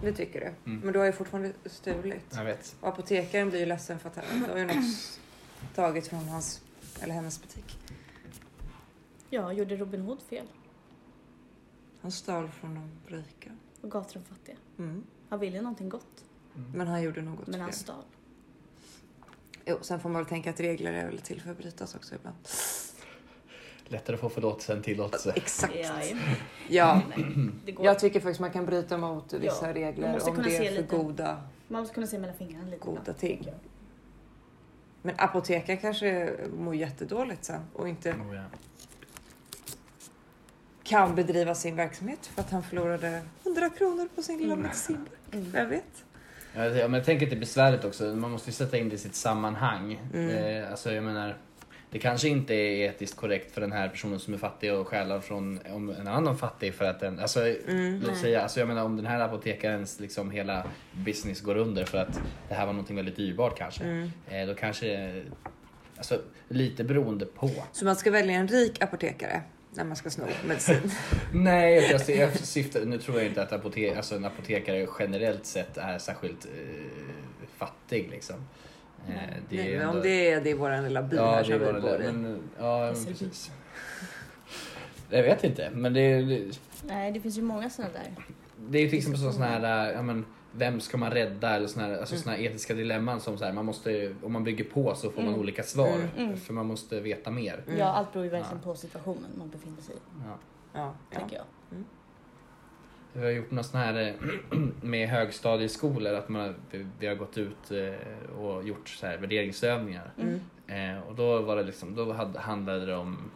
Det 0.00 0.12
tycker 0.12 0.40
du? 0.40 0.70
Mm. 0.70 0.80
Men 0.84 0.92
då 0.92 0.98
har 0.98 1.06
jag 1.06 1.14
fortfarande 1.14 1.52
stulit. 1.66 2.34
Jag 2.36 2.44
vet. 2.44 2.76
Och 2.80 2.88
apotekaren 2.88 3.50
blir 3.50 3.60
ju 3.60 3.66
ledsen 3.66 3.98
för 3.98 4.08
att 4.08 4.14
då 4.46 4.52
har 4.52 4.58
ju 4.58 4.66
något 4.66 5.20
tagit 5.74 6.06
från 6.06 6.28
hans 6.28 6.62
eller 7.00 7.14
hennes 7.14 7.42
butik. 7.42 7.78
Ja, 9.30 9.52
gjorde 9.52 9.76
Robin 9.76 10.00
Hood 10.00 10.22
fel 10.22 10.46
Han 12.00 12.10
stal 12.10 12.48
från 12.48 12.74
de 12.74 13.16
rika. 13.16 13.50
och 13.82 13.90
gav 13.90 14.04
till 14.04 14.20
de 14.20 14.24
fattiga? 14.34 14.56
Mm. 14.78 15.04
Han 15.28 15.38
ville 15.40 15.60
någonting 15.60 15.88
gott, 15.88 16.24
Men 16.74 16.86
han 16.86 17.02
gjorde 17.02 17.22
något 17.22 17.46
men 17.46 17.60
han 17.60 17.68
fel. 17.70 17.78
stal. 17.78 18.02
Jo, 19.66 19.78
sen 19.80 20.00
får 20.00 20.08
man 20.08 20.22
väl 20.22 20.28
tänka 20.28 20.50
att 20.50 20.60
regler 20.60 20.92
är 20.92 21.06
väl 21.06 21.18
till 21.20 21.40
för 21.42 21.50
att 21.50 21.58
brytas 21.58 21.94
också 21.94 22.14
ibland. 22.14 22.36
Lättare 23.84 24.14
att 24.14 24.20
få 24.20 24.28
förlåtelse 24.28 24.72
än 24.72 24.82
tillåtelse. 24.82 25.32
Exakt. 25.36 25.74
Ja, 26.68 27.02
går. 27.66 27.84
jag 27.86 27.98
tycker 27.98 28.20
faktiskt 28.20 28.40
man 28.40 28.50
kan 28.50 28.66
bryta 28.66 28.98
mot 28.98 29.32
vissa 29.32 29.66
Ja, 29.68 29.74
regler 29.74 30.06
om 30.28 30.36
det 30.42 30.56
är 30.56 30.64
för 30.74 30.82
lite. 30.82 30.96
goda, 30.96 31.42
Man 31.68 31.80
måste 31.80 31.94
kunna 31.94 32.06
se 32.06 32.18
mellan 32.18 32.36
fingrarna 32.36 32.64
lite. 32.64 32.78
goda 32.78 33.00
ibland. 33.00 33.18
ting. 33.18 33.46
Men 35.02 35.14
apotekare 35.18 35.76
kanske 35.76 36.36
mår 36.58 36.74
jättedåligt 36.74 37.44
sen 37.44 37.60
och 37.74 37.88
inte 37.88 38.12
Oh, 38.12 38.34
ja. 38.36 38.42
Kan 40.88 41.14
bedriva 41.14 41.54
sin 41.54 41.76
verksamhet 41.76 42.26
för 42.26 42.40
att 42.42 42.50
han 42.50 42.62
förlorade 42.62 43.20
100 43.44 43.70
kronor 43.78 44.08
på 44.14 44.22
sin 44.22 44.38
lilla 44.38 44.52
Mm. 44.52 44.62
medicin. 44.62 45.06
Mm. 45.32 45.52
Jag 45.54 45.66
vet. 45.66 46.04
Ja, 46.54 46.68
men 46.88 46.94
jag 46.94 47.04
tänker 47.04 47.26
att 47.26 47.30
det 47.30 47.36
är 47.36 47.40
besvärligt 47.40 47.84
också. 47.84 48.04
Man 48.04 48.30
måste 48.30 48.50
ju 48.50 48.54
sätta 48.54 48.76
in 48.78 48.88
det 48.88 48.94
i 48.94 48.98
sitt 48.98 49.14
sammanhang. 49.14 50.00
Mm. 50.14 50.30
Eh, 50.62 50.70
alltså 50.70 50.92
jag 50.92 51.04
menar, 51.04 51.36
det 51.90 51.98
kanske 51.98 52.28
inte 52.28 52.54
är 52.54 52.88
etiskt 52.88 53.16
korrekt 53.16 53.54
för 53.54 53.60
den 53.60 53.72
här 53.72 53.88
personen 53.88 54.18
som 54.20 54.34
är 54.34 54.38
fattig 54.38 54.72
och 54.74 54.88
stjäla 54.88 55.20
från 55.20 55.60
om 55.70 55.90
en 55.90 56.08
annan 56.08 56.38
fattig 56.38 56.74
för 56.74 56.84
att 56.84 57.00
den, 57.00 57.18
alltså, 57.18 57.40
Mm. 57.68 58.00
låt 58.06 58.16
säga, 58.16 58.42
alltså 58.42 58.60
jag 58.60 58.68
menar 58.68 58.84
om 58.84 58.96
den 58.96 59.06
här 59.06 59.20
apotekarens 59.20 60.00
liksom 60.00 60.30
hela 60.30 60.66
business 60.92 61.40
går 61.40 61.56
under 61.56 61.84
för 61.84 61.98
att 61.98 62.20
det 62.48 62.54
här 62.54 62.66
var 62.66 62.72
någonting 62.72 62.96
väldigt 62.96 63.16
dyrbart 63.16 63.58
kanske. 63.58 63.84
Mm. 63.84 64.10
Eh, 64.30 64.46
då 64.46 64.54
kanske, 64.54 65.22
alltså 65.96 66.20
lite 66.48 66.84
beroende 66.84 67.26
på. 67.26 67.50
Så 67.72 67.84
man 67.84 67.96
ska 67.96 68.10
välja 68.10 68.34
en 68.34 68.48
rik 68.48 68.82
apotekare 68.82 69.42
när 69.78 69.84
man 69.84 69.96
ska 69.96 70.10
sno 70.10 70.24
medicin. 70.48 70.90
Nej, 71.32 71.90
jag, 72.08 72.16
jag 72.16 72.36
syftar, 72.36 72.80
nu 72.84 72.98
tror 72.98 73.16
jag 73.18 73.26
inte 73.26 73.42
att 73.42 73.52
apote, 73.52 73.94
alltså 73.96 74.16
en 74.16 74.24
apotekare 74.24 74.86
generellt 74.98 75.46
sett 75.46 75.76
är 75.78 75.98
särskilt 75.98 76.44
eh, 76.44 77.48
fattig 77.56 78.08
liksom. 78.10 78.36
Eh, 79.08 79.14
det 79.48 79.56
Nej, 79.56 79.74
är 79.74 79.78
men 79.78 79.88
om 79.88 79.90
ändå- 79.96 80.02
det 80.02 80.30
är, 80.30 80.40
det 80.40 80.50
är 80.50 80.54
vår 80.54 80.82
lilla 80.82 81.02
by 81.02 81.16
Ja, 81.16 81.34
här 81.34 81.44
som 81.44 81.52
vi 81.52 81.58
bor 81.58 81.72
det. 81.98 82.04
i. 82.04 82.12
Men, 82.12 82.40
ja, 82.58 82.92
men 82.94 83.04
precis. 83.04 83.50
Jag 85.10 85.22
vet 85.22 85.44
inte, 85.44 85.70
men 85.70 85.92
det, 85.94 86.22
det, 86.22 86.58
Nej, 86.82 87.12
det 87.12 87.20
finns 87.20 87.38
ju 87.38 87.42
många 87.42 87.70
sådana 87.70 87.92
där. 87.94 88.24
det 88.68 88.78
är 88.78 88.82
ju 88.82 88.88
till 88.88 88.98
exempel 88.98 89.20
sådana 89.20 89.46
här, 89.46 89.92
ja 89.92 90.02
men 90.02 90.24
vem 90.58 90.80
ska 90.80 90.96
man 90.96 91.10
rädda 91.10 91.50
eller 91.56 91.66
såna 91.66 91.86
här, 91.86 91.98
alltså 91.98 92.14
Mm. 92.14 92.22
såna 92.22 92.36
här 92.36 92.42
etiska 92.42 92.74
dilemman 92.74 93.20
som 93.20 93.38
så 93.38 93.44
här, 93.44 93.52
man 93.52 93.64
måste, 93.64 94.14
om 94.22 94.32
man 94.32 94.44
bygger 94.44 94.64
på 94.64 94.94
så 94.94 95.10
får 95.10 95.20
man 95.22 95.28
Mm. 95.28 95.40
olika 95.40 95.62
svar. 95.62 95.88
Mm. 95.94 96.08
Mm. 96.26 96.36
För 96.36 96.52
man 96.54 96.66
måste 96.66 97.00
veta 97.00 97.30
mer. 97.30 97.62
Mm. 97.66 97.78
Ja, 97.78 97.84
allt 97.86 98.12
beror 98.12 98.24
ju 98.24 98.30
verkligen 98.30 98.58
Ja. 98.64 98.70
på 98.72 98.74
situationen 98.76 99.30
man 99.38 99.48
befinner 99.48 99.82
sig 99.82 99.94
i, 99.94 99.98
Ja. 100.26 100.34
Ja, 100.80 100.94
tänker 101.18 101.36
jag. 101.36 101.44
Vi 103.12 103.24
har 103.24 103.30
gjort 103.30 103.50
något 103.50 103.66
sån 103.66 103.80
här 103.80 104.08
eh, 104.08 104.58
med 104.82 105.08
högstadieskolor, 105.08 106.14
att 106.14 106.28
man, 106.28 106.54
vi- 106.98 107.06
har 107.06 107.14
gått 107.14 107.38
ut 107.38 107.70
eh, 107.70 108.38
och 108.40 108.68
gjort 108.68 108.88
så 108.88 109.06
här 109.06 109.16
värderingsövningar. 109.18 110.12
Mm. 110.18 110.40
Eh, 110.96 111.02
och 111.02 111.14
då 111.14 111.40
var 111.42 111.56
det 111.56 111.62
liksom, 111.62 111.94
då 111.94 112.12
hade, 112.12 112.38
handlade 112.38 112.86
det 112.86 112.94
om 112.96 113.30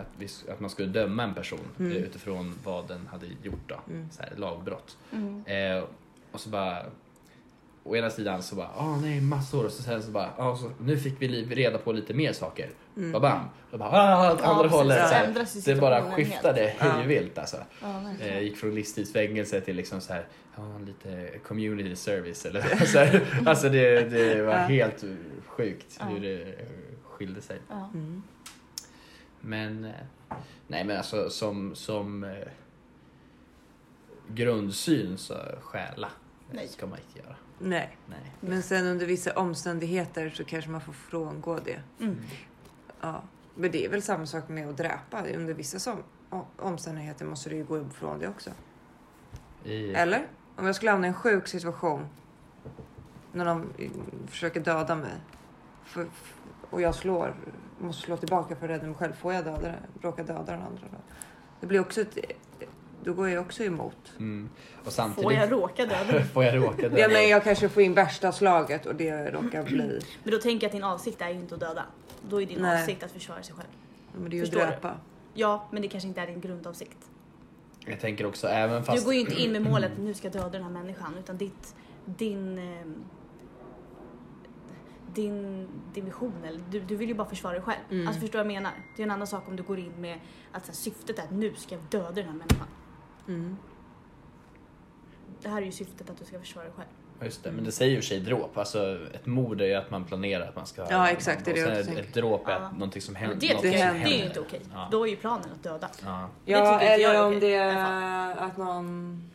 att, 0.00 0.06
vi, 0.18 0.28
att 0.52 0.60
man 0.60 0.70
skulle 0.70 0.88
döma 0.88 1.22
en 1.22 1.34
person 1.34 1.58
Mm. 1.78 1.92
eh, 1.92 1.98
utifrån 1.98 2.54
vad 2.64 2.88
den 2.88 3.06
hade 3.06 3.26
gjort 3.42 3.68
då. 3.68 3.80
Mm. 3.88 4.08
Så 4.10 4.22
här, 4.22 4.32
lagbrott. 4.36 4.96
Mm. 5.12 5.44
Eh, 5.46 5.84
och 6.32 6.40
så 6.40 6.48
bara 6.48 6.82
Å 7.84 7.96
ena 7.96 8.10
sidan 8.10 8.42
så 8.42 8.54
bara, 8.56 8.68
ah 8.76 8.96
nej 8.96 9.20
massor 9.20 9.64
och 9.66 9.72
så 9.72 9.82
sen 9.82 10.02
så 10.02 10.10
bara, 10.10 10.30
ah, 10.36 10.56
så, 10.56 10.70
nu 10.80 10.96
fick 10.98 11.22
vi 11.22 11.44
reda 11.44 11.78
på 11.78 11.92
lite 11.92 12.14
mer 12.14 12.32
saker. 12.32 12.70
Mm. 12.96 13.12
Babam! 13.12 13.40
Och 13.70 13.78
bara, 13.78 13.90
ah, 13.90 14.32
åt 14.32 14.40
Ja, 14.42 14.46
andra 14.46 14.68
hållet. 14.68 15.08
Så 15.08 15.14
här, 15.14 15.74
det 15.74 15.80
bara 15.80 16.10
skiftade 16.10 16.74
Ja. 16.78 16.84
hejvilt 16.84 17.38
alltså. 17.38 17.56
Ja. 17.82 18.02
Eh, 18.20 18.40
gick 18.40 18.56
från 18.56 18.74
livstidsfängelse 18.74 19.60
till 19.60 19.76
liksom 19.76 20.00
så 20.00 20.12
här, 20.12 20.26
ja, 20.56 20.78
lite 20.86 21.38
community 21.38 21.96
service 21.96 22.46
eller 22.46 22.60
så 22.86 22.98
här. 22.98 23.42
Alltså 23.46 23.68
det, 23.68 24.00
det 24.10 24.42
var 24.42 24.52
Ja. 24.52 24.58
helt 24.58 25.04
sjukt 25.46 25.96
Ja. 26.00 26.04
hur 26.06 26.20
det 26.20 26.42
eh, 26.42 26.66
skilde 27.04 27.40
sig. 27.40 27.58
Ja. 27.68 27.90
Mm. 27.94 28.22
Men, 29.42 29.84
eh, 29.84 30.36
nej 30.66 30.84
men 30.84 30.96
alltså 30.96 31.30
som, 31.30 31.74
som 31.74 32.24
eh, 32.24 32.48
grundsyn 34.28 35.18
så 35.18 35.34
stjäla 35.60 36.10
Nej. 36.50 36.68
ska 36.68 36.86
man 36.86 36.98
inte 36.98 37.18
göra. 37.18 37.36
Nej, 37.58 37.96
Nej. 38.06 38.32
men 38.40 38.62
sen 38.62 38.86
under 38.86 39.06
vissa 39.06 39.32
omständigheter 39.32 40.30
så 40.30 40.44
kanske 40.44 40.70
man 40.70 40.80
får 40.80 40.92
frångå 40.92 41.58
det. 41.64 41.82
Mm. 42.00 42.16
Ja. 43.00 43.22
Men 43.54 43.70
det 43.70 43.84
är 43.84 43.88
väl 43.88 44.02
samma 44.02 44.26
sak 44.26 44.48
med 44.48 44.68
att 44.68 44.76
dräpa. 44.76 45.22
Under 45.34 45.54
vissa 45.54 45.78
som, 45.78 45.98
omständigheter 46.56 47.24
måste 47.24 47.50
du 47.50 47.56
ju 47.56 47.64
gå 47.64 47.80
ifrån 47.80 48.18
det 48.18 48.28
också. 48.28 48.50
I, 49.64 49.94
Eller? 49.94 50.26
Om 50.56 50.66
jag 50.66 50.76
skulle 50.76 50.90
hamna 50.90 51.06
i 51.06 51.08
en 51.08 51.14
sjuk 51.14 51.48
situation 51.48 52.06
när 53.32 53.44
de 53.44 53.72
eh, 53.78 53.90
försöker 54.26 54.60
döda 54.60 54.94
mig 54.94 55.12
för, 55.84 56.06
och 56.72 56.80
jag 56.82 56.94
slår, 56.94 57.34
måste 57.78 58.02
slå 58.02 58.16
tillbaka 58.16 58.56
för 58.56 58.64
att 58.64 58.70
rädda 58.70 58.86
mig 58.86 58.94
själv. 58.94 59.12
Får 59.12 59.32
jag 59.32 59.44
döda, 59.44 59.74
råka 60.02 60.22
döda 60.22 60.42
den 60.52 60.62
andra 60.62 60.82
då? 60.90 60.98
Det 61.60 61.66
blir 61.66 61.80
också 61.80 62.00
ett, 62.00 62.18
då 63.04 63.12
går 63.14 63.28
jag 63.28 63.40
också 63.40 63.64
emot. 63.64 64.12
mm. 64.18 64.48
Och 64.84 64.92
samtidigt, 64.92 65.22
Får 65.22 65.32
jag 65.32 65.52
råka 65.52 65.86
döda 65.86 66.24
får 66.32 66.44
jag 66.44 66.56
råka 66.56 66.82
döda? 66.82 66.98
Ja, 66.98 67.08
men 67.08 67.28
jag 67.28 67.44
kanske 67.44 67.68
får 67.68 67.82
in 67.82 67.94
värsta 67.94 68.32
slaget 68.32 68.86
och 68.86 68.94
det 68.94 69.30
råkar 69.30 69.62
bli... 69.62 70.00
Men 70.22 70.32
då 70.32 70.38
tänker 70.38 70.64
jag 70.64 70.68
att 70.68 70.72
din 70.72 70.84
avsikt 70.84 71.20
är 71.20 71.28
ju 71.28 71.34
inte 71.34 71.54
att 71.54 71.60
döda. 71.60 71.84
Då 72.28 72.42
är 72.42 72.46
din 72.46 72.62
Nej. 72.62 72.82
avsikt 72.82 73.02
att 73.02 73.10
försvara 73.10 73.42
sig 73.42 73.54
själv. 73.54 73.68
Men 74.12 74.30
det 74.30 74.36
är 74.36 74.38
ju 74.38 74.42
att 74.42 74.48
Förstår 74.48 74.66
du? 74.66 74.72
dräpa. 74.72 74.94
Ja, 75.34 75.68
men 75.70 75.82
det 75.82 75.88
kanske 75.88 76.08
inte 76.08 76.20
är 76.20 76.26
din 76.26 76.40
grundavsikt. 76.40 76.98
Jag 77.86 78.00
tänker 78.00 78.26
också 78.26 78.46
även 78.48 78.84
fast... 78.84 78.98
Du 78.98 79.04
går 79.04 79.14
ju 79.14 79.20
inte 79.20 79.34
in 79.42 79.52
med 79.52 79.62
målet 79.62 79.92
att 79.96 79.98
nu 79.98 80.14
ska 80.14 80.26
jag 80.26 80.32
döda 80.32 80.48
den 80.48 80.62
här 80.62 80.70
människan 80.70 81.14
utan 81.18 81.36
ditt, 81.36 81.74
din, 82.04 82.58
ehm, 82.58 82.94
din, 85.14 85.68
din 85.94 86.04
vision 86.04 86.44
eller 86.44 86.60
du, 86.70 86.80
du 86.80 86.96
vill 86.96 87.08
ju 87.08 87.14
bara 87.14 87.28
försvara 87.28 87.52
dig 87.54 87.62
själv. 87.62 87.80
Mm. 87.90 88.06
Alltså 88.06 88.20
förstår 88.20 88.38
du 88.38 88.44
vad 88.44 88.52
jag 88.52 88.62
menar? 88.62 88.72
Det 88.96 89.02
är 89.02 89.04
en 89.04 89.10
annan 89.10 89.26
sak 89.26 89.48
om 89.48 89.56
du 89.56 89.62
går 89.62 89.78
in 89.78 89.92
med 90.00 90.18
att 90.52 90.64
så 90.66 90.72
här, 90.72 90.76
syftet 90.76 91.18
är 91.18 91.22
att 91.22 91.30
nu 91.30 91.54
ska 91.54 91.74
jag 91.74 91.84
döda 91.90 92.12
den 92.12 92.24
här 92.24 92.32
människan. 92.32 92.66
Mm. 93.28 93.56
Det 95.42 95.48
här 95.48 95.62
är 95.62 95.66
ju 95.66 95.72
syftet 95.72 96.10
att 96.10 96.18
du 96.18 96.24
ska 96.24 96.40
försvara 96.40 96.64
dig 96.64 96.74
själv. 96.76 96.88
Just 97.24 97.44
det, 97.44 97.52
men 97.52 97.64
det 97.64 97.72
säger 97.72 97.96
ju 97.96 98.02
sig 98.02 98.20
dråp. 98.20 98.58
Alltså 98.58 98.98
ett 99.14 99.26
mord 99.26 99.60
är 99.60 99.66
ju 99.66 99.74
att 99.74 99.90
man 99.90 100.04
planerar 100.04 100.48
att 100.48 100.56
man 100.56 100.66
ska... 100.66 100.86
Ja, 100.90 101.08
exakt, 101.08 101.44
det 101.44 101.50
är 101.50 101.54
det 101.54 101.60
jag 101.60 101.98
ett, 101.98 102.14
dråp 102.14 102.48
är 102.48 102.52
Ja. 102.52 102.70
någonting 102.70 103.02
som 103.02 103.14
händer. 103.14 103.36
det, 103.40 103.46
som 103.46 103.54
jag, 103.56 103.62
det 103.62 103.68
är 103.68 103.92
ju 103.92 103.98
händer. 103.98 104.26
inte 104.26 104.40
okej. 104.40 104.60
Ja. 104.72 104.88
Då 104.90 105.06
är 105.06 105.10
ju 105.10 105.16
planen 105.16 105.48
att 105.54 105.62
döda. 105.62 105.88
Ja. 106.04 106.28
Ja, 106.44 106.80
eller 106.80 107.26
om 107.26 107.40
det 107.40 107.54
är 107.54 108.36
att 108.36 108.56
någon... 108.56 109.31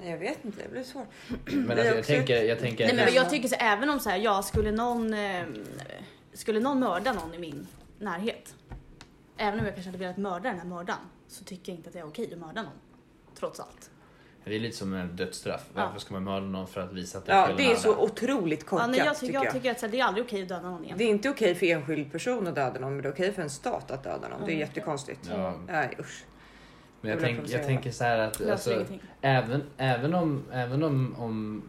Nej, 0.00 0.10
jag 0.10 0.18
vet 0.18 0.44
inte, 0.44 0.62
det 0.62 0.68
blir 0.68 0.82
svårt. 0.82 1.06
Men 1.46 1.66
Det 1.66 1.72
alltså, 1.72 1.86
jag 1.86 1.98
också 1.98 2.12
tänker, 2.12 2.42
jag 2.42 2.58
tänker... 2.58 2.86
Nej, 2.86 2.96
men 3.04 3.14
jag 3.14 3.30
tycker 3.30 3.48
så 3.48 3.56
även 3.58 3.90
om 3.90 4.00
så 4.00 4.10
här, 4.10 4.16
ja, 4.18 4.42
skulle 4.42 4.72
någon, 4.72 5.14
eh, 5.14 5.42
skulle 6.32 6.60
någon 6.60 6.80
mörda 6.80 7.12
någon 7.12 7.34
i 7.34 7.38
min 7.38 7.66
närhet. 7.98 8.54
Även 9.36 9.60
om 9.60 9.64
jag 9.66 9.74
kanske 9.74 9.88
hade 9.90 9.98
velat 9.98 10.16
mörda 10.16 10.48
den 10.48 10.58
här 10.58 10.66
mördaren 10.66 10.98
så 11.28 11.44
tycker 11.44 11.72
jag 11.72 11.78
inte 11.78 11.88
att 11.88 11.92
det 11.92 11.98
är 11.98 12.06
okej 12.06 12.32
att 12.32 12.38
mörda 12.38 12.62
någon. 12.62 12.72
Trots 13.38 13.60
allt. 13.60 13.90
Det 14.44 14.54
är 14.56 14.60
lite 14.60 14.76
som 14.76 14.94
en 14.94 15.16
dödsstraff. 15.16 15.64
Ja. 15.74 15.82
Varför 15.86 15.98
ska 16.00 16.14
man 16.14 16.24
mörda 16.24 16.46
någon 16.46 16.66
för 16.66 16.80
att 16.80 16.92
visa 16.92 17.18
att 17.18 17.26
det 17.26 17.32
är 17.32 17.48
Ja, 17.50 17.54
det 17.56 17.72
är 17.72 17.76
så 17.76 17.96
otroligt 17.98 18.60
Ja, 18.62 18.66
korkat 18.68 18.90
nej, 18.90 18.98
jag, 18.98 19.14
ty- 19.20 19.20
tycker 19.26 19.34
jag 19.34 19.44
jag. 19.46 19.52
tycker 19.52 19.70
att 19.70 19.82
här, 19.82 19.88
det 19.88 20.00
är 20.00 20.04
aldrig 20.04 20.24
okej 20.26 20.42
att 20.42 20.48
döda 20.48 20.62
någon 20.70 20.80
Det 20.82 20.86
egentligen. 20.86 21.10
är 21.10 21.14
inte 21.14 21.30
okej 21.30 21.54
för 21.54 21.66
enskild 21.66 22.12
person 22.12 22.46
att 22.46 22.54
döda 22.54 22.80
någon, 22.80 22.92
men 22.92 23.02
det 23.02 23.08
är 23.08 23.12
okej 23.12 23.32
för 23.32 23.42
en 23.42 23.50
stat 23.50 23.90
att 23.90 24.04
döda 24.04 24.28
någon. 24.28 24.40
Det 24.40 24.44
är 24.52 24.56
Mm. 24.56 24.58
jättekonstigt. 24.58 25.20
Ja, 25.30 25.54
Nej, 25.66 25.96
usch. 26.00 26.24
Men 27.06 27.14
jag, 27.14 27.20
tänk, 27.20 27.48
jag 27.48 27.62
tänker 27.66 27.90
så 27.90 28.04
här 28.04 28.18
att 28.18 28.50
alltså, 28.50 28.84
även, 29.20 29.62
även 29.76 30.14
om... 30.14 30.42
Även 30.52 30.82
om, 30.82 31.14
om 31.18 31.62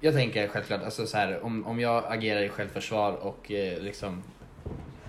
jag 0.00 0.14
tänker 0.14 0.48
självklart, 0.48 0.82
alltså 0.82 1.06
så 1.06 1.16
här, 1.16 1.44
om, 1.44 1.66
om 1.66 1.80
jag 1.80 2.04
agerar 2.08 2.40
i 2.42 2.48
självförsvar 2.48 3.12
och 3.12 3.50
eh, 3.52 3.78
liksom 3.80 4.22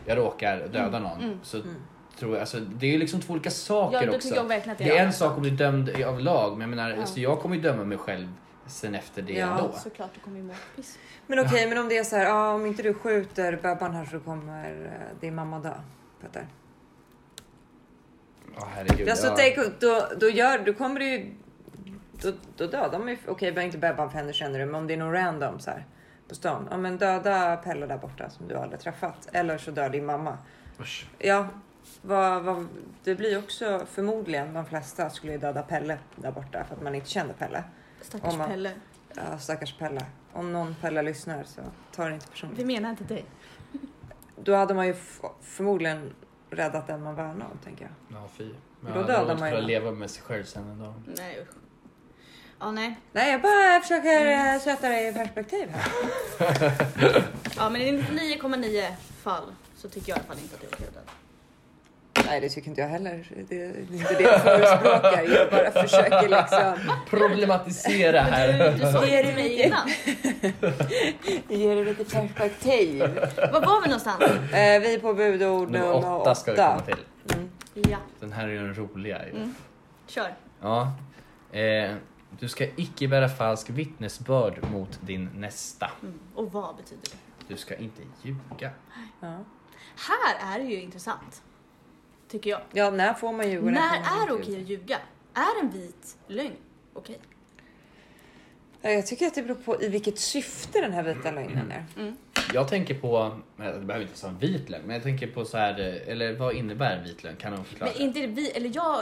jag 0.06 0.18
råkar 0.18 0.68
döda 0.68 1.00
någon 1.00 1.22
mm. 1.22 1.40
så 1.44 1.58
Mm. 1.58 1.76
tror 2.20 2.32
jag, 2.32 2.40
alltså 2.40 2.60
det 2.60 2.88
är 2.88 2.92
ju 2.92 2.98
liksom 2.98 3.22
två 3.22 3.34
olika 3.34 3.52
saker 3.52 4.08
Ja, 4.08 4.16
också. 4.16 4.44
verkligen 4.44 4.72
att 4.72 4.78
det 4.78 4.84
Det 4.84 4.98
är 4.98 5.06
en 5.06 5.14
sak 5.14 5.38
om 5.38 5.44
du 5.44 5.50
är 5.50 5.54
dömd 5.54 6.04
av 6.04 6.20
lag, 6.20 6.52
men 6.52 6.62
jag 6.62 6.70
menar, 6.70 6.90
Ja. 6.90 7.00
alltså, 7.00 7.20
jag 7.20 7.40
kommer 7.40 7.56
ju 7.56 7.62
döma 7.62 7.84
mig 7.84 7.98
själv 7.98 8.28
sen 8.68 8.96
efter 8.96 9.22
det 9.22 9.34
Ja, 9.34 9.58
ändå. 9.58 9.72
Såklart, 9.84 10.10
du 10.14 10.20
kommer 10.20 10.38
ju 10.38 10.44
må 10.44 10.54
piss. 10.76 10.98
Men 11.28 11.40
okej, 11.40 11.68
men 11.70 11.78
om 11.78 11.90
det 11.90 11.98
är 11.98 12.04
så 12.04 12.16
här, 12.16 12.26
ja, 12.26 12.54
om 12.54 12.66
inte 12.66 12.84
du 12.84 12.94
skjuter 12.94 13.60
bebban 13.62 13.94
här 13.94 14.06
så 14.06 14.20
kommer 14.20 14.86
eh, 14.86 15.20
din 15.20 15.36
mamma 15.36 15.60
dö. 15.60 15.74
Petter. 16.22 16.48
Herregud. 18.76 19.10
Alltså, 19.10 19.28
ja. 19.28 19.36
tänk, 19.38 19.80
då, 19.80 20.08
då, 20.18 20.30
gör, 20.30 20.58
då 20.58 20.74
kommer 20.74 21.00
du 21.00 21.06
ju... 21.06 21.34
Då, 22.22 22.32
då 22.58 22.68
dödar 22.68 23.00
man 23.00 23.08
ju... 23.08 23.18
Okej, 23.28 23.52
okay, 23.52 23.66
inte 23.66 23.78
bebban 23.78 24.12
för 24.12 24.18
henne 24.18 24.34
känner 24.34 24.60
du, 24.60 24.66
men 24.66 24.76
om 24.76 24.88
det 24.88 24.94
är 24.94 24.98
någon 24.98 25.14
random 25.14 25.60
så 25.60 25.72
här 25.72 25.86
på 26.28 26.36
stan. 26.36 26.68
Ja, 26.72 26.78
men 26.78 26.98
döda 26.98 27.58
Pelle 27.58 27.86
där 27.86 27.98
borta 27.98 28.30
som 28.30 28.48
du 28.48 28.56
aldrig 28.56 28.80
träffat. 28.80 29.30
Eller 29.32 29.58
så 29.58 29.72
dör 29.72 29.90
din 29.90 30.06
mamma. 30.06 30.38
Usch. 30.80 31.08
Ja, 31.20 31.48
vad, 32.02 32.44
vad, 32.44 32.68
det 33.04 33.16
blir 33.16 33.38
också 33.38 33.86
förmodligen 33.92 34.54
de 34.54 34.66
flesta 34.66 35.10
skulle 35.10 35.32
ju 35.32 35.38
döda 35.38 35.62
Pelle 35.62 35.98
där 36.16 36.32
borta 36.32 36.64
för 36.64 36.76
att 36.76 36.82
man 36.82 36.96
inte 36.96 37.10
kände 37.10 37.34
Pelle. 37.34 37.64
Stackars 38.02 38.36
man- 38.36 38.50
Pelle. 38.50 38.72
Ja, 39.16 39.38
stackars 39.38 39.78
Pelle. 39.78 40.02
Om 40.34 40.54
någon 40.54 40.76
Pelle 40.82 41.02
lyssnar 41.02 41.44
så 41.44 41.62
ta 41.96 42.06
det 42.06 42.14
inte 42.14 42.26
Vi 42.26 42.32
personligt. 42.32 42.68
menar 42.68 42.90
inte 42.90 43.04
dig. 43.04 43.26
Då 44.36 44.56
hade 44.56 44.74
man 44.74 44.88
ju 44.88 44.96
förmodligen 45.42 46.14
räddat 46.56 46.88
den 46.88 47.04
man 47.04 47.16
värnar 47.16 47.46
om, 47.46 47.58
tänker 47.64 47.86
jag. 47.86 48.18
Ja, 48.22 48.28
fy. 48.38 48.50
Men 48.80 48.94
Då 48.94 49.00
jag 49.00 49.08
dödar 49.08 49.20
hade 49.20 49.34
man 49.34 49.40
man 49.40 49.52
ju. 49.62 49.68
leva 49.68 49.92
med 49.92 50.10
sig 50.10 50.24
själv 50.24 50.44
sen 50.44 50.70
en 50.70 50.80
dag. 50.80 50.94
Nej 51.06 51.40
usch. 51.42 51.56
Ja, 52.60 52.72
nej. 52.72 53.00
Nej, 53.12 53.32
jag 53.32 53.42
bara 53.42 53.80
försöker 53.82 54.26
eh, 54.56 54.60
sätta 54.62 54.90
det 54.90 55.10
i 55.10 55.14
perspektiv 55.14 55.70
här. 55.70 55.92
Ja, 57.58 57.70
men 57.70 57.82
i 57.82 57.92
99,9 58.02 58.92
fall 59.24 59.54
så 59.76 59.90
tycker 59.90 60.10
jag 60.10 60.18
i 60.18 60.20
alla 60.20 60.28
fall 60.34 60.44
inte 60.44 60.56
att 60.56 60.62
det 60.62 60.68
är 60.68 60.74
okej 60.76 60.88
att 60.88 60.94
döda. 60.94 61.06
Nej, 62.26 62.42
det 62.42 62.50
tycker 62.50 62.70
inte 62.70 62.82
jag 62.82 62.88
heller. 62.88 63.26
Det 63.50 63.62
är 63.62 63.80
inte 63.92 64.14
det 64.14 64.24
jag 64.24 64.42
förespråkar. 64.42 65.24
Jag 65.24 65.52
bara 65.52 65.72
försöker 65.88 66.30
liksom 66.30 66.96
Problematisera 67.10 68.22
här. 68.22 68.72
du, 68.72 68.86
du 68.86 68.92
sa 68.92 69.06
Ge 69.06 69.18
ju 69.18 69.24
det 69.24 69.28
till 69.28 69.36
mig 69.36 69.50
lite- 69.50 69.64
innan. 69.68 69.90
ge 71.60 71.76
det 71.76 71.84
lite 71.86 72.06
perspektiv. 72.06 73.00
Var 73.38 73.62
var 73.66 73.82
vi 73.82 73.88
någonstans? 73.88 74.22
Eh, 74.24 74.80
vi 74.82 74.94
är 74.96 75.00
på 75.00 75.14
budord 75.14 75.70
Nummer 75.72 75.86
nummer 75.94 76.20
åtta 76.20 76.36
ska 76.36 76.52
vi 76.52 76.58
komma 76.58 76.76
åtta. 76.76 76.86
till. 76.86 77.36
Mm. 77.36 77.50
Ja, 77.74 77.98
Den 78.20 78.32
här 78.32 78.44
är 78.48 78.52
ju 78.52 78.58
den 78.60 78.76
roliga. 78.76 79.20
Mm. 79.24 79.56
kör. 80.08 80.34
Ja. 80.62 80.92
Eh, 81.52 81.92
du 82.40 82.50
ska 82.50 82.66
icke 82.76 83.08
bära 83.08 83.30
falsk 83.30 83.70
vittnesbörd 83.70 84.72
mot 84.72 85.00
din 85.02 85.30
nästa. 85.36 85.92
Mm. 86.02 86.20
Och 86.36 86.52
vad 86.52 86.76
betyder 86.76 87.04
det? 87.04 87.18
Du 87.54 87.58
ska 87.58 87.76
inte 87.76 88.02
ljuga. 88.22 88.72
Ja. 89.20 89.38
Här 90.08 90.56
är 90.56 90.60
det 90.64 90.66
ju 90.70 90.82
intressant. 90.82 91.42
Tycker 92.34 92.50
jag. 92.50 92.62
ja, 92.72 92.90
när 92.90 93.14
får 93.14 93.34
man 93.34 93.50
ljuga? 93.52 93.72
När 93.72 93.98
är 93.98 94.28
det 94.28 94.34
okej 94.34 94.62
att 94.62 94.70
ljuga? 94.70 94.98
Är 95.34 95.60
en 95.62 95.70
vit 95.70 96.18
lögn 96.28 96.56
okej? 96.94 97.20
Ja, 98.82 98.90
Jag 98.90 99.08
tycker 99.08 99.28
att 99.28 99.36
det 99.36 99.44
beror 99.44 99.56
på 99.56 99.82
i 99.82 99.90
vilket 99.90 100.20
syfte 100.20 100.82
den 100.82 100.94
här 100.94 101.04
vita 101.04 101.32
lögnen 101.32 101.72
är. 101.72 101.86
Mm. 101.98 102.16
Jag 102.54 102.68
tänker 102.68 102.94
på, 102.94 103.40
det 103.58 103.64
behöver 103.64 104.02
inte 104.02 104.24
vara 104.24 104.32
en 104.34 104.40
vit 104.40 104.70
lögn, 104.70 104.84
men 104.86 104.94
jag 104.94 105.04
tänker 105.04 105.28
på 105.28 105.46
så 105.46 105.58
här, 105.58 105.80
eh, 105.80 106.12
eller 106.12 106.34
vad 106.34 106.56
innebär 106.56 106.98
en 106.98 107.04
vit 107.04 107.24
lögn? 107.24 107.36
Kan 107.36 107.54
någon 107.54 107.66
förklara? 107.66 107.92
Men 107.94 108.02
inte 108.02 108.20
det 108.20 108.28
vi, 108.28 108.52
eller 108.52 108.72
jag 108.74 109.02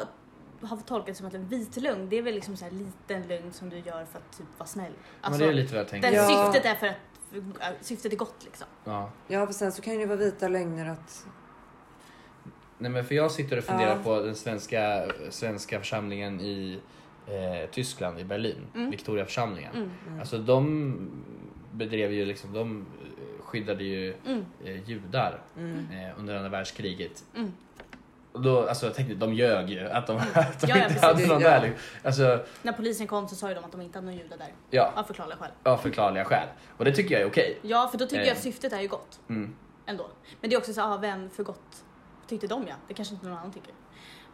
har 0.61 0.77
tolkat 0.77 1.05
det 1.05 1.13
som 1.13 1.27
att 1.27 1.33
en 1.33 1.47
vit 1.47 1.77
lögn, 1.77 2.09
det 2.09 2.17
är 2.17 2.21
väl 2.21 2.35
liksom 2.35 2.57
så 2.57 2.65
här 2.65 2.71
liten 2.71 3.27
lögn 3.27 3.53
som 3.53 3.69
du 3.69 3.77
gör 3.77 4.05
för 4.05 4.19
att 4.19 4.37
typ 4.37 4.47
vara 4.57 4.67
snäll. 4.67 4.91
men 4.91 5.05
Alltså, 5.21 5.43
det 5.43 5.49
är 5.49 5.53
lite 5.53 5.73
vad 5.73 5.79
jag 5.79 5.87
tänker. 5.87 6.11
Ja. 6.11 6.51
syftet 6.51 6.71
är 6.71 6.75
för 6.75 6.87
att 6.87 7.85
syftet 7.85 8.13
är 8.13 8.17
gott 8.17 8.43
liksom. 8.45 8.67
Ja. 8.83 9.11
Ja, 9.27 9.45
för 9.45 9.53
sen 9.53 9.71
så 9.71 9.81
kan 9.81 9.93
det 9.93 9.99
ju 9.99 10.05
vara 10.05 10.17
vita 10.17 10.47
lögner 10.47 10.89
att... 10.89 11.25
Nej 12.81 12.91
men 12.91 13.05
för 13.05 13.15
jag 13.15 13.31
sitter 13.31 13.57
och 13.57 13.63
funderar 13.63 13.95
Ja. 13.97 14.03
på 14.03 14.19
den 14.21 14.35
svenska, 14.35 15.05
svenska 15.29 15.79
församlingen 15.79 16.41
i 16.41 16.79
eh, 17.27 17.69
Tyskland, 17.71 18.19
i 18.19 18.23
Berlin. 18.23 18.67
Mm. 18.75 18.91
Victoriaförsamlingen. 18.91 19.75
Mm. 19.75 20.19
Alltså 20.19 20.37
de 20.37 20.95
bedrev 21.71 22.11
ju 22.13 22.25
liksom, 22.25 22.53
de 22.53 22.79
eh, 23.01 23.43
skyddade 23.45 23.83
ju 23.83 24.13
Mm. 24.25 24.45
eh, 24.65 24.89
judar 24.89 25.41
Mm. 25.57 25.87
eh, 25.91 26.19
under 26.19 26.35
andra 26.35 26.49
världskriget. 26.49 27.23
Mm. 27.35 27.51
Och 28.31 28.41
då, 28.41 28.67
alltså 28.67 28.85
jag 28.85 28.95
tänkte, 28.95 29.15
de 29.15 29.33
ljög 29.33 29.69
ju 29.69 29.87
att 29.89 30.07
de, 30.07 30.17
att 30.33 30.61
de 30.61 30.67
Ja, 30.67 30.77
ja, 30.77 30.83
inte 30.83 30.87
precis. 30.87 31.01
hade 31.01 31.27
någon 31.27 31.41
Ja. 31.41 31.49
där. 31.49 31.73
Alltså, 32.03 32.39
När 32.61 32.73
polisen 32.73 33.07
kom 33.07 33.27
så 33.27 33.35
sa 33.35 33.49
ju 33.49 33.55
de 33.55 33.63
att 33.63 33.71
de 33.71 33.81
inte 33.81 33.97
hade 33.97 34.05
någon 34.11 34.17
judar 34.17 34.37
där. 34.37 34.47
ja, 34.69 34.91
Av 34.95 35.03
förklarliga 35.03 35.37
skäl. 35.37 35.51
av 35.63 35.77
förklarliga 35.77 36.25
skäl. 36.25 36.47
Och 36.77 36.85
det 36.85 36.91
tycker 36.91 37.11
jag 37.15 37.21
är 37.21 37.27
okej. 37.27 37.59
Ja, 37.61 37.87
för 37.91 37.97
då 37.97 38.05
tycker 38.05 38.21
Eh. 38.21 38.27
jag 38.27 38.35
att 38.35 38.41
syftet 38.43 38.73
är 38.73 38.81
ju 38.81 38.87
gott 38.87 39.19
Mm. 39.29 39.55
ändå. 39.85 40.07
Men 40.41 40.49
det 40.49 40.55
är 40.55 40.57
också 40.57 40.73
så 40.73 40.81
ah, 40.81 40.97
vem 40.97 41.29
för 41.29 41.43
gott 41.43 41.83
tyckte 42.31 42.47
de 42.47 42.67
ja? 42.67 42.75
Det 42.87 42.93
kanske 42.93 43.13
inte 43.13 43.27
någon 43.27 43.37
annan 43.37 43.51
tycker. 43.53 43.73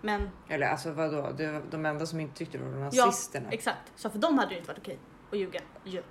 Men 0.01 0.29
Eller 0.49 0.67
alltså 0.67 0.91
vadå? 0.91 1.29
Det 1.37 1.51
var 1.51 1.61
de 1.71 1.85
enda 1.85 2.05
som 2.05 2.19
inte 2.19 2.37
tyckte 2.37 2.57
det 2.57 2.63
var 2.63 2.89
Ja, 2.93 3.05
nazisterna. 3.05 3.47
exakt, 3.51 3.91
så 3.95 4.09
för 4.09 4.19
dem 4.19 4.37
hade 4.37 4.49
det 4.51 4.57
inte 4.57 4.67
varit 4.67 4.79
okej 4.79 4.99
att 5.31 5.37
ljuga. 5.39 5.59
ju. 5.85 6.03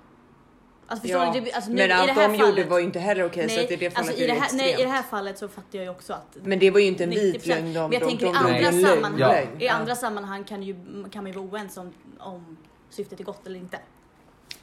Alltså 0.89 1.01
förstår 1.07 1.23
Ja, 1.23 1.31
du? 1.33 1.39
Det, 1.39 1.51
alltså, 1.53 1.69
nu, 1.71 1.75
men 1.75 1.85
i 1.85 1.87
det 1.87 1.95
allt 1.95 2.09
här 2.11 2.29
de 2.29 2.37
fallet, 2.37 2.57
gjorde 2.57 2.69
var 2.69 2.79
ju 2.79 2.85
inte 2.85 2.99
heller 2.99 3.25
okej 3.25 3.49
så 3.49 3.55
nej, 3.55 3.65
att 3.65 3.71
i 3.71 3.75
det 3.75 3.89
fallet 3.91 4.09
alltså, 4.09 4.23
i, 4.23 4.27
det 4.27 4.33
här, 4.33 4.49
nej, 4.53 4.59
i 4.59 4.67
det 4.67 4.71
extremt. 4.73 4.91
här 4.91 5.03
fallet 5.03 5.37
så 5.37 5.47
fattar 5.47 5.77
jag 5.77 5.83
ju 5.83 5.89
också 5.89 6.13
att 6.13 6.37
Men 6.43 6.59
det 6.59 6.71
var 6.71 6.79
ju 6.79 6.85
inte 6.85 7.03
en 7.03 7.09
vit 7.09 7.45
90%. 7.45 7.47
lögn. 7.47 7.63
Men 7.73 7.73
jag 7.73 7.91
de, 7.91 7.99
tänker 7.99 8.25
i 8.25 8.29
de, 8.31 8.37
andra 8.37 8.71
sammanhang, 8.89 9.19
Ja. 9.19 9.41
i 9.41 9.65
Ja. 9.65 9.73
andra 9.73 9.95
sammanhang 9.95 10.43
kan, 10.43 10.63
ju, 10.63 10.73
kan 11.11 11.23
man 11.23 11.31
ju 11.31 11.39
vara 11.39 11.47
oense 11.49 11.79
om, 11.79 11.93
om 12.19 12.57
syftet 12.89 13.19
är 13.19 13.23
gott 13.23 13.47
eller 13.47 13.59
inte. 13.59 13.79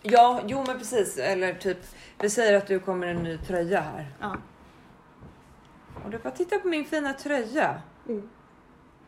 Ja, 0.03 0.41
jo 0.47 0.65
men 0.67 0.79
precis. 0.79 1.19
Eller 1.19 1.55
typ, 1.55 1.79
vi 2.21 2.31
säger 2.31 2.55
att 2.59 2.67
du 2.67 2.79
kommer 2.79 3.07
en 3.07 3.17
ny 3.17 3.39
tröja 3.39 3.81
här. 3.81 4.15
Ja. 4.21 4.37
Och 6.05 6.11
du 6.11 6.19
bara, 6.19 6.31
titta 6.31 6.59
på 6.59 6.69
min 6.69 6.85
fina 6.85 7.13
tröja. 7.13 7.83
Mm. 8.09 8.29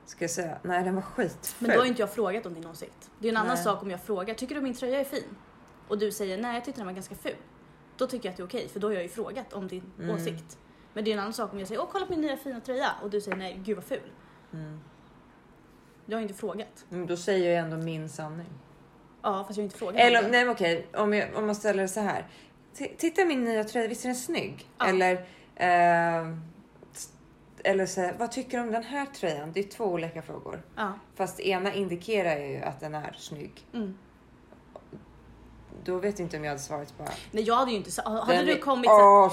Ska 0.04 0.24
jag 0.24 0.30
säga, 0.30 0.58
nej 0.62 0.84
den 0.84 0.94
var 0.94 1.02
skitful. 1.02 1.66
Men 1.68 1.76
då 1.76 1.82
har 1.82 1.86
inte 1.86 2.02
jag 2.02 2.10
frågat 2.12 2.46
om 2.46 2.54
din 2.54 2.66
åsikt. 2.66 3.10
Det 3.18 3.28
är 3.28 3.32
en 3.32 3.36
annan 3.36 3.54
Nej. 3.54 3.64
sak 3.64 3.82
om 3.82 3.90
jag 3.90 4.00
frågar, 4.02 4.34
tycker 4.34 4.54
du 4.54 4.60
min 4.60 4.74
tröja 4.74 5.00
är 5.00 5.04
fin? 5.04 5.36
Och 5.88 5.98
du 5.98 6.12
säger 6.12 6.38
nej, 6.38 6.54
jag 6.54 6.64
tyckte 6.64 6.80
den 6.80 6.86
var 6.86 6.94
ganska 6.94 7.14
ful. 7.14 7.36
Då 7.96 8.06
tycker 8.06 8.26
jag 8.28 8.30
att 8.30 8.36
det 8.36 8.42
är 8.42 8.46
okej, 8.46 8.68
för 8.68 8.80
då 8.80 8.86
har 8.88 8.92
jag 8.94 9.02
ju 9.02 9.08
frågat 9.08 9.52
om 9.52 9.68
din 9.68 9.92
Mm. 9.98 10.16
åsikt. 10.16 10.58
Men 10.92 11.04
det 11.04 11.10
är 11.10 11.12
en 11.12 11.18
annan 11.18 11.32
sak 11.32 11.52
om 11.52 11.58
jag 11.58 11.68
säger, 11.68 11.80
åh 11.80 11.88
kolla 11.92 12.06
på 12.06 12.12
min 12.12 12.20
nya 12.20 12.36
fina 12.36 12.60
tröja. 12.60 12.90
Och 13.02 13.10
du 13.10 13.20
säger 13.20 13.36
nej, 13.36 13.60
gud 13.64 13.76
vad 13.76 13.84
ful. 13.84 14.10
Mm. 14.52 14.80
Jag 16.06 16.16
har 16.16 16.22
inte 16.22 16.34
frågat. 16.34 16.84
Men 16.88 17.06
då 17.06 17.16
säger 17.16 17.50
jag 17.54 17.64
ändå 17.64 17.76
min 17.76 18.08
sanning. 18.08 18.48
Ja, 19.22 19.44
fast 19.44 19.56
jag 19.56 19.62
har 19.62 19.64
inte 19.64 19.78
frågat. 19.78 19.96
Eller 20.00 20.22
nej 20.22 20.44
men 20.44 20.48
okej, 20.54 20.86
om, 20.94 21.14
jag, 21.14 21.34
om 21.36 21.46
man 21.46 21.54
ställer 21.54 21.82
det 21.82 21.88
så 21.88 22.00
här. 22.00 22.26
T- 22.78 22.94
Titta 22.98 23.24
min 23.24 23.44
nya 23.44 23.64
tröja, 23.64 23.88
visst 23.88 24.04
är 24.04 24.08
den 24.08 24.16
snygg? 24.16 24.70
Ja. 24.78 24.86
Eller, 24.86 25.12
eh, 25.56 26.36
eller 27.66 27.86
så 27.86 28.00
här, 28.00 28.14
vad 28.18 28.32
tycker 28.32 28.58
du 28.58 28.64
om 28.64 28.72
den 28.72 28.82
här 28.84 29.06
tröjan? 29.06 29.52
Det 29.52 29.60
är 29.60 29.64
två 29.64 29.84
olika 29.84 30.22
frågor. 30.22 30.62
Ja. 30.76 30.92
Fast 31.14 31.40
ena 31.40 31.74
indikerar 31.74 32.38
ju 32.38 32.56
att 32.60 32.80
den 32.80 32.94
är 32.94 33.14
snygg. 33.18 33.52
Mm. 33.74 33.98
Då 35.84 35.98
vet 35.98 36.18
jag 36.18 36.26
inte 36.26 36.36
om 36.36 36.44
jag 36.44 36.50
hade 36.50 36.62
svarat 36.62 36.98
bara. 36.98 37.08
Nej, 37.30 37.44
jag 37.44 37.54
hade 37.54 37.70
ju 37.70 37.76
inte 37.76 37.90
sagt, 37.90 38.08
hade 38.08 38.36
den 38.36 38.46
du 38.46 38.58
kommit 38.58 38.86
så 38.86 39.30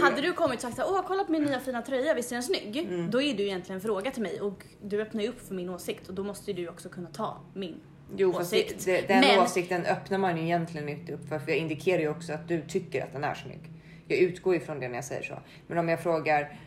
hade 0.04 0.20
du 0.20 0.32
kommit 0.32 0.64
och 0.64 0.72
sagt 0.72 0.88
åh 0.90 1.02
kolla 1.06 1.24
på 1.24 1.32
min 1.32 1.42
nya 1.42 1.60
fina 1.60 1.82
tröja, 1.82 2.14
visst 2.14 2.32
är 2.32 2.36
den 2.36 2.42
snygg? 2.42 2.76
Mm. 2.76 3.10
Då 3.10 3.22
är 3.22 3.34
du 3.34 3.42
egentligen 3.42 3.76
en 3.76 3.80
fråga 3.80 4.10
till 4.10 4.22
mig 4.22 4.40
och 4.40 4.64
du 4.82 5.02
öppnar 5.02 5.22
ju 5.22 5.28
upp 5.28 5.46
för 5.46 5.54
min 5.54 5.68
åsikt 5.68 6.08
och 6.08 6.14
då 6.14 6.24
måste 6.24 6.50
ju 6.50 6.56
du 6.56 6.68
också 6.68 6.88
kunna 6.88 7.08
ta 7.08 7.40
min. 7.54 7.80
Jo, 8.16 8.32
fast 8.32 8.50
det, 8.50 8.64
åsikt. 8.64 8.84
det, 8.84 9.08
den 9.08 9.20
Men- 9.20 9.40
åsikten 9.40 9.86
öppnar 9.86 10.18
man 10.18 10.36
ju 10.36 10.42
egentligen 10.42 10.88
inte 10.88 11.12
upp 11.12 11.28
för. 11.28 11.38
För 11.38 11.50
jag 11.50 11.58
indikerar 11.58 12.00
ju 12.00 12.08
också 12.08 12.32
att 12.32 12.48
du 12.48 12.62
tycker 12.62 13.04
att 13.04 13.12
den 13.12 13.24
är 13.24 13.34
snygg. 13.34 13.70
Jag 14.08 14.18
utgår 14.18 14.54
ifrån 14.56 14.80
det 14.80 14.88
när 14.88 14.94
jag 14.94 15.04
säger 15.04 15.22
så. 15.22 15.38
Men 15.66 15.78
om 15.78 15.88
jag 15.88 16.02
frågar, 16.02 16.58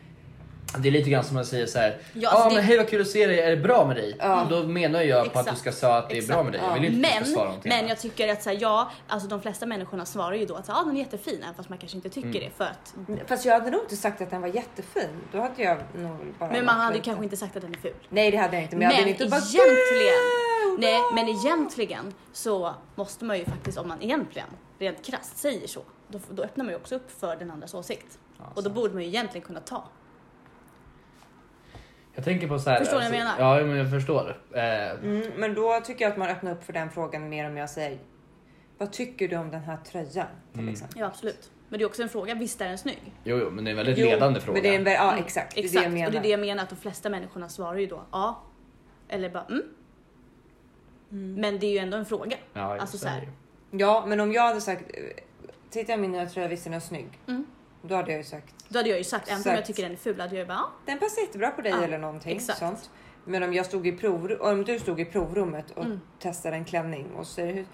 Det 0.78 0.88
är 0.88 0.92
lite 0.92 1.10
grann 1.10 1.24
som 1.24 1.36
att 1.36 1.46
säga 1.46 1.66
så 1.66 1.78
här. 1.78 1.98
Ja, 2.12 2.20
Ja, 2.22 2.28
alltså 2.30 2.46
men 2.46 2.54
det- 2.56 2.62
hej 2.62 2.76
vad 2.76 2.88
kul 2.88 3.00
att 3.00 3.06
se 3.08 3.26
dig, 3.26 3.40
är 3.40 3.50
det 3.50 3.56
bra 3.56 3.86
med 3.86 3.96
dig? 3.96 4.16
Ja. 4.18 4.46
Då 4.50 4.62
menar 4.62 5.02
jag 5.02 5.32
på 5.32 5.38
att 5.38 5.46
du 5.50 5.56
ska 5.56 5.72
säga 5.72 5.94
att 5.94 6.08
det 6.08 6.18
är 6.18 6.26
bra 6.26 6.34
Exakt. 6.40 6.44
med 6.44 6.52
dig. 6.52 6.60
Jag 6.64 6.74
vill 6.74 6.82
Ja. 6.84 6.88
inte 6.90 7.08
att 7.08 7.14
du 7.14 7.18
Men, 7.20 7.24
ska 7.24 7.34
svara 7.34 7.44
någonting 7.48 7.72
men 7.72 7.88
jag 7.88 7.98
tycker 7.98 8.32
att 8.32 8.42
så 8.42 8.50
här, 8.50 8.58
ja, 8.60 8.90
alltså 9.08 9.28
de 9.28 9.42
flesta 9.42 9.66
människorna 9.66 10.04
svarar 10.06 10.34
ju 10.34 10.46
då 10.46 10.54
att 10.54 10.66
så 10.66 10.72
här, 10.72 10.80
ah, 10.80 10.84
den 10.84 10.96
är 10.96 11.00
jättefin, 11.00 11.40
även 11.42 11.54
fast 11.54 11.68
man 11.68 11.78
kanske 11.78 11.96
inte 11.96 12.08
tycker 12.10 12.28
Mm. 12.28 12.40
det 12.40 12.50
för 12.56 12.64
att 12.64 12.94
fast 13.28 13.44
jag 13.44 13.52
hade 13.54 13.70
nog 13.70 13.80
inte 13.82 13.96
sagt 13.96 14.20
att 14.20 14.30
den 14.30 14.40
var 14.40 14.48
jättefin. 14.48 15.08
Då 15.32 15.40
hade 15.40 15.62
jag 15.62 15.78
nog 15.94 16.16
bara. 16.38 16.50
men 16.52 16.64
man 16.64 16.80
hade 16.80 16.94
lite- 16.94 17.04
kanske 17.04 17.24
inte 17.24 17.36
sagt 17.36 17.56
att 17.56 17.62
den 17.62 17.74
är 17.74 17.78
ful. 17.78 17.94
Nej, 18.08 18.30
det 18.30 18.36
hade 18.36 18.54
jag 18.56 18.62
inte. 18.62 18.76
Men, 18.76 18.90
jag 18.90 18.96
hade 18.96 19.10
inte 19.10 19.26
bara. 19.26 19.36
egentligen, 19.36 20.14
"Gud, 20.70 20.80
nej, 20.80 21.00
men 21.14 21.28
egentligen 21.28 22.14
så 22.32 22.74
måste 22.94 23.24
man 23.24 23.38
ju 23.38 23.44
faktiskt, 23.44 23.78
om 23.78 23.88
man 23.88 24.02
egentligen 24.02 24.48
rent 24.78 25.04
krasst 25.06 25.38
säger 25.38 25.68
så, 25.68 25.80
då, 26.08 26.18
då 26.30 26.42
öppnar 26.42 26.64
man 26.64 26.72
ju 26.72 26.76
också 26.76 26.94
upp 26.94 27.20
för 27.20 27.36
den 27.36 27.50
andras 27.50 27.74
åsikt. 27.74 28.18
Ja, 28.38 28.44
Och 28.54 28.62
då 28.62 28.70
borde 28.70 28.94
man 28.94 29.02
ju 29.02 29.08
egentligen 29.08 29.46
kunna 29.46 29.60
ta. 29.60 29.84
Jag 32.14 32.24
tänker 32.24 32.48
på 32.48 32.58
så 32.58 32.70
här. 32.70 32.78
Förstår 32.78 32.96
du 32.96 33.04
vad 33.04 33.14
jag 33.14 33.18
menar? 33.18 33.58
Ja, 33.60 33.66
men 33.66 33.76
jag 33.76 33.90
förstår. 33.90 34.42
Eh, 34.54 34.90
Mm, 34.90 35.22
men 35.36 35.54
då 35.54 35.80
tycker 35.84 36.04
jag 36.04 36.12
att 36.12 36.18
man 36.18 36.28
öppnar 36.28 36.52
upp 36.52 36.64
för 36.64 36.72
den 36.72 36.90
frågan 36.90 37.28
mer 37.28 37.46
om 37.46 37.56
jag 37.56 37.70
säger. 37.70 37.98
Vad 38.78 38.92
tycker 38.92 39.28
du 39.28 39.36
om 39.36 39.50
den 39.50 39.60
här 39.60 39.76
tröjan? 39.76 40.26
Till 40.52 40.60
Mm. 40.60 40.72
exempel. 40.72 40.98
Ja 41.00 41.06
absolut. 41.06 41.50
Men 41.68 41.78
det 41.78 41.84
är 41.84 41.86
också 41.86 42.02
en 42.02 42.08
fråga, 42.08 42.34
visst 42.34 42.60
är 42.60 42.68
den 42.68 42.78
snygg? 42.78 43.12
jo, 43.24 43.38
jo, 43.38 43.50
men 43.50 43.64
det 43.64 43.68
är 43.68 43.72
en 43.72 43.76
väldigt 43.76 43.98
Jo, 43.98 44.06
ledande 44.06 44.40
fråga. 44.40 44.62
Men 44.72 44.84
det 44.84 44.90
är 44.90 44.94
ja, 44.94 45.12
Mm, 45.12 45.24
exakt. 45.24 45.54
Det 45.54 45.60
är 45.60 45.64
Exakt, 45.64 45.80
det 45.80 45.84
jag 45.84 45.92
menar. 45.92 46.06
och 46.06 46.12
det 46.12 46.18
är 46.18 46.22
det 46.22 46.28
jag 46.28 46.40
menar 46.40 46.62
att 46.62 46.68
de 46.70 46.76
flesta 46.76 47.10
människorna 47.10 47.48
svarar 47.48 47.78
ju 47.78 47.86
då 47.86 48.02
ja. 48.12 48.42
Eller 49.08 49.30
bara 49.30 49.44
mm. 49.44 49.62
Men 51.40 51.58
det 51.58 51.66
är 51.66 51.70
ju 51.70 51.78
ändå 51.78 51.96
en 51.96 52.06
fråga. 52.06 52.36
Ja, 52.52 52.80
Alltså 52.80 52.98
så 52.98 53.02
så 53.02 53.08
är 53.08 53.12
här. 53.12 53.28
Ja, 53.70 54.04
men 54.06 54.20
om 54.20 54.32
jag 54.32 54.42
hade 54.42 54.60
sagt. 54.60 54.82
eh, 54.82 55.02
Titta 55.70 55.96
min 55.96 56.12
nya 56.12 56.26
tröja, 56.26 56.48
visst 56.48 56.66
är 56.66 56.70
den 56.70 56.80
snygg? 56.80 57.08
Då 57.82 57.94
hade 57.94 58.10
jag 58.10 58.18
ju 58.18 58.24
sagt. 58.24 58.54
Då 58.68 58.78
hade 58.78 58.88
jag 58.88 58.98
ju 58.98 59.04
sagt, 59.04 59.28
även 59.28 59.42
om 59.48 59.54
jag 59.54 59.66
tycker 59.66 59.82
den 59.82 59.92
är 59.92 59.96
ful, 59.96 60.20
hade 60.20 60.34
jag 60.34 60.42
ju 60.42 60.46
bara 60.46 60.54
ja. 60.58 60.70
Den 60.86 60.98
passar 60.98 61.22
jättebra 61.22 61.50
på 61.50 61.62
dig 61.62 61.72
Ja, 61.72 61.82
eller 61.84 61.98
någonting 61.98 62.36
exakt. 62.36 62.58
sånt. 62.58 62.90
Men 63.24 63.42
om 63.42 63.54
jag 63.54 63.66
stod 63.66 63.86
i 63.86 63.92
prov, 63.92 64.32
om 64.40 64.64
du 64.64 64.78
stod 64.78 65.00
i 65.00 65.04
provrummet 65.04 65.70
och 65.70 65.84
Mm. 65.84 66.00
testade 66.18 66.56
en 66.56 66.64
klänning 66.64 67.06
och 67.16 67.26
säger 67.26 67.54
hur, 67.54 67.66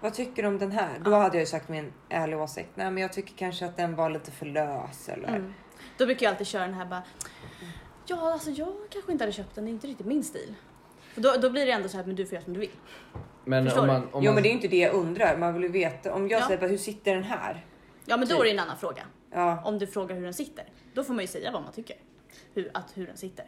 vad 0.00 0.14
tycker 0.14 0.42
du 0.42 0.48
om 0.48 0.58
den 0.58 0.72
här? 0.72 0.98
Då 1.04 1.10
Ja. 1.10 1.18
hade 1.22 1.36
jag 1.36 1.42
ju 1.42 1.46
sagt 1.46 1.68
min 1.68 1.92
ärliga 2.08 2.42
åsikt. 2.42 2.68
Nej, 2.74 2.90
men 2.90 3.02
jag 3.02 3.12
tycker 3.12 3.34
kanske 3.36 3.66
att 3.66 3.76
den 3.76 3.96
var 3.96 4.10
lite 4.10 4.30
för 4.30 4.46
lös 4.46 5.08
eller. 5.08 5.28
Mm. 5.28 5.54
Då 5.98 6.06
brukar 6.06 6.26
jag 6.26 6.30
alltid 6.30 6.46
köra 6.46 6.62
den 6.62 6.74
här 6.74 6.86
bara 6.86 7.02
Ja 8.06 8.32
alltså 8.32 8.50
jag 8.50 8.72
kanske 8.90 9.12
inte 9.12 9.24
hade 9.24 9.32
köpt 9.32 9.54
den, 9.54 9.64
det 9.64 9.70
är 9.70 9.72
inte 9.72 9.86
riktigt 9.86 10.06
min 10.06 10.24
stil. 10.24 10.54
För 11.14 11.20
då, 11.20 11.34
då 11.40 11.50
blir 11.50 11.66
det 11.66 11.72
ändå 11.72 11.88
så 11.88 11.96
här, 11.96 12.04
men 12.04 12.16
du 12.16 12.26
får 12.26 12.34
göra 12.34 12.44
som 12.44 12.52
du 12.54 12.60
vill. 12.60 12.70
Men 13.44 13.64
Förstår 13.64 13.80
om 13.80 13.86
man, 13.86 13.96
om 14.02 14.08
jo, 14.12 14.24
man, 14.24 14.34
men 14.34 14.42
det 14.42 14.48
är 14.48 14.50
ju 14.50 14.56
inte 14.56 14.68
det 14.68 14.76
jag 14.78 14.94
undrar. 14.94 15.36
Man 15.36 15.54
vill 15.54 15.62
ju 15.62 15.68
veta. 15.68 16.14
Om 16.14 16.28
jag 16.28 16.40
Ja. 16.40 16.46
säger 16.46 16.60
bara, 16.60 16.66
hur 16.70 16.76
sitter 16.76 17.14
den 17.14 17.24
här? 17.24 17.66
Ja 18.04 18.16
men 18.16 18.28
då 18.28 18.34
Typ. 18.34 18.40
är 18.40 18.44
det 18.44 18.50
en 18.50 18.58
annan 18.58 18.76
fråga. 18.78 19.02
Ja. 19.30 19.62
Om 19.64 19.78
du 19.78 19.86
frågar 19.86 20.16
hur 20.16 20.24
den 20.24 20.34
sitter. 20.34 20.64
Då 20.94 21.04
får 21.04 21.14
man 21.14 21.20
ju 21.24 21.28
säga 21.28 21.50
vad 21.52 21.62
man 21.62 21.72
tycker. 21.72 21.96
Hur, 22.54 22.70
att 22.74 22.90
hur 22.94 23.06
den 23.06 23.16
sitter. 23.16 23.44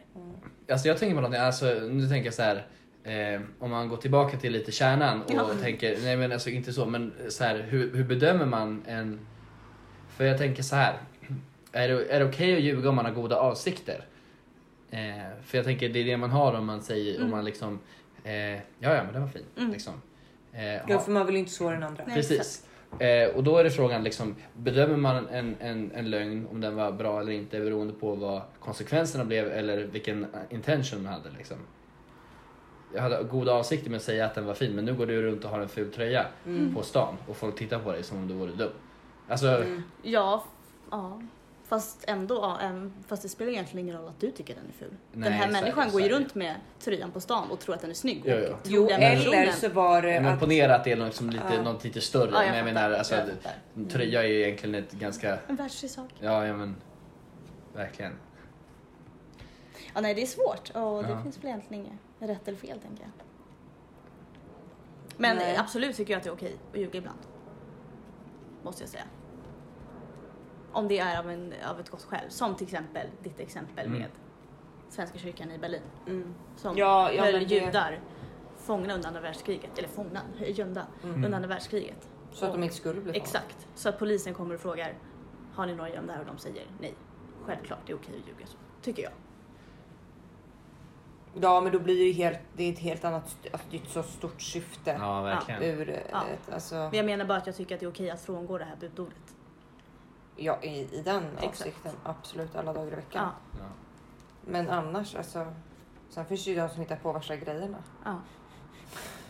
Alltså 0.71 0.87
jag 0.87 0.97
tänker 0.97 1.15
på 1.15 1.21
någonting, 1.21 1.41
alltså, 1.41 1.65
nu 1.65 2.07
tänker 2.07 2.25
jag 2.25 2.33
så 2.33 2.41
här. 2.41 2.67
Eh, 3.03 3.41
om 3.59 3.69
man 3.71 3.89
går 3.89 3.97
tillbaka 3.97 4.37
till 4.37 4.53
lite 4.53 4.71
kärnan 4.71 5.21
och 5.21 5.31
Ja. 5.33 5.49
tänker, 5.61 5.97
nej 6.03 6.17
men 6.17 6.31
alltså 6.31 6.49
inte 6.49 6.73
så, 6.73 6.85
men 6.85 7.13
så 7.29 7.43
här, 7.43 7.59
hur, 7.59 7.95
hur 7.95 8.03
bedömer 8.03 8.45
man 8.45 8.83
en... 8.87 9.19
För 10.09 10.23
jag 10.25 10.37
tänker 10.37 10.63
så 10.63 10.75
här. 10.75 10.97
Är 11.71 11.87
det, 11.87 12.05
är 12.13 12.19
det 12.19 12.25
okej 12.25 12.55
att 12.55 12.61
ljuga 12.61 12.89
om 12.89 12.95
man 12.95 13.05
har 13.05 13.11
goda 13.11 13.35
avsikter? 13.35 14.05
Eh, 14.91 14.99
för 15.43 15.57
jag 15.57 15.65
tänker 15.65 15.89
det 15.89 15.99
är 15.99 16.05
det 16.05 16.17
man 16.17 16.29
har 16.29 16.53
om 16.53 16.65
man 16.65 16.81
säger, 16.81 17.15
om 17.15 17.19
Mm. 17.21 17.31
man 17.31 17.45
liksom, 17.45 17.79
eh, 18.23 18.33
ja 18.33 18.59
ja 18.79 19.03
men 19.03 19.13
den 19.13 19.21
var 19.21 19.29
fin. 19.29 19.45
Mm. 19.57 19.71
Liksom. 19.71 19.93
Eh, 20.53 20.63
ja, 20.87 20.99
för 20.99 21.11
man 21.11 21.25
vill 21.25 21.35
ju 21.35 21.39
inte 21.39 21.51
såra 21.51 21.73
den 21.73 21.83
andra. 21.83 22.03
Nej, 22.07 22.15
Precis. 22.15 22.65
Eh, 22.99 23.35
och 23.35 23.43
då 23.43 23.57
är 23.57 23.63
det 23.63 23.69
frågan, 23.71 24.03
liksom, 24.03 24.35
bedömer 24.53 24.97
man 24.97 25.27
en, 25.27 25.55
en, 25.59 25.91
en 25.95 26.09
lögn 26.09 26.47
om 26.51 26.61
den 26.61 26.75
var 26.75 26.91
bra 26.91 27.19
eller 27.21 27.31
inte 27.31 27.59
beroende 27.59 27.93
på 27.93 28.15
vad 28.15 28.41
konsekvenserna 28.59 29.25
blev 29.25 29.47
eller 29.51 29.77
vilken 29.83 30.25
intention 30.49 31.03
man 31.03 31.13
hade. 31.13 31.29
Liksom. 31.37 31.57
Jag 32.95 33.01
hade 33.01 33.23
goda 33.23 33.53
avsikter 33.53 33.89
med 33.89 33.97
att 33.97 34.03
säga 34.03 34.25
att 34.25 34.35
den 34.35 34.45
var 34.45 34.53
fin 34.53 34.75
men 34.75 34.85
nu 34.85 34.93
går 34.93 35.05
du 35.05 35.21
runt 35.21 35.45
och 35.45 35.51
har 35.51 35.59
en 35.59 35.69
ful 35.69 35.91
tröja 35.93 36.25
Mm. 36.45 36.75
på 36.75 36.83
stan 36.83 37.15
och 37.27 37.37
folk 37.37 37.55
tittar 37.55 37.79
på 37.79 37.91
dig 37.91 38.03
som 38.03 38.17
om 38.17 38.27
du 38.27 38.33
vore 38.33 38.51
dum. 38.51 38.69
Alltså, 39.27 39.47
Mm. 39.47 39.83
Ja, 40.01 40.43
ja. 40.91 41.21
Fast 41.71 42.03
ändå, 42.07 42.57
fast 43.07 43.21
det 43.23 43.29
spelar 43.29 43.51
egentligen 43.51 43.85
ingen 43.87 43.97
roll 43.99 44.07
att 44.07 44.19
du 44.19 44.31
tycker 44.31 44.55
den 44.55 44.63
är 44.69 44.73
ful. 44.73 44.93
Nej, 45.11 45.23
den 45.29 45.33
här 45.33 45.39
så 45.41 45.43
är 45.43 45.47
det, 45.47 45.61
människan 45.61 45.85
så 45.85 45.91
går 45.91 46.01
ju 46.01 46.09
det. 46.09 46.15
runt 46.15 46.35
med 46.35 46.55
tröjan 46.79 47.11
på 47.11 47.19
stan 47.21 47.51
och 47.51 47.59
tror 47.59 47.75
att 47.75 47.81
den 47.81 47.89
är 47.89 47.93
snygg. 47.93 48.21
Jo, 48.25 48.35
jo. 48.49 48.55
Jo, 48.63 48.89
eller 48.89 49.51
så 49.51 49.69
var 49.69 50.01
det 50.01 50.21
men 50.21 50.33
att... 50.33 50.39
ponera 50.39 50.75
att 50.75 50.83
det 50.83 50.91
är 50.91 50.95
något, 50.95 51.07
liksom 51.07 51.29
lite, 51.29 51.43
Ja. 51.55 51.61
något 51.61 51.83
lite 51.83 52.01
större. 52.01 52.31
Ja, 52.31 52.43
jag 52.43 52.47
men 52.47 52.57
jag 52.57 52.65
menar, 52.65 52.91
alltså, 52.91 53.15
jag 53.15 53.23
en 53.75 53.87
tröja 53.89 54.23
är 54.23 54.27
ju 54.27 54.41
egentligen 54.41 54.75
ett 54.75 54.91
ganska, 54.91 55.37
En 55.47 55.55
världslig 55.55 55.91
sak. 55.91 56.09
ja, 56.19 56.45
ja 56.47 56.53
men 56.53 56.75
verkligen. 57.73 58.13
Ja, 59.93 60.01
nej, 60.01 60.13
det 60.13 60.21
är 60.21 60.25
svårt 60.25 60.69
och 60.73 61.03
det 61.03 61.09
Ja. 61.09 61.23
finns 61.23 61.37
väl 61.37 61.45
egentligen 61.45 61.85
inget 61.85 62.29
rätt 62.37 62.47
eller 62.47 62.57
fel 62.57 62.79
tänker 62.79 63.03
jag. 63.03 63.11
Men 65.17 65.37
Nej. 65.37 65.57
absolut 65.57 65.95
tycker 65.95 66.13
jag 66.13 66.17
att 66.17 66.23
det 66.23 66.29
är 66.29 66.33
okej 66.33 66.55
att 66.73 66.79
ljuga 66.79 66.97
ibland. 66.99 67.19
Måste 68.63 68.83
jag 68.83 68.89
säga. 68.89 69.03
Om 70.73 70.87
det 70.87 70.99
är 70.99 71.19
av, 71.19 71.29
en, 71.29 71.53
av 71.69 71.79
ett 71.79 71.89
gott 71.89 72.03
skäl. 72.03 72.25
Som 72.29 72.55
till 72.55 72.67
exempel 72.67 73.07
ditt 73.23 73.39
exempel 73.39 73.85
Mm. 73.85 73.99
med 73.99 74.09
Svenska 74.89 75.17
kyrkan 75.17 75.51
i 75.51 75.57
Berlin. 75.57 75.81
Mm. 76.07 76.33
Som 76.55 76.77
Ja, 76.77 77.11
ja, 77.11 77.23
höll 77.23 77.33
men 77.33 77.43
det- 77.47 77.55
judar 77.55 77.99
fångna 78.57 78.93
under 78.93 79.07
andra 79.07 79.21
världskriget. 79.21 79.77
Eller 79.77 79.87
fångna, 79.87 80.21
gömda 80.39 80.85
Mm. 81.03 81.15
under 81.15 81.31
andra 81.35 81.49
världskriget. 81.49 82.07
Så 82.31 82.45
att 82.45 82.51
de 82.53 82.63
inte 82.63 82.75
skulle 82.75 82.93
bli 82.93 83.01
fångade. 83.01 83.17
Exakt. 83.19 83.67
Så 83.75 83.89
att 83.89 83.99
polisen 83.99 84.33
kommer 84.33 84.55
och 84.55 84.61
frågar 84.61 84.93
har 85.53 85.65
ni 85.65 85.75
några 85.75 85.89
gömda 85.89 86.13
här 86.13 86.19
och 86.19 86.25
de 86.25 86.37
säger 86.37 86.63
nej. 86.79 86.93
Självklart, 87.45 87.79
det 87.85 87.91
är 87.93 87.95
okej 87.97 88.15
att 88.21 88.27
ljuga 88.27 88.45
så. 88.47 88.57
Tycker 88.81 89.03
jag. 89.03 89.11
Ja, 91.41 91.61
men 91.61 91.71
då 91.71 91.79
blir 91.79 92.05
det 92.05 92.11
helt, 92.11 92.39
det 92.55 92.63
är 92.63 92.73
ett 92.73 92.79
helt 92.79 93.05
annat, 93.05 93.23
alltså 93.51 93.67
det 93.71 93.77
är 93.77 93.81
ett 93.81 93.89
så 93.89 94.03
stort 94.03 94.41
syfte. 94.41 94.95
Ja, 94.99 95.21
verkligen. 95.21 95.63
Ur 95.63 96.03
Ja. 96.11 96.23
ett, 96.33 96.53
alltså, 96.53 96.75
Men 96.75 96.93
jag 96.93 97.05
menar 97.05 97.25
bara 97.25 97.37
att 97.37 97.47
jag 97.47 97.55
tycker 97.55 97.75
att 97.75 97.79
det 97.79 97.85
är 97.85 97.89
okej 97.91 98.09
att 98.09 98.21
frångå 98.21 98.57
det 98.57 98.65
här 98.65 98.75
budordet. 98.79 99.35
Ja, 100.35 100.57
i, 100.61 100.69
i 100.69 101.01
den 101.05 101.23
Exakt. 101.37 101.49
avsikten, 101.61 101.91
absolut 102.03 102.55
alla 102.55 102.73
dagar 102.73 102.87
i 102.93 102.95
veckan. 102.95 103.29
Ja, 103.53 103.59
Ja. 103.59 103.65
Men 104.45 104.69
annars, 104.69 105.15
alltså. 105.15 105.45
Sen 106.09 106.25
finns 106.25 106.43
det 106.45 106.51
ju 106.51 106.57
de 106.57 106.69
som 106.69 106.79
hittar 106.79 106.95
på 106.95 107.11
värsta 107.13 107.35
grejerna. 107.35 107.77
ja. 108.05 108.19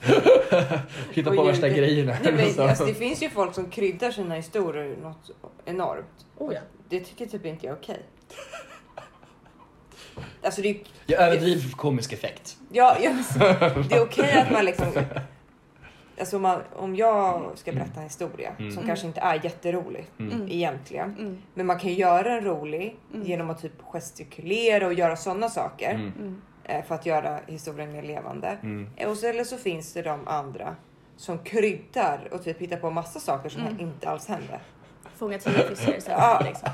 Hitta 1.12 1.30
Och 1.30 1.36
på 1.36 1.44
värsta 1.44 1.68
ljuger. 1.68 1.82
grejerna. 1.82 2.16
Nej, 2.24 2.34
men, 2.34 2.54
Så. 2.54 2.64
alltså, 2.68 2.86
det 2.86 2.94
finns 2.94 3.24
ju 3.24 3.30
folk 3.30 3.56
som 3.56 3.70
kryddar 3.70 4.12
sina 4.12 4.36
historier 4.36 4.98
något 4.98 5.32
enormt. 5.66 6.26
Oh, 6.38 6.54
ja. 6.54 6.60
Det 6.90 7.00
tycker 7.00 7.26
typ 7.26 7.46
inte 7.46 7.66
jag 7.66 7.74
är 7.74 7.80
okej. 7.80 8.06
Alltså 10.44 10.62
det 10.62 10.70
är, 10.70 10.78
Jag 11.06 11.22
överdriver 11.22 11.62
för 11.62 11.78
komisk 11.78 12.14
effekt. 12.14 12.58
ja, 12.72 12.98
ja, 13.02 13.12
det 13.90 13.96
är 13.96 14.04
okej 14.04 14.42
att 14.42 14.52
man 14.52 14.66
liksom... 14.66 14.88
Alltså 16.22 16.36
om, 16.36 16.42
man, 16.42 16.62
om 16.76 16.96
jag 16.96 17.52
ska 17.56 17.72
berätta 17.72 17.98
en 18.00 18.04
historia 18.04 18.52
Mm. 18.60 18.72
som 18.72 18.86
kanske 18.88 19.08
inte 19.08 19.20
är 19.22 19.44
jätterolig 19.44 20.06
Mm. 20.20 20.48
egentligen. 20.50 21.16
Mm. 21.20 21.42
Men 21.54 21.66
man 21.66 21.80
kan 21.80 21.90
ju 21.90 21.96
göra 21.96 22.30
den 22.36 22.44
rolig 22.44 22.96
Mm. 23.14 23.26
genom 23.28 23.50
att 23.50 23.62
typ 23.62 23.82
gestikulera 23.82 24.86
och 24.88 24.94
göra 24.94 25.16
sådana 25.16 25.50
saker. 25.50 25.90
Mm. 25.94 26.12
Mm. 26.20 26.42
eh, 26.64 26.84
För 26.86 26.96
att 26.96 27.06
göra 27.06 27.40
historien 27.48 27.92
mer 27.92 28.02
levande. 28.04 28.58
Mm. 28.64 28.90
Eh, 28.96 29.10
Och 29.10 29.18
så, 29.18 29.28
eller 29.28 29.44
så 29.44 29.58
finns 29.58 29.94
det 29.94 30.02
de 30.02 30.28
andra 30.28 30.76
som 31.18 31.40
kryddar 31.40 32.28
och 32.32 32.44
typ 32.44 32.60
hittar 32.60 32.78
på 32.78 32.90
massa 32.90 33.20
saker 33.20 33.50
som 33.50 33.62
Mm. 33.62 33.80
inte 33.80 34.10
alls 34.10 34.28
hände. 34.28 34.60
Fånga 35.16 35.38
tio 35.40 35.54
fiskar 35.54 35.98
istället 35.98 36.20
Ja. 36.22 36.42
liksom. 36.46 36.70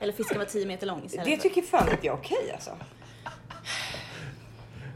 Eller 0.00 0.12
fisken 0.12 0.38
var 0.38 0.44
tio 0.44 0.66
meter 0.66 0.86
lång 0.86 1.02
istället 1.04 1.26
Det 1.26 1.36
tycker 1.36 1.62
fan 1.62 1.88
inte 1.90 2.06
jag 2.06 2.14
är 2.14 2.18
okej 2.20 2.52
alltså. 2.54 2.70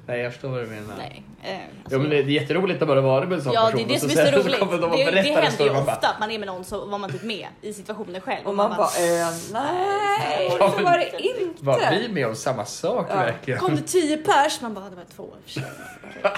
Nej, 0.09 0.21
jag 0.21 0.33
förstår 0.33 0.49
vad 0.49 0.61
du 0.61 0.67
menar. 0.67 0.95
Nej. 0.99 1.23
Eh, 1.43 1.59
Ja, 1.91 1.99
men 1.99 2.11
det 2.11 2.17
är 2.19 2.23
jätteroligt 2.23 2.83
att 2.83 2.89
bara 2.89 3.01
vara 3.01 3.25
med 3.27 3.33
en 3.39 3.45
sån 3.45 3.53
Ja, 3.53 3.65
person 3.71 3.77
det 3.89 3.95
är 3.95 3.95
det 3.95 4.01
som 4.01 4.11
är 4.11 4.15
så 4.15 4.39
roligt. 4.39 4.61
de 4.61 4.91
Det, 4.91 5.11
det 5.11 5.21
händer 5.23 5.65
ju 5.65 5.73
man 5.73 5.85
bara, 5.85 5.95
ofta 5.95 6.09
att 6.09 6.21
man 6.21 6.31
är 6.31 6.39
med 6.39 6.47
någon 6.47 6.65
så 6.65 6.87
var 6.87 6.99
man 6.99 7.13
typ 7.13 7.23
med 7.23 7.49
i 7.61 7.73
situationen 7.73 8.21
själv. 8.21 8.47
Och 8.47 8.55
man 8.55 8.71
bara, 8.77 8.87
eh, 8.87 9.35
nej, 9.53 10.57
Ja, 10.59 10.71
så 10.79 10.85
var 10.85 10.99
det 10.99 11.21
inte. 11.21 11.65
Var 11.65 11.91
vi 11.91 12.09
med 12.09 12.27
om 12.27 12.35
samma 12.37 12.65
sak 12.65 13.07
Ja. 13.11 13.17
verkligen? 13.17 13.61
Kom 13.61 13.77
det 13.77 13.83
tio 13.87 14.17
pers? 14.17 14.61
Man 14.61 14.75
bara, 14.75 14.91
det 14.91 14.97
var 14.97 15.05
två. 15.17 15.29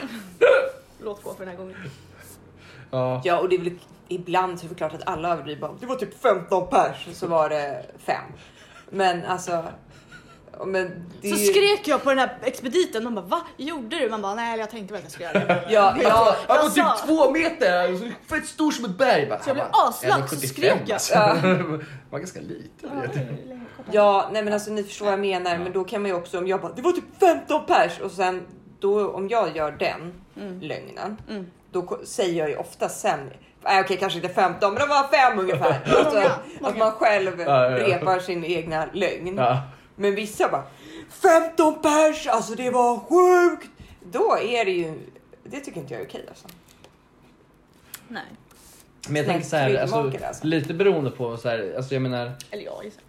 Låt 1.04 1.22
gå 1.22 1.34
för 1.34 1.40
den 1.44 1.48
här 1.48 1.56
gången. 1.56 1.76
Ja. 2.90 3.22
Ja, 3.24 3.38
och 3.38 3.48
det 3.48 3.56
är 3.56 3.58
väl 3.60 3.72
ibland 4.08 4.60
så 4.60 4.66
är 4.66 4.68
det 4.68 4.74
klart 4.74 4.94
att 4.94 5.08
alla 5.08 5.32
överdriver. 5.32 5.60
bara, 5.60 5.72
Det 5.80 5.86
var 5.86 5.96
typ 5.96 6.22
15 6.22 6.66
pers 6.68 7.08
så 7.12 7.26
var 7.26 7.48
det 7.48 7.84
fem. 8.06 8.22
Men 8.90 9.24
alltså. 9.24 9.64
Men 10.66 11.04
det 11.22 11.28
Så 11.28 11.36
skrek 11.36 11.88
jag 11.88 12.02
på 12.02 12.10
den 12.10 12.18
här 12.18 12.38
expediten. 12.42 13.04
De 13.04 13.14
bara, 13.14 13.24
va? 13.26 13.40
Gjorde 13.56 13.98
du? 13.98 14.08
Man 14.08 14.22
bara, 14.22 14.34
nej 14.34 14.58
jag 14.58 14.70
tänkte 14.70 14.92
väl 14.94 14.98
att 14.98 15.04
jag 15.04 15.12
skulle 15.12 15.28
göra 15.28 15.54
det. 15.54 15.64
Ja, 15.70 15.96
ja, 16.02 16.34
Han 16.48 16.56
var 16.56 16.64
Jag 16.64 16.72
sa- 16.72 16.96
typ 16.96 17.06
två 17.06 17.30
meter, 17.30 17.98
fett 18.28 18.46
stor 18.46 18.70
som 18.70 18.84
ett 18.84 18.98
berg. 18.98 19.26
Bara, 19.28 19.38
Så 19.42 19.48
jag 19.48 19.56
blev 19.56 19.66
aslack, 19.72 20.28
så 20.28 20.36
1,75 20.36 20.46
skrek 20.48 20.72
jag. 20.86 20.92
Alltså. 20.92 21.14
Ja. 21.14 21.36
var 22.10 22.18
ganska 22.18 22.40
liten. 22.40 22.90
ja, 23.90 24.28
nej 24.32 24.42
men 24.44 24.52
alltså 24.52 24.70
ni 24.70 24.82
förstår 24.84 25.04
vad 25.04 25.12
jag 25.12 25.20
menar. 25.20 25.58
Men 25.58 25.72
då 25.72 25.84
kan 25.84 26.02
man 26.02 26.10
ju 26.10 26.16
också 26.16 26.38
om 26.38 26.46
jag 26.46 26.60
bara, 26.60 26.72
det 26.72 26.82
var 26.82 26.92
typ 26.92 27.04
15 27.20 27.66
pers 27.66 28.00
och 28.00 28.10
sen 28.10 28.42
då 28.80 29.10
om 29.10 29.28
jag 29.28 29.56
gör 29.56 29.70
den 29.72 30.12
Mm. 30.40 30.60
lögnen. 30.60 31.16
Mm. 31.28 31.46
Då 31.72 31.98
säger 32.04 32.38
jag 32.38 32.48
ju 32.50 32.56
ofta 32.56 32.88
sen. 32.88 33.18
Nej, 33.64 33.80
okej, 33.80 33.96
kanske 33.96 34.18
inte 34.18 34.28
15, 34.34 34.74
men 34.74 34.82
det 34.82 34.88
var 34.88 35.08
fem 35.08 35.38
ungefär. 35.38 35.80
Alltså, 35.98 36.30
att 36.62 36.78
man 36.78 36.92
själv 36.92 37.40
Ja, 37.40 37.44
ja, 37.70 37.78
ja. 37.78 37.86
repar 37.96 38.18
sin 38.18 38.44
egna 38.44 38.86
lögn. 38.92 39.36
Ja. 39.36 39.62
Men 39.98 40.14
vissa 40.14 40.48
bara 40.48 40.64
15 41.08 41.82
pers, 41.82 42.26
alltså 42.26 42.54
det 42.54 42.70
var 42.70 42.98
sjukt. 42.98 43.70
Då 44.12 44.38
är 44.38 44.64
det 44.64 44.70
ju, 44.70 44.94
det 45.44 45.60
tycker 45.60 45.80
inte 45.80 45.94
jag 45.94 46.02
är 46.02 46.06
okej 46.06 46.24
alltså. 46.28 46.48
Nej. 48.08 48.24
Men 49.08 49.16
jag 49.16 49.26
tänker 49.26 49.46
så 49.46 49.56
här, 49.56 49.74
alltså, 49.74 50.12
alltså. 50.26 50.46
lite 50.46 50.74
beroende 50.74 51.10
på 51.10 51.36
så 51.36 51.48
här, 51.48 51.74
alltså 51.76 51.94
jag 51.94 52.02
menar, 52.02 52.32
Eller 52.50 52.64
ja, 52.64 52.82
gissar. 52.84 53.02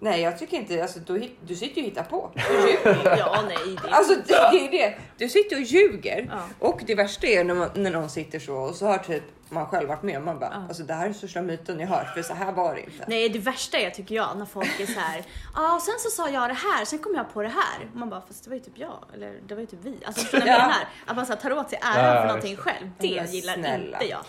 Nej, 0.00 0.20
jag 0.20 0.38
tycker 0.38 0.56
inte, 0.56 0.82
alltså 0.82 0.98
du, 0.98 1.28
du 1.46 1.54
sitter 1.56 1.76
ju 1.76 1.82
och 1.82 1.88
hittar 1.88 2.02
på. 2.02 2.30
Du 2.34 2.68
ljuger. 2.68 3.16
Ja, 3.18 3.44
nej. 3.48 3.76
Det 3.82 3.90
Alltså 3.90 4.14
det, 4.14 4.50
det 4.52 4.66
är 4.66 4.70
det. 4.70 4.94
Du 5.18 5.28
sitter 5.28 5.56
och 5.56 5.62
ljuger. 5.62 6.28
Ja. 6.30 6.42
Och 6.58 6.82
det 6.86 6.94
värsta 6.94 7.26
är 7.26 7.44
när, 7.44 7.54
man, 7.54 7.70
när 7.74 7.90
någon 7.90 8.10
sitter 8.10 8.38
så 8.38 8.54
och 8.54 8.74
så 8.74 8.86
har 8.86 8.98
typ 8.98 9.22
man 9.50 9.66
själv 9.66 9.88
varit 9.88 10.02
med 10.02 10.16
och 10.18 10.22
man 10.24 10.38
bara, 10.38 10.50
Ja. 10.52 10.62
alltså 10.68 10.82
det 10.82 10.94
här 10.94 11.00
är 11.00 11.04
den 11.04 11.14
största 11.14 11.42
myten 11.42 11.80
jag 11.80 11.88
hört 11.88 12.14
för 12.14 12.22
så 12.22 12.34
här 12.34 12.52
var 12.52 12.74
det 12.74 12.80
inte. 12.80 13.04
Nej, 13.08 13.28
det 13.28 13.38
värsta 13.38 13.78
är 13.78 13.90
tycker 13.90 14.14
jag 14.14 14.38
när 14.38 14.44
folk 14.46 14.80
är 14.80 14.86
så 14.86 15.00
här. 15.00 15.22
Ja, 15.54 15.74
och 15.76 15.82
sen 15.82 15.94
så 15.98 16.10
sa 16.10 16.28
jag 16.28 16.50
det 16.50 16.54
här, 16.54 16.84
sen 16.84 16.98
kom 16.98 17.14
jag 17.14 17.32
på 17.32 17.42
det 17.42 17.48
här. 17.48 17.88
Och 17.92 17.96
man 17.96 18.10
bara, 18.10 18.20
fast 18.20 18.44
det 18.44 18.50
var 18.50 18.54
ju 18.56 18.62
typ 18.62 18.78
jag, 18.78 19.04
eller 19.14 19.34
det 19.46 19.54
var 19.54 19.60
ju 19.60 19.66
typ 19.66 19.80
vi. 19.82 19.96
Alltså 20.06 20.20
förstår 20.22 20.38
ni 20.38 20.46
Ja. 20.46 20.58
menar? 20.58 20.74
Att 21.06 21.16
man 21.16 21.26
så 21.26 21.32
här, 21.32 21.40
tar 21.40 21.52
åt 21.52 21.70
sig 21.70 21.78
äran 21.82 22.04
Ja, 22.04 22.10
för 22.12 22.20
ja, 22.20 22.26
någonting 22.26 22.50
visst. 22.50 22.62
själv. 22.62 22.90
Det 22.98 23.16
Men 23.22 23.32
gillar 23.32 23.54
snälla. 23.54 23.96
inte 23.98 24.08
jag. 24.10 24.20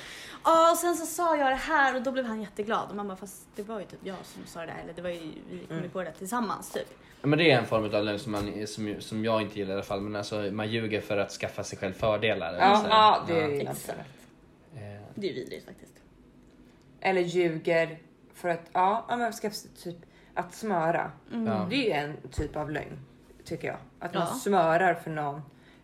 Ja, 0.44 0.72
och 0.72 0.78
sen 0.78 0.96
så 0.96 1.06
sa 1.06 1.36
jag 1.36 1.48
det 1.52 1.56
här 1.56 1.96
och 1.96 2.02
då 2.02 2.12
blev 2.12 2.26
han 2.26 2.42
jätteglad. 2.42 2.90
Och 2.90 2.96
man 2.96 3.08
bara, 3.08 3.18
fast 3.18 3.48
det 3.56 3.64
var 3.64 3.80
ju 3.80 3.86
typ 3.86 4.00
jag 4.04 4.16
som 4.24 4.42
sa 4.46 4.60
det 4.60 4.66
där. 4.66 4.76
Eller 4.84 4.94
det 4.94 5.02
var 5.02 5.10
ju, 5.10 5.20
vi 5.50 5.60
kom 5.68 5.76
ju 5.76 5.78
Mm. 5.80 5.90
på 5.90 6.04
det 6.04 6.12
tillsammans 6.12 6.72
typ. 6.72 6.88
Ja, 7.22 7.28
Men 7.28 7.40
det 7.40 7.52
är 7.52 7.58
en 7.58 7.66
form 7.66 7.84
av 7.96 8.04
lögn 8.04 8.20
som, 8.20 8.32
man, 8.32 8.68
som, 8.68 8.96
som 9.00 9.26
jag 9.26 9.42
inte 9.42 9.60
gillar 9.60 9.72
i 9.72 9.74
alla 9.74 9.84
fall. 9.84 10.02
Men 10.02 10.16
alltså, 10.16 10.36
man 10.36 10.70
ljuger 10.70 11.02
för 11.02 11.18
att 11.18 11.32
skaffa 11.32 11.64
sig 11.64 11.78
själv 11.80 11.94
fördelar. 11.94 12.48
eller 12.54 12.60
Ja, 12.60 12.82
ja 12.90 13.24
det 13.28 13.34
Ja. 13.34 13.46
är 13.46 13.50
ju 13.50 13.60
Exakt. 13.62 14.00
Eh, 14.76 15.02
Det 15.16 15.28
är 15.30 15.34
ju 15.34 15.40
vidrigt 15.40 15.66
faktiskt. 15.66 15.94
Eller 17.02 17.22
ljuger 17.22 18.00
för 18.34 18.50
att, 18.50 18.62
ja, 18.74 19.06
ja 19.10 19.16
men 19.18 19.34
ska 19.34 19.50
typ 19.84 19.98
att 20.34 20.54
smöra. 20.54 21.12
Ja. 21.32 21.68
Det 21.70 21.76
är 21.76 21.86
ju 21.86 21.92
en 21.92 22.18
typ 22.32 22.56
av 22.56 22.72
lögn 22.72 23.00
tycker 23.46 23.68
jag. 23.68 23.78
Att 24.00 24.14
man 24.14 24.28
Ja. 24.30 24.34
smörar 24.36 24.94
för 24.94 25.12
någon. 25.12 25.42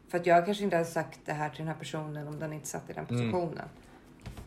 För 0.09 0.17
att 0.19 0.25
jag 0.25 0.45
kanske 0.45 0.63
inte 0.63 0.75
hade 0.75 0.89
sagt 0.89 1.19
det 1.25 1.33
här 1.33 1.49
till 1.49 1.57
den 1.57 1.67
här 1.67 1.75
personen 1.75 2.27
om 2.27 2.39
den 2.39 2.53
inte 2.53 2.67
satt 2.67 2.89
i 2.89 2.93
den 2.93 3.05
Mm. 3.09 3.31
positionen. 3.31 3.65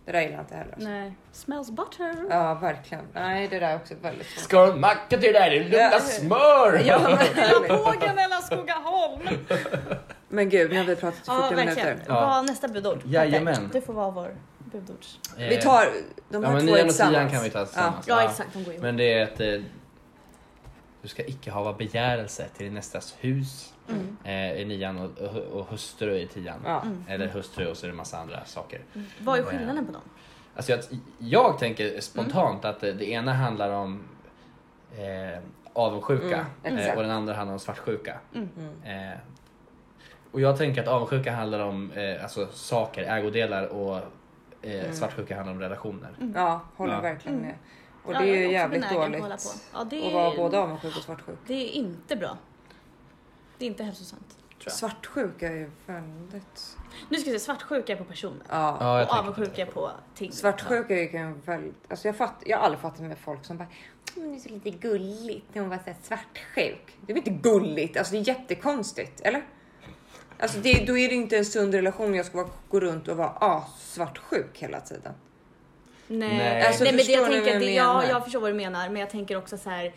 Det 0.04 0.12
där 0.12 0.20
gillar 0.20 0.34
jag 0.34 0.42
inte 0.42 0.54
heller. 0.56 0.74
Nej. 0.78 1.12
Smells 1.32 1.70
butter. 1.70 2.26
Ja, 2.30 2.54
verkligen. 2.54 3.04
Nej, 3.12 3.48
det 3.48 3.58
där 3.58 3.68
är 3.70 3.76
också 3.76 3.94
väldigt 4.02 4.26
svårt. 4.26 4.42
Ska 4.44 4.66
du 4.66 4.80
macka 4.80 5.18
till 5.18 5.20
det 5.20 5.38
där? 5.38 5.50
Det 5.50 5.60
luktar 5.60 5.98
smör! 5.98 6.82
Ja, 6.86 6.98
men, 7.00 7.68
bågen 7.68 8.18
eller 8.18 8.40
Skogaholm. 8.40 9.20
Men 10.28 10.48
gud, 10.48 10.70
nu 10.70 10.76
har 10.78 10.84
vi 10.84 10.96
pratat 10.96 11.20
i 11.20 11.24
40 11.24 11.36
Ja, 11.50 11.56
minuter. 11.56 11.98
Ja. 12.08 12.14
Vad 12.14 12.46
nästa 12.46 12.68
budord? 12.68 13.02
Jajamän. 13.04 13.70
Du 13.72 13.80
får 13.80 13.92
vara 13.92 14.10
vår 14.10 14.34
budords. 14.58 15.18
Eh, 15.38 15.48
Vi 15.48 15.56
tar 15.56 15.88
de 16.28 16.42
Ja 16.42 16.48
här 16.48 16.56
men 16.56 16.66
två 16.66 16.74
tillsammans. 16.76 17.32
kan 17.32 17.42
vi 17.42 17.50
ta 17.50 17.64
tillsammans. 17.64 18.08
Ja, 18.08 18.22
exakt. 18.22 18.52
De 18.52 18.64
går 18.64 18.72
ihop. 18.72 18.82
Men 18.82 18.96
det 18.96 19.12
är 19.12 19.22
att 19.22 19.40
eh, 19.40 19.62
du 21.02 21.08
ska 21.08 21.24
icke 21.24 21.50
hava 21.50 21.72
begärelse 21.72 22.48
till 22.56 22.64
din 22.64 22.74
nästas 22.74 23.14
hus 23.20 23.74
Mm. 23.90 24.16
eh, 24.24 24.60
i 24.60 24.64
nian 24.64 24.98
och, 24.98 25.18
och, 25.18 25.36
och 25.36 25.66
hustru 25.70 26.16
i 26.18 26.26
tian. 26.26 26.60
Ja. 26.64 26.82
Mm. 26.82 27.04
Eller 27.08 27.26
hustru 27.28 27.66
och 27.66 27.76
så 27.76 27.86
är 27.86 27.88
det 27.88 27.92
en 27.92 27.96
massa 27.96 28.18
andra 28.18 28.44
saker. 28.44 28.80
Vad 29.20 29.38
är 29.38 29.42
skillnaden 29.42 29.86
på 29.86 29.92
dem? 29.92 30.02
Alltså 30.56 30.72
jag, 30.72 30.80
jag 31.18 31.58
tänker 31.58 32.00
spontant 32.00 32.64
att 32.64 32.80
det, 32.80 32.92
det 32.92 33.10
ena 33.10 33.32
handlar 33.32 33.70
om 33.70 34.02
eh, 34.98 35.38
avundsjuka 35.72 36.46
Mm, 36.64 36.78
eh, 36.78 36.94
och 36.96 37.02
den 37.02 37.10
andra 37.10 37.34
handlar 37.34 37.52
om 37.52 37.60
svartsjuka. 37.60 38.18
Mm. 38.34 38.48
Mm. 38.58 39.10
Eh, 39.12 39.18
och 40.32 40.40
jag 40.40 40.58
tänker 40.58 40.82
att 40.82 40.88
avundsjuka 40.88 41.32
handlar 41.32 41.60
om 41.60 41.92
eh, 41.92 42.22
alltså, 42.22 42.46
saker, 42.52 43.02
ägodelar 43.02 43.66
och 43.66 43.96
eh, 43.96 44.02
Mm. 44.80 44.92
svartsjuka 44.92 45.36
handlar 45.36 45.52
om 45.54 45.60
relationer. 45.60 46.10
Ja, 46.34 46.60
håller 46.76 46.94
Ja. 46.94 47.00
verkligen 47.00 47.38
med. 47.38 47.54
Och 48.04 48.12
det 48.14 48.26
jag 48.26 48.36
är 48.36 48.40
ju 48.40 48.52
jävligt 48.52 48.84
att 48.84 48.92
dåligt 48.92 49.20
hålla 49.20 49.36
på. 49.36 49.42
Ja, 49.74 49.84
det 49.84 50.06
att 50.06 50.12
vara 50.12 50.32
är- 50.32 50.36
både 50.36 50.58
avundsjuk 50.58 50.96
och 50.96 51.02
svartsjuk. 51.02 51.38
Det 51.46 51.54
är 51.54 51.68
inte 51.72 52.16
bra. 52.16 52.38
Det 53.58 53.64
är 53.64 53.66
inte 53.68 53.84
hälsosamt. 53.84 54.38
Jag. 54.64 54.72
Svartsjuka 54.72 55.48
är 55.48 55.52
ju 55.52 55.70
väldigt... 55.86 56.76
Nu 57.08 57.16
ska 57.18 57.30
vi 57.30 57.38
se, 57.38 57.44
svartsjuka 57.44 57.92
är 57.92 57.96
på 57.96 58.04
personer. 58.04 58.42
Ja. 58.48 58.76
Jag 58.98 59.08
och 59.08 59.18
avundsjuka 59.18 59.62
är 59.62 59.66
på 59.66 59.90
ting. 60.14 60.32
Svartsjuka 60.32 60.94
är 60.94 60.98
ju 61.18 61.34
väldigt... 61.44 61.74
Alltså 61.88 62.08
jag, 62.08 62.16
fatt, 62.16 62.42
jag 62.46 62.58
har 62.58 62.64
aldrig 62.64 62.80
fattat 62.80 63.00
med 63.00 63.18
folk 63.18 63.44
som 63.44 63.56
bara 63.58 63.68
"Mm, 64.16 64.30
det 64.30 64.36
är 64.36 64.40
så 64.40 64.48
lite 64.48 64.70
gulligt 64.70 65.46
när 65.54 65.60
hon 65.62 65.70
var 65.70 65.76
så 65.78 65.92
svartsjuk. 66.02 66.96
Det 67.06 67.12
är 67.12 67.14
väl 67.14 67.28
inte 67.28 67.48
gulligt? 67.48 67.96
Alltså 67.96 68.12
det 68.14 68.18
är 68.20 68.28
jättekonstigt, 68.28 69.20
eller? 69.20 69.42
Alltså 70.38 70.58
det, 70.58 70.84
då 70.86 70.98
är 70.98 71.08
det 71.08 71.14
inte 71.14 71.36
en 71.36 71.44
sund 71.44 71.74
relation 71.74 72.14
jag 72.14 72.26
ska 72.26 72.36
vara, 72.36 72.48
gå 72.68 72.80
runt 72.80 73.08
och 73.08 73.16
vara 73.16 73.28
ah, 73.40 73.68
svartsjuk 73.78 74.58
hela 74.58 74.80
tiden. 74.80 75.12
Nej, 76.06 76.36
Nej. 76.36 76.62
Alltså, 76.66 76.84
Nej 76.84 76.92
men 76.92 77.06
det, 77.06 77.12
jag 77.12 77.30
tänker 77.30 77.54
att 77.54 77.60
det, 77.60 77.70
jag 77.70 78.04
ja, 78.04 78.08
jag 78.08 78.24
förstår 78.24 78.40
vad 78.40 78.50
du 78.50 78.54
menar, 78.54 78.88
men 78.88 79.00
jag 79.00 79.10
tänker 79.10 79.36
också 79.36 79.58
så 79.58 79.70
här. 79.70 79.94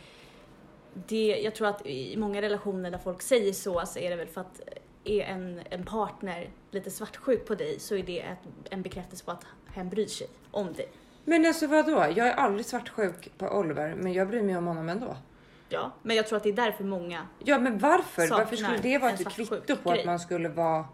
Det, 0.93 1.41
jag 1.43 1.55
tror 1.55 1.67
att 1.67 1.85
i 1.85 2.17
många 2.17 2.41
relationer 2.41 2.91
där 2.91 2.97
folk 2.97 3.21
säger 3.21 3.53
så, 3.53 3.83
så 3.85 3.99
är 3.99 4.09
det 4.09 4.15
väl 4.15 4.27
för 4.27 4.41
att 4.41 4.61
är 5.03 5.21
en, 5.21 5.61
en 5.69 5.85
partner 5.85 6.49
lite 6.71 6.91
svartsjuk 6.91 7.45
på 7.45 7.55
dig 7.55 7.79
så 7.79 7.95
är 7.95 8.03
det 8.03 8.19
ett, 8.19 8.39
en 8.69 8.81
bekräftelse 8.81 9.25
på 9.25 9.31
att 9.31 9.45
hen 9.73 9.89
bryr 9.89 10.07
sig 10.07 10.27
om 10.51 10.73
dig. 10.73 10.87
Men 11.25 11.45
alltså 11.45 11.67
vadå? 11.67 12.05
Jag 12.15 12.27
är 12.27 12.33
aldrig 12.33 12.65
svartsjuk 12.65 13.31
på 13.37 13.47
Oliver, 13.47 13.95
men 13.95 14.13
jag 14.13 14.27
bryr 14.27 14.41
mig 14.41 14.57
om 14.57 14.67
honom 14.67 14.89
ändå. 14.89 15.17
Ja, 15.71 15.91
men 16.03 16.15
jag 16.15 16.27
tror 16.27 16.37
att 16.37 16.43
det 16.43 16.49
är 16.49 16.53
därför 16.53 16.83
många 16.83 17.27
Ja, 17.39 17.59
men 17.59 17.77
varför? 17.79 18.21
Saknar 18.21 18.37
Varför 18.37 18.55
skulle 18.55 18.77
det 18.77 18.97
vara 18.97 19.11
en 19.11 19.15
ett 19.17 19.29
kvitto 19.29 19.75
på 19.83 19.89
grej. 19.89 19.99
att 19.99 20.05
man 20.05 20.19
skulle 20.19 20.49
vara... 20.49 20.85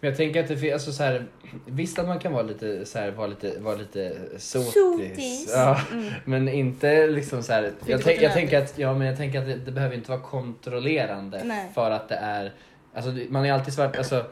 Men 0.00 0.08
jag 0.10 0.16
tänker 0.16 0.40
att 0.42 0.48
det 0.48 0.56
finns, 0.56 0.72
alltså 0.72 0.92
så 0.92 1.02
här, 1.02 1.26
visst 1.66 1.98
att 1.98 2.06
man 2.08 2.18
kan 2.18 2.32
vara 2.32 2.42
lite 2.42 2.86
så 2.86 2.98
här, 2.98 3.10
vara 3.10 3.26
lite, 3.26 3.60
vara 3.60 3.74
lite 3.76 4.16
sotis. 4.38 4.72
Sotis. 4.74 5.52
Ja, 5.56 5.80
Mm. 5.92 6.12
men 6.24 6.48
inte 6.48 7.06
liksom 7.06 7.42
så 7.42 7.52
här. 7.52 7.72
Jag, 7.86 8.02
tänk, 8.02 8.22
jag 8.22 8.32
tänker 8.32 8.58
att, 8.62 8.78
ja 8.78 8.94
men 8.94 9.06
jag 9.06 9.16
tänker 9.16 9.38
att 9.38 9.46
det, 9.46 9.54
det 9.54 9.72
behöver 9.72 9.94
inte 9.94 10.10
vara 10.10 10.20
kontrollerande 10.20 11.40
Nej. 11.44 11.70
för 11.74 11.90
att 11.90 12.08
det 12.08 12.14
är 12.14 12.52
Alltså 12.94 13.10
det- 13.10 13.30
man 13.30 13.44
är 13.46 13.52
alltid 13.52 13.74
svart, 13.74 13.96
alltså 13.96 14.24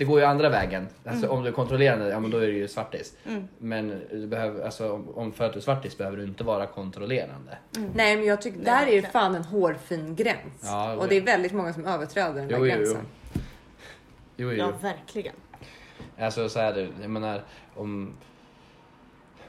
det 0.00 0.04
går 0.04 0.20
ju 0.20 0.26
andra 0.26 0.48
vägen. 0.48 0.88
Alltså 1.04 1.26
Mm. 1.26 1.36
om 1.36 1.42
du 1.42 1.48
är 1.48 1.52
kontrollerande, 1.52 2.08
ja 2.08 2.20
men 2.20 2.30
då 2.30 2.38
är 2.38 2.46
du 2.46 2.56
ju 2.56 2.68
svartis. 2.68 3.16
Mm. 3.26 3.48
Men 3.58 4.00
du 4.10 4.26
behöver, 4.26 4.64
alltså 4.64 4.92
om, 4.92 5.08
om 5.14 5.32
för 5.32 5.44
att 5.44 5.52
du 5.52 5.58
är 5.58 5.62
svartis 5.62 5.98
behöver 5.98 6.16
du 6.16 6.24
inte 6.24 6.44
vara 6.44 6.66
kontrollerande. 6.66 7.58
Nej 7.94 8.16
men 8.16 8.26
jag 8.26 8.42
tycker 8.42 8.58
Nej, 8.58 8.66
där 8.66 8.86
är 8.86 8.96
ju 8.96 9.02
fan 9.02 9.34
en 9.34 9.44
hårfin 9.44 10.16
gräns. 10.16 10.60
Ja, 10.62 10.94
och 10.96 11.08
det 11.08 11.16
är 11.16 11.20
väldigt 11.20 11.52
många 11.52 11.72
som 11.72 11.84
överträder 11.84 12.34
den 12.34 12.48
där 12.48 12.58
Jo, 12.58 12.66
jo, 12.66 12.72
jo. 12.72 12.76
gränsen. 12.78 13.06
Jo, 14.36 14.52
jo. 14.52 14.58
Ja, 14.58 14.72
verkligen. 14.82 15.34
Alltså 16.18 16.48
så 16.48 16.58
här, 16.60 16.88
jag 17.00 17.10
menar 17.10 17.42
om... 17.74 18.12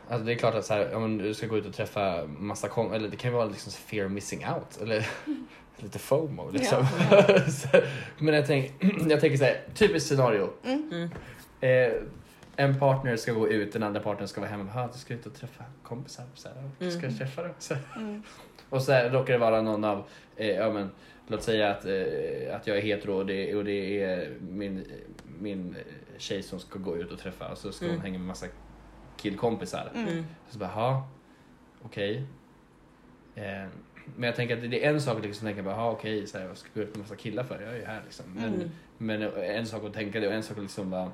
Alltså 0.09 0.25
det 0.25 0.33
är 0.33 0.35
klart 0.35 0.55
att 0.55 0.65
så 0.65 0.73
här, 0.73 0.95
om 0.95 1.17
du 1.17 1.33
ska 1.33 1.47
gå 1.47 1.57
ut 1.57 1.65
och 1.65 1.73
träffa 1.73 2.25
massa 2.27 2.67
kom 2.67 2.93
eller 2.93 3.09
det 3.09 3.17
kan 3.17 3.31
ju 3.31 3.37
vara 3.37 3.45
liksom 3.45 3.71
fear 3.71 4.05
of 4.05 4.11
missing 4.11 4.45
out 4.55 4.81
eller 4.81 5.07
lite 5.83 5.99
FOMO 5.99 6.51
liksom. 6.51 6.85
Så 7.51 7.67
här, 7.67 7.85
Men 8.17 8.33
jag, 8.33 8.45
tänk, 8.47 8.71
jag 9.09 9.19
tänker 9.21 9.37
så 9.37 9.43
här, 9.43 9.61
typiskt 9.75 10.09
scenario. 10.09 10.49
Mm. 10.63 11.09
Eh, 11.61 11.93
en 12.55 12.79
partner 12.79 13.15
ska 13.17 13.33
gå 13.33 13.47
ut, 13.49 13.73
den 13.73 13.83
andra 13.83 13.99
partnern 14.01 14.27
ska 14.27 14.41
vara 14.41 14.51
hemma. 14.51 14.71
"Ha, 14.71 14.87
Du 14.93 14.97
ska 14.99 15.13
ut 15.13 15.25
och 15.25 15.33
träffa 15.33 15.63
kompisar. 15.83 16.25
Så 16.33 16.47
här, 16.49 16.69
du 16.79 16.91
ska 16.91 16.99
Mm. 17.05 17.17
träffa 17.17 17.43
dem. 17.43 17.51
Så. 17.59 17.75
Mm. 17.95 18.23
Och 18.69 18.81
så 18.81 18.91
här, 18.91 19.09
råkar 19.09 19.33
det 19.33 19.39
vara 19.39 19.61
någon 19.61 19.83
av, 19.83 20.03
eh, 20.35 20.47
ja 20.49 20.71
men 20.73 20.89
låt 21.27 21.43
säga 21.43 21.71
att, 21.71 21.85
eh, 21.85 22.55
att 22.55 22.67
jag 22.67 22.77
är 22.77 22.81
hetero 22.81 23.13
och 23.13 23.25
det, 23.25 23.55
och 23.55 23.63
det 23.65 24.03
är 24.03 24.29
min, 24.49 24.85
min 25.39 25.75
tjej 26.17 26.43
som 26.43 26.59
ska 26.59 26.79
gå 26.79 26.97
ut 26.97 27.11
och 27.11 27.19
träffa 27.19 27.47
och 27.51 27.57
så 27.57 27.71
ska 27.71 27.85
Mm. 27.85 27.97
hon 27.97 28.05
hänga 28.05 28.17
med 28.19 28.27
massa 28.27 28.45
killkompisar. 29.17 29.91
Mm. 29.95 30.07
Mm. 30.07 30.25
Så 30.49 30.59
bara, 30.59 30.69
ja, 30.75 31.09
okej. 31.81 32.23
Eh, 33.35 33.65
men 34.15 34.27
jag 34.27 34.35
tänker 34.35 34.57
att 34.57 34.71
det 34.71 34.85
är 34.85 34.89
en 34.93 35.01
sak 35.01 35.17
att 35.17 35.23
liksom 35.25 35.47
tänka 35.47 35.63
bara, 35.63 35.75
ja 35.75 35.91
okej, 35.91 36.27
så 36.27 36.37
här, 36.37 36.47
vad 36.47 36.57
ska 36.57 36.69
jag 36.73 36.83
gå 36.85 36.89
ut 36.89 36.95
med 36.95 37.03
massa 37.03 37.15
killar 37.15 37.43
för? 37.43 37.61
Jag 37.61 37.73
är 37.73 37.77
ju 37.77 37.85
här 37.85 38.01
liksom. 38.05 38.25
Men, 38.35 38.53
Mm. 38.53 38.69
men 38.97 39.21
en 39.43 39.65
sak 39.67 39.83
att 39.85 39.93
tänka 39.93 40.19
det 40.19 40.27
och 40.27 40.33
en 40.33 40.43
sak 40.43 40.57
att 40.57 40.63
liksom 40.63 40.89
bara 40.89 41.11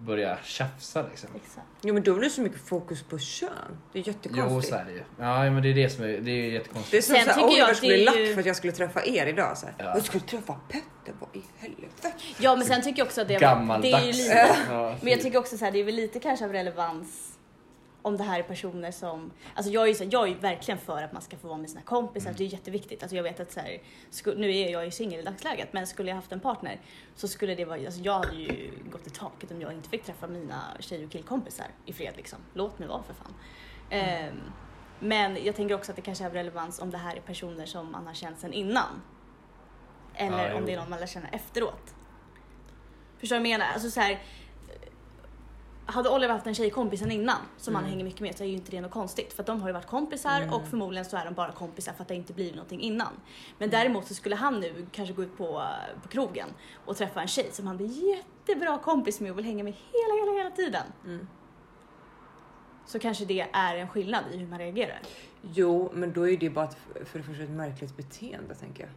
börja 0.00 0.38
tjafsa 0.42 1.02
liksom. 1.10 1.28
Exakt. 1.36 1.66
Jo 1.82 1.94
men 1.94 2.02
då 2.02 2.14
blir 2.14 2.24
det 2.24 2.30
så 2.30 2.40
mycket 2.40 2.60
fokus 2.60 3.02
på 3.02 3.18
kön. 3.18 3.48
Det 3.92 3.98
är 3.98 4.02
Jo, 4.06 4.12
jättekonstigt. 4.12 4.68
så 4.74 4.80
är 4.80 4.84
det 4.84 4.92
ju. 4.92 5.02
Ja, 5.18 5.50
men 5.50 5.62
det 5.62 5.68
är 5.68 5.74
det 5.74 5.88
som 5.90 6.04
är, 6.04 6.08
det 6.08 6.14
är 6.14 6.16
ju 6.16 6.22
Det 6.22 6.30
är 6.48 6.50
jättekonstigt. 6.52 7.04
som 7.04 7.14
Sen 7.16 7.24
såhär, 7.24 7.40
jag 7.40 7.48
Oliver 7.48 7.70
att 7.70 7.76
skulle 7.76 7.94
är 7.94 8.04
lack 8.04 8.14
för 8.34 8.40
att 8.40 8.46
jag 8.46 8.56
skulle 8.56 8.72
träffa 8.72 9.04
er 9.06 9.26
idag. 9.26 9.58
Så 9.58 9.66
här. 9.66 9.74
Ja. 9.78 9.84
Jag 9.84 10.04
skulle 10.04 10.24
träffa 10.24 10.54
Petter, 10.68 11.14
vad 11.20 11.36
i 11.36 11.42
helvete? 11.58 12.12
Ja 12.38 12.56
men 12.56 12.64
sen 12.66 12.82
tycker 12.82 12.98
jag 12.98 13.06
också 13.06 13.20
att 13.20 13.28
det, 13.28 13.38
det 13.38 13.44
är 13.44 13.50
ju 13.50 13.56
Gammaldags. 13.56 14.18
lite, 14.18 14.56
Ja, 14.70 14.96
men 15.00 15.10
jag 15.12 15.20
tycker 15.20 15.38
också 15.38 15.58
så 15.58 15.64
här, 15.64 15.72
det 15.72 15.80
är 15.80 15.84
väl 15.84 15.94
lite 15.94 16.20
kanske 16.20 16.44
av 16.44 16.52
relevans 16.52 17.38
om 18.02 18.16
det 18.16 18.24
här 18.24 18.38
är 18.38 18.42
personer 18.42 18.90
som, 18.90 19.32
alltså 19.54 19.72
jag 19.72 19.82
är 19.82 19.86
ju, 19.88 19.94
så 19.94 20.04
här, 20.04 20.10
jag 20.12 20.28
är 20.28 20.34
verkligen 20.34 20.78
för 20.78 21.02
att 21.02 21.12
man 21.12 21.22
ska 21.22 21.36
få 21.36 21.48
vara 21.48 21.58
med 21.58 21.70
sina 21.70 21.82
kompisar, 21.82 22.26
Mm. 22.30 22.36
det 22.38 22.44
är 22.44 22.48
jätteviktigt. 22.48 23.02
Alltså 23.02 23.16
jag 23.16 23.22
vet 23.22 23.40
att 23.40 23.52
så 23.52 23.60
här, 23.60 23.82
sku, 24.10 24.34
nu 24.36 24.56
är 24.56 24.68
jag 24.72 24.84
ju 24.84 24.90
singel 24.90 25.20
i 25.20 25.22
dagsläget, 25.22 25.72
men 25.72 25.86
skulle 25.86 26.08
jag 26.08 26.16
haft 26.16 26.32
en 26.32 26.40
partner 26.40 26.80
så 27.14 27.28
skulle 27.28 27.54
det 27.54 27.64
vara, 27.64 27.80
alltså 27.86 28.00
jag 28.00 28.12
hade 28.18 28.34
ju 28.36 28.70
gått 28.92 29.06
i 29.06 29.10
taket 29.10 29.50
om 29.50 29.60
jag 29.60 29.72
inte 29.72 29.88
fick 29.88 30.04
träffa 30.04 30.26
mina 30.26 30.62
tjej 30.80 31.04
och 31.04 31.10
killkompisar 31.10 31.66
i 31.86 31.92
fred 31.92 32.12
liksom. 32.16 32.38
Låt 32.54 32.78
mig 32.78 32.88
vara 32.88 33.02
för 33.02 33.14
fan. 33.14 33.34
Ehm, 33.90 34.40
men 35.00 35.44
jag 35.44 35.56
tänker 35.56 35.74
också 35.74 35.92
att 35.92 35.96
det 35.96 36.02
kanske 36.02 36.24
är 36.24 36.30
relevans 36.30 36.80
om 36.80 36.90
det 36.90 36.98
här 36.98 37.16
är 37.16 37.20
personer 37.20 37.66
som 37.66 37.92
man 37.92 38.06
har 38.06 38.14
känt 38.14 38.38
sedan 38.40 38.52
innan. 38.52 39.02
Eller 40.14 40.48
Ja, 40.48 40.54
om 40.54 40.60
jo. 40.60 40.66
det 40.66 40.72
är 40.72 40.76
någon 40.78 40.90
man 40.90 41.00
lär 41.00 41.06
känna 41.06 41.28
efteråt. 41.28 41.94
Förstår 43.18 43.36
du 43.36 43.42
vad 43.42 43.50
jag 43.50 43.58
menar? 43.58 43.72
Alltså 43.72 43.90
så 43.90 44.00
här, 44.00 44.18
hade 45.86 46.08
Oliver 46.10 46.32
haft 46.34 46.46
en 46.46 46.54
tjejkompis 46.54 47.00
sen 47.00 47.10
innan 47.10 47.36
som 47.56 47.74
han 47.74 47.84
Mm. 47.84 47.90
hänger 47.92 48.04
mycket 48.04 48.20
med 48.20 48.36
så 48.36 48.44
är 48.44 48.48
ju 48.48 48.54
inte 48.54 48.70
det 48.70 48.80
något 48.80 48.90
konstigt. 48.90 49.32
För 49.32 49.42
att 49.42 49.46
de 49.46 49.60
har 49.60 49.68
ju 49.68 49.72
varit 49.72 49.86
kompisar 49.86 50.40
Mm. 50.40 50.54
och 50.54 50.66
förmodligen 50.68 51.04
så 51.04 51.16
är 51.16 51.24
de 51.24 51.34
bara 51.34 51.52
kompisar 51.52 51.92
för 51.92 52.02
att 52.02 52.08
det 52.08 52.14
inte 52.14 52.32
blivit 52.32 52.54
någonting 52.54 52.80
innan. 52.80 53.12
Men 53.58 53.68
Mm. 53.68 53.80
däremot 53.80 54.06
så 54.06 54.14
skulle 54.14 54.36
han 54.36 54.60
nu 54.60 54.86
kanske 54.92 55.14
gå 55.14 55.22
ut 55.22 55.36
på, 55.38 55.62
på 56.02 56.08
krogen 56.08 56.48
och 56.84 56.96
träffa 56.96 57.20
en 57.22 57.28
tjej 57.28 57.48
som 57.52 57.66
han 57.66 57.76
blir 57.76 58.16
jättebra 58.16 58.78
kompis 58.78 59.20
med 59.20 59.30
och 59.30 59.38
vill 59.38 59.44
hänga 59.44 59.64
med 59.64 59.72
hela, 59.72 60.20
hela, 60.26 60.38
hela 60.38 60.50
tiden. 60.56 60.82
Mm. 61.04 61.28
Så 62.86 62.98
kanske 62.98 63.24
det 63.24 63.46
är 63.52 63.76
en 63.76 63.88
skillnad 63.88 64.24
i 64.32 64.36
hur 64.36 64.46
man 64.46 64.58
reagerar. 64.58 64.98
Jo, 65.42 65.90
men 65.94 66.12
då 66.12 66.28
är 66.28 66.36
det 66.36 66.50
bara 66.50 66.64
ett, 66.64 66.76
för 67.04 67.18
det 67.18 67.24
första 67.24 67.42
ett 67.42 67.50
märkligt 67.50 67.96
beteende 67.96 68.54
tänker 68.54 68.82
jag. 68.82 68.90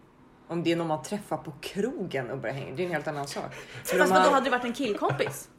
Om 0.48 0.64
det 0.64 0.72
är 0.72 0.76
någon 0.76 0.88
man 0.88 1.04
träffar 1.04 1.38
på 1.38 1.52
krogen 1.62 2.32
och 2.32 2.38
börjar 2.38 2.56
hänga, 2.56 2.76
det 2.76 2.82
är 2.84 2.86
en 2.86 2.92
helt 2.92 3.08
annan 3.08 3.28
sak. 3.28 3.54
Fast 3.84 3.94
vadå, 3.98 4.10
man- 4.14 4.34
hade 4.34 4.46
det 4.46 4.50
varit 4.50 4.64
en 4.66 4.74
killkompis? 4.74 5.50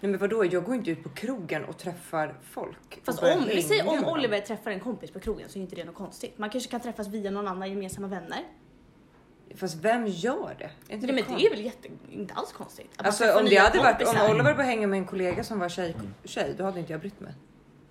Nej 0.00 0.10
men 0.10 0.20
vadå, 0.20 0.44
jag 0.44 0.64
går 0.64 0.74
inte 0.74 0.90
ut 0.90 1.02
på 1.02 1.08
krogen 1.08 1.64
och 1.64 1.78
träffar 1.78 2.34
folk. 2.42 3.00
Fast 3.04 3.22
om, 3.22 3.44
vi 3.46 3.62
säger 3.62 3.88
om. 3.88 4.04
Oliver 4.04 4.40
träffar 4.40 4.70
en 4.70 4.80
kompis 4.80 5.10
på 5.10 5.20
krogen 5.20 5.48
så 5.48 5.58
är 5.58 5.60
inte 5.60 5.76
det 5.76 5.84
något 5.84 5.94
konstigt. 5.94 6.38
Man 6.38 6.50
kanske 6.50 6.70
kan 6.70 6.80
träffas 6.80 7.08
via 7.08 7.30
någon 7.30 7.48
annan 7.48 7.70
gemensamma 7.70 8.06
vänner. 8.06 8.44
Fast 9.54 9.76
vem 9.76 10.06
gör 10.06 10.56
det? 10.58 10.64
Är 10.64 10.94
inte 10.94 11.06
Nej, 11.06 11.24
men 11.28 11.38
det 11.38 11.46
är 11.46 11.50
väl 11.50 11.64
jätte, 11.64 11.88
inte 12.10 12.34
alls 12.34 12.52
konstigt. 12.52 12.90
Alltså 12.96 13.38
om 13.38 13.44
det 13.44 13.56
hade 13.56 13.78
varit, 13.78 14.08
om 14.08 14.30
Oliver 14.30 14.42
började 14.42 14.62
hänga 14.62 14.86
med 14.86 14.98
en 14.98 15.06
kollega 15.06 15.44
som 15.44 15.58
var 15.58 15.68
tjej, 15.68 15.96
tjej 16.24 16.54
då 16.58 16.64
hade 16.64 16.80
inte 16.80 16.92
jag 16.92 17.00
brytt 17.00 17.20
mig. 17.20 17.34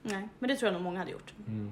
Nej, 0.02 0.30
men 0.40 0.50
det 0.50 0.56
tror 0.56 0.68
jag 0.68 0.74
nog 0.74 0.84
många 0.84 1.00
hade 1.00 1.12
gjort. 1.12 1.34
Mm. 1.48 1.72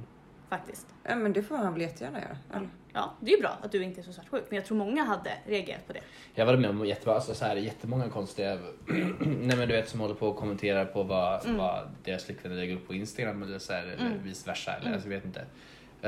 Faktiskt. 0.50 0.88
Ja, 1.04 1.16
men 1.16 1.34
det 1.34 1.44
får 1.44 1.58
han 1.58 1.74
väl 1.74 1.82
jättegärna 1.82 2.20
göra. 2.22 2.38
Eller? 2.54 2.70
Ja, 2.94 3.14
det 3.20 3.32
är 3.32 3.36
ju 3.36 3.42
bra 3.42 3.58
att 3.62 3.72
du 3.72 3.84
inte 3.84 4.02
är 4.02 4.04
så 4.04 4.14
svartsjuk. 4.14 4.44
Men 4.50 4.56
jag 4.56 4.66
tror 4.66 4.78
många 4.78 5.04
hade 5.04 5.32
reagerat 5.46 5.88
på 5.88 5.94
det. 5.94 6.02
Jag 6.36 6.46
varit 6.46 6.60
med 6.60 6.70
om 6.70 6.86
jättebra, 6.86 7.16
alltså 7.16 7.34
så 7.36 7.46
här, 7.46 7.56
jättemånga 7.56 8.10
konstiga, 8.10 8.56
nej 9.20 9.58
men 9.58 9.60
du 9.60 9.66
vet 9.68 9.90
som 9.90 10.00
håller 10.00 10.16
på 10.16 10.28
och 10.28 10.36
kommenterar 10.36 10.86
på 10.86 11.04
vad, 11.04 11.46
Mm. 11.46 11.58
vad 11.58 11.90
deras 12.04 12.24
flickvänner 12.26 12.56
lägger 12.56 12.76
upp 12.76 12.88
på 12.88 12.94
Instagram 12.94 13.44
eller 13.44 13.60
så 13.60 13.74
här, 13.74 13.84
eller 13.84 14.06
Mm. 14.06 14.24
vice 14.24 14.50
versa. 14.50 14.72
Eller, 14.72 14.82
Mm. 14.82 14.94
alltså, 14.94 15.10
jag 15.10 15.16
vet 15.16 15.26
inte. 15.26 15.46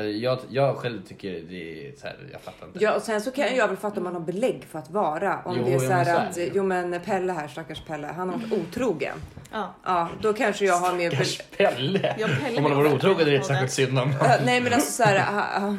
Jag, 0.04 0.40
jag 0.50 0.76
själv 0.78 1.02
tycker 1.08 1.42
det 1.50 1.88
är 1.90 1.96
så 1.96 2.08
här, 2.08 2.30
jag 2.32 2.42
fattar 2.42 2.68
inte. 2.68 2.84
Ja 2.84 2.96
och 2.96 3.02
sen 3.02 3.22
så 3.22 3.32
kan 3.32 3.56
jag 3.56 3.68
väl 3.68 3.78
fatta 3.78 3.98
om 3.98 4.04
man 4.04 4.14
har 4.14 4.22
belägg 4.22 4.64
för 4.70 4.80
att 4.80 4.92
vara. 4.92 5.42
Om 5.46 5.58
Jo, 5.58 5.66
det 5.66 5.74
är 5.74 5.80
så 5.80 5.86
men 5.86 5.92
här 5.94 6.32
så 6.32 6.42
att, 6.42 6.50
jo 6.56 6.64
men 6.64 7.02
Pelle 7.02 7.34
här, 7.34 7.48
stackars 7.48 7.82
Pelle, 7.88 8.08
han 8.08 8.30
har 8.30 8.38
varit 8.38 8.54
otrogen. 8.54 9.18
Ja. 9.52 9.74
Ja, 9.84 10.10
då 10.22 10.34
kanske 10.34 10.66
jag 10.66 10.78
har 10.78 10.94
mer... 10.96 11.12
Stackars 11.12 11.42
Pelle! 11.58 12.16
Jag 12.20 12.30
Pelle 12.42 12.58
Om 12.58 12.64
man 12.64 12.72
har 12.72 12.78
varit 12.78 12.92
var 12.92 12.98
otrogen 12.98 13.22
är 13.28 13.32
det 13.32 13.36
inte 13.36 13.48
särskilt 13.48 13.72
synd 13.72 14.00
om. 14.00 14.14
Ja, 14.22 14.38
nej 14.46 14.62
men 14.62 14.74
alltså 14.74 14.92
så 14.92 15.04
här, 15.04 15.78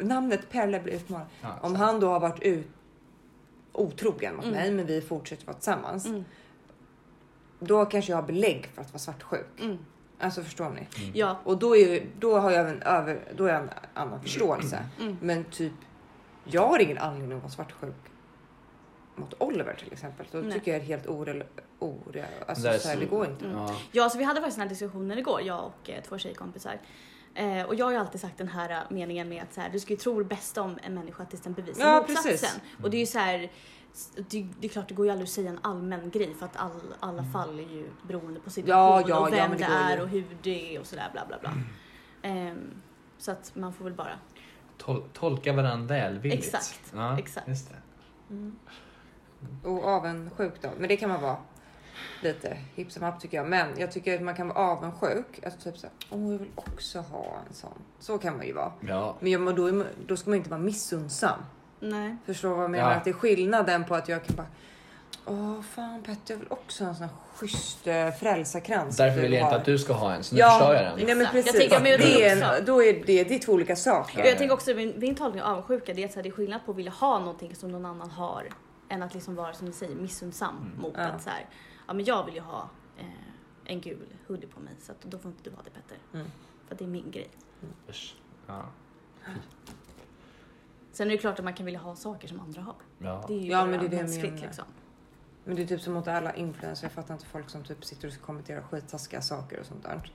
namnet 0.02 0.50
Pelle 0.50 0.80
blir 0.80 0.94
utmanat. 0.94 1.28
Ja, 1.42 1.58
Om 1.62 1.74
han 1.76 2.00
då 2.00 2.08
har 2.08 2.20
varit 2.20 2.42
ut, 2.42 2.66
otrogen 3.72 4.36
mot 4.36 4.44
Mm. 4.44 4.56
mig 4.56 4.70
men 4.72 4.86
vi 4.86 5.00
fortsätter 5.00 5.46
vara 5.46 5.56
tillsammans. 5.56 6.06
Mm. 6.06 6.24
Då 7.60 7.84
kanske 7.84 8.12
jag 8.12 8.16
har 8.16 8.22
belägg 8.22 8.70
för 8.74 8.82
att 8.82 8.92
vara 8.92 8.98
svartsjuk. 8.98 9.46
Mm. 9.60 9.78
Alltså 10.24 10.42
förstår 10.42 10.70
ni? 10.70 10.80
Mm. 11.02 11.10
Ja. 11.14 11.38
Och 11.44 11.58
då, 11.58 11.76
är, 11.76 12.06
då 12.18 12.38
har 12.38 12.50
jag 12.50 12.70
en, 12.70 12.82
över, 12.82 13.20
då 13.36 13.44
är 13.44 13.52
jag 13.52 13.62
en 13.62 13.70
annan 13.94 14.22
förståelse. 14.22 14.78
Mm. 15.00 15.16
Men 15.20 15.44
typ, 15.44 15.72
jag 16.44 16.68
har 16.68 16.78
ingen 16.78 16.98
anledning 16.98 17.36
att 17.36 17.42
vara 17.42 17.52
svartsjuk 17.52 17.94
mot 19.16 19.34
Oliver 19.38 19.74
till 19.74 19.92
exempel. 19.92 20.26
Då 20.32 20.38
Nej. 20.38 20.52
tycker 20.52 20.72
jag 20.72 20.80
är 20.80 20.84
helt 20.84 21.06
orel, 21.06 21.44
ore, 21.78 22.24
alltså, 22.48 22.62
Det 22.64 22.70
är 22.74 22.78
så 22.78 22.88
här, 22.88 22.94
så- 22.94 23.00
det 23.00 23.06
går 23.06 23.26
inte. 23.26 23.44
Mm. 23.44 23.56
Ja. 23.58 23.74
Ja, 23.92 24.08
så 24.10 24.18
vi 24.18 24.24
hade 24.24 24.40
faktiskt 24.40 24.56
den 24.56 24.62
här 24.62 24.68
diskussionen 24.68 25.18
igår, 25.18 25.42
jag 25.42 25.64
och 25.64 25.90
eh, 25.90 26.02
två 26.02 26.18
tjejkompisar. 26.18 26.78
Eh, 27.34 27.62
och 27.62 27.74
jag 27.74 27.84
har 27.86 27.92
ju 27.92 27.98
alltid 27.98 28.20
sagt 28.20 28.38
den 28.38 28.48
här 28.48 28.70
eh, 28.70 28.78
meningen 28.90 29.28
med 29.28 29.42
att 29.42 29.54
så 29.54 29.60
här, 29.60 29.68
du 29.70 29.80
ska 29.80 29.90
ju 29.92 29.96
tro 29.96 30.18
det 30.18 30.24
bästa 30.24 30.62
om 30.62 30.78
en 30.82 30.94
människa 30.94 31.24
tills 31.24 31.42
den 31.42 31.52
bevisar 31.52 31.84
Ja, 31.86 32.00
motsatsen. 32.00 32.30
precis. 32.32 32.60
Och 32.82 32.90
det 32.90 32.96
är 32.96 32.98
ju 32.98 33.06
så 33.06 33.18
här, 33.18 33.50
det, 34.30 34.46
det 34.60 34.66
är 34.66 34.68
klart 34.68 34.88
det 34.88 34.94
går 34.94 35.06
ju 35.06 35.12
aldrig 35.12 35.26
att 35.26 35.32
säga 35.32 35.50
en 35.50 35.58
allmän 35.62 36.10
grej 36.10 36.34
för 36.34 36.46
att 36.46 36.56
all, 36.56 36.80
alla 37.00 37.24
fall 37.24 37.58
är 37.58 37.62
ju 37.68 37.90
beroende 38.08 38.40
på 38.40 38.50
situation 38.50 38.78
Ja, 38.80 39.04
ja, 39.08 39.20
och 39.20 39.28
ja, 39.28 39.30
vem 39.30 39.50
men 39.50 39.58
det, 39.58 39.64
det 39.64 39.70
ju. 39.72 39.92
är 39.98 40.02
och 40.02 40.08
hur 40.08 40.24
det 40.42 40.74
är 40.76 40.80
och 40.80 40.86
sådär 40.86 41.08
bla 41.12 41.26
bla 41.26 41.38
bla. 41.40 41.52
Ehm, 42.22 42.70
så 43.18 43.30
att 43.30 43.52
man 43.54 43.72
får 43.72 43.84
väl 43.84 43.94
bara, 43.94 44.18
Tol 44.78 45.02
tolka 45.12 45.52
varandra 45.52 45.94
välvilligt. 45.94 46.44
Exakt, 46.44 46.92
Ja, 46.94 47.18
exakt. 47.18 47.48
Just 47.48 47.70
det. 47.70 47.76
Och 49.68 49.84
avundsjuk 49.84 50.62
då. 50.62 50.68
Men 50.78 50.88
det 50.88 50.96
kan 50.96 51.08
man 51.08 51.22
vara 51.22 51.36
lite 52.22 52.58
hipp 52.74 52.92
som 52.92 53.02
happ 53.02 53.20
tycker 53.20 53.36
jag. 53.36 53.48
Men 53.48 53.78
jag 53.78 53.92
tycker 53.92 54.14
att 54.14 54.22
man 54.22 54.34
kan 54.34 54.48
vara 54.48 54.58
avundsjuk. 54.58 55.40
Alltså 55.44 55.60
typ 55.60 55.78
så 55.78 55.86
här, 55.86 55.94
åh 56.10 56.32
jag 56.32 56.38
vill 56.38 56.50
också 56.54 56.98
ha 57.00 57.38
en 57.48 57.54
sån. 57.54 57.78
Så 57.98 58.18
kan 58.18 58.36
man 58.36 58.46
ju 58.46 58.52
vara. 58.52 58.72
Ja. 58.80 59.16
Men 59.20 59.54
då, 59.54 59.84
då 60.06 60.16
ska 60.16 60.30
man 60.30 60.36
inte 60.36 60.50
vara 60.50 60.60
missunnsam. 60.60 61.38
Nej. 61.80 62.16
Förstår 62.26 62.48
vad 62.54 62.64
jag 62.64 62.70
menar? 62.70 62.90
Ja. 62.90 62.96
Att 62.96 63.04
det 63.04 63.10
är 63.10 63.14
skillnaden 63.14 63.84
på 63.84 63.94
att 63.94 64.08
jag 64.08 64.24
kan 64.24 64.36
bara 64.36 64.46
Åh 65.26 65.62
fan 65.62 66.02
Petter, 66.02 66.34
jag 66.34 66.38
vill 66.38 66.48
också 66.50 66.84
ha 66.84 66.88
en 66.90 66.96
sån 66.96 67.06
här 67.08 67.14
schysst 67.34 67.86
eh, 67.86 68.10
frälsarkrans. 68.10 68.96
Därför 68.96 69.20
vill 69.20 69.32
jag 69.32 69.42
inte 69.46 69.56
att 69.56 69.64
du 69.64 69.78
ska 69.78 69.92
ha 69.92 70.14
en, 70.14 70.24
så 70.24 70.34
nu 70.34 70.40
Ja, 70.40 70.50
förstör 70.50 70.74
jag 70.74 70.84
den. 70.84 71.06
nej 71.06 71.14
men 71.14 71.20
Exakt. 71.20 71.34
Jag 71.34 71.44
precis. 71.44 71.60
tänker, 71.60 71.80
men 71.82 71.90
jag 71.90 72.00
det 72.00 72.04
tänker 72.04 72.26
är 72.30 72.36
också- 72.36 72.58
en, 72.60 72.64
då 72.64 72.82
är 72.82 72.92
det, 73.06 73.24
det 73.24 73.34
är 73.34 73.38
två 73.38 73.52
olika 73.52 73.76
saker. 73.76 74.24
Jag 74.26 74.38
tänker 74.38 74.54
också, 74.54 74.74
min, 74.74 74.94
min 74.98 75.14
tolkning 75.14 75.42
av 75.42 75.50
avundsjuka, 75.50 75.94
det 75.94 76.02
är 76.02 76.06
att 76.06 76.12
så 76.12 76.18
här, 76.18 76.22
det 76.22 76.28
är 76.28 76.30
skillnad 76.32 76.60
på 76.64 76.70
att 76.72 76.76
vilja 76.78 76.90
ha 76.92 77.18
någonting 77.18 77.54
som 77.54 77.70
någon 77.72 77.86
annan 77.86 78.10
har 78.10 78.48
än 78.88 79.02
att 79.02 79.14
liksom 79.14 79.34
vara, 79.34 79.52
som 79.54 79.66
du 79.66 79.72
säger, 79.72 79.94
missunnsam 79.94 80.56
Mm. 80.56 80.80
mot 80.82 80.94
Ja. 80.96 81.02
att 81.02 81.22
så 81.22 81.30
här, 81.30 81.46
ja 81.86 81.92
men 81.94 82.04
jag 82.04 82.24
vill 82.24 82.34
ju 82.34 82.40
ha 82.40 82.68
eh, 82.98 83.04
en 83.64 83.80
gul 83.80 84.06
hoodie 84.28 84.46
på 84.46 84.60
mig 84.60 84.72
så 84.82 84.92
att 84.92 85.02
då 85.02 85.18
får 85.18 85.30
inte 85.30 85.50
du 85.50 85.56
ha 85.56 85.62
det 85.62 85.70
Petter. 85.70 85.98
Mm. 86.14 86.26
För 86.66 86.74
att 86.74 86.78
det 86.78 86.84
är 86.84 86.88
min 86.88 87.10
grej. 87.10 87.28
Usch. 87.90 88.14
Ja. 88.46 88.62
Sen 90.94 91.06
är 91.08 91.12
det 91.12 91.18
klart 91.18 91.38
att 91.38 91.44
man 91.44 91.54
kan 91.54 91.66
vilja 91.66 91.80
ha 91.80 91.96
saker 91.96 92.28
som 92.28 92.40
andra 92.40 92.62
har. 92.62 92.74
Ja. 92.98 93.24
Det 93.28 93.34
är 93.34 93.38
ju 93.38 93.50
Ja, 93.50 93.58
bara 93.58 93.66
men 93.70 93.80
det 93.80 93.86
är 93.86 93.88
det 93.88 93.96
jag 93.96 94.02
mänskligt 94.02 94.40
liksom. 94.42 94.64
Men 95.44 95.56
det 95.56 95.62
är 95.62 95.66
typ 95.66 95.80
som 95.80 95.92
mot 95.92 96.08
alla 96.08 96.34
influencers. 96.34 96.82
Jag 96.82 96.92
fattar 96.92 97.14
inte 97.14 97.26
folk 97.26 97.50
som 97.50 97.64
typ 97.64 97.84
sitter 97.84 98.08
och 98.08 98.26
kommenterar 98.26 98.62
skittaskiga 98.62 99.20
saker 99.22 99.60
och 99.60 99.66
sånt 99.66 99.82
där. 99.82 100.12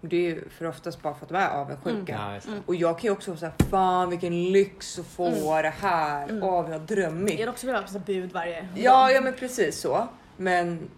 Det 0.00 0.16
är 0.16 0.20
ju 0.20 0.48
för 0.48 0.66
oftast 0.66 1.02
bara 1.02 1.14
för 1.14 1.22
att 1.24 1.28
de 1.28 1.36
är 1.38 1.48
avundsjuka. 1.48 2.12
Ja, 2.12 2.34
just 2.34 2.46
det. 2.46 2.52
Mm. 2.52 2.64
Och 2.66 2.74
jag 2.74 2.98
kan 2.98 3.08
ju 3.08 3.10
också 3.12 3.30
vara 3.30 3.38
såhär, 3.40 3.54
fan 3.70 4.10
vilken 4.10 4.42
lyx 4.52 4.98
att 4.98 5.06
få 5.06 5.62
det 5.62 5.74
här. 5.80 6.28
Mm. 6.28 6.42
Åh 6.42 6.62
vad 6.62 6.72
Jag 6.74 6.80
drömmigt. 6.80 7.38
hade 7.40 7.50
också 7.50 7.66
velat 7.66 7.92
ha 7.92 7.98
bud 8.00 8.32
varje 8.32 8.68
Ja, 8.74 9.10
ja 9.10 9.20
men 9.20 9.32
precis 9.34 9.80
så. 9.80 10.08
Men 10.36 10.90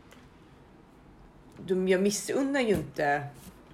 de, 1.57 1.89
jag 1.89 2.03
missunnar 2.03 2.61
ju 2.61 2.75
inte. 2.75 3.23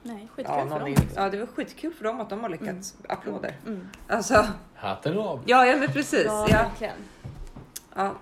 Nej, 0.03 0.28
skitkul 0.34 0.55
Ja, 0.59 0.68
för 0.68 0.78
dem. 0.80 0.88
liksom. 0.88 1.09
ja, 1.14 1.30
det 1.30 1.38
var 1.38 1.47
skitkul 1.47 1.92
för 1.94 2.05
dem 2.05 2.20
att 2.20 2.30
de 2.30 2.40
har 2.40 2.49
lyckats. 2.49 2.97
Applåder. 3.09 3.57
Mm. 3.66 3.88
Alltså, 4.09 4.47
Hatten 4.77 5.18
av. 5.18 5.43
ja, 5.47 5.66
ja 5.66 5.77
men 5.77 5.89
precis. 5.93 6.24
Ja, 6.27 6.47
Ja, 6.49 6.57
verkligen. 6.62 6.97
ja, 7.95 8.12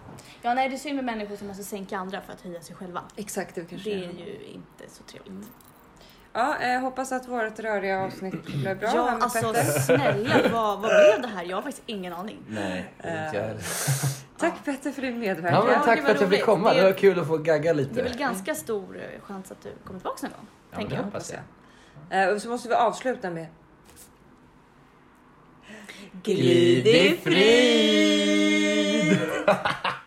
Ja, 0.43 0.55
nej 0.55 0.69
det 0.69 0.75
är 0.75 0.79
synd 0.79 0.97
med 0.97 1.05
människor 1.05 1.37
som 1.37 1.47
måste 1.47 1.65
sänka 1.65 1.99
andra 1.99 2.21
för 2.21 2.33
att 2.33 2.41
höja 2.41 2.61
sig 2.61 2.77
själva. 2.77 3.03
exakt. 3.17 3.55
Det 3.55 3.65
kanske 3.71 3.91
Det 3.91 3.97
är 3.97 4.09
är. 4.09 4.13
ju 4.13 4.39
inte 4.55 4.85
så 4.95 5.03
trevligt. 5.03 5.49
Ja, 6.33 6.57
jag 6.63 6.81
hoppas 6.81 7.13
att 7.13 7.29
vårt 7.29 7.59
röriga 7.59 8.01
avsnitt 8.05 8.45
blev 8.47 8.79
bra. 8.79 8.91
ja, 8.95 9.19
alltså 9.21 9.53
Petter. 9.53 9.79
snälla, 9.81 10.35
vad, 10.53 10.81
vad 10.81 10.91
blev 10.91 11.23
det 11.23 11.29
här? 11.29 11.45
Jag 11.45 11.57
har 11.57 11.63
faktiskt 11.63 11.83
ingen 11.87 12.13
aning. 12.13 12.39
Nej, 12.49 12.93
Eh, 12.99 13.25
inte 13.25 13.37
jag 13.37 13.45
heller. 13.45 13.63
Tack 14.39 14.65
Petter 14.65 14.91
för 14.93 15.03
din 15.03 15.19
medverkan. 15.19 15.59
Ja, 15.59 15.65
men 15.65 15.73
Ja, 15.75 15.81
tack 15.85 15.97
det 15.97 16.03
för 16.03 16.11
att 16.15 16.21
jag 16.21 16.31
fick 16.31 16.45
komma. 16.45 16.69
Det 16.75 16.81
Det- 16.81 16.85
var 16.85 16.93
kul 16.93 17.21
att 17.21 17.27
få 17.27 17.37
gagga 17.39 17.73
lite. 17.73 17.95
Det 17.95 18.01
är 18.01 18.05
väl 18.05 18.17
ganska 18.19 18.55
stor 18.55 18.97
eh, 18.97 19.21
chans 19.23 19.51
att 19.53 19.63
du 19.63 19.71
kommer 19.85 20.01
tillbaka 20.01 20.27
någon 20.27 20.31
gång. 20.37 20.47
Ja, 20.71 20.77
tänker 20.77 20.91
det 20.91 20.97
jag. 20.97 21.05
hoppas 21.05 21.33
jag. 22.11 22.23
Eh, 22.29 22.35
och 22.35 22.43
så 22.43 22.49
måste 22.49 22.69
vi 22.69 22.75
avsluta 22.75 23.31
med 23.31 23.47
Glid 26.23 26.87
i 26.87 27.17
frid! 27.25 29.19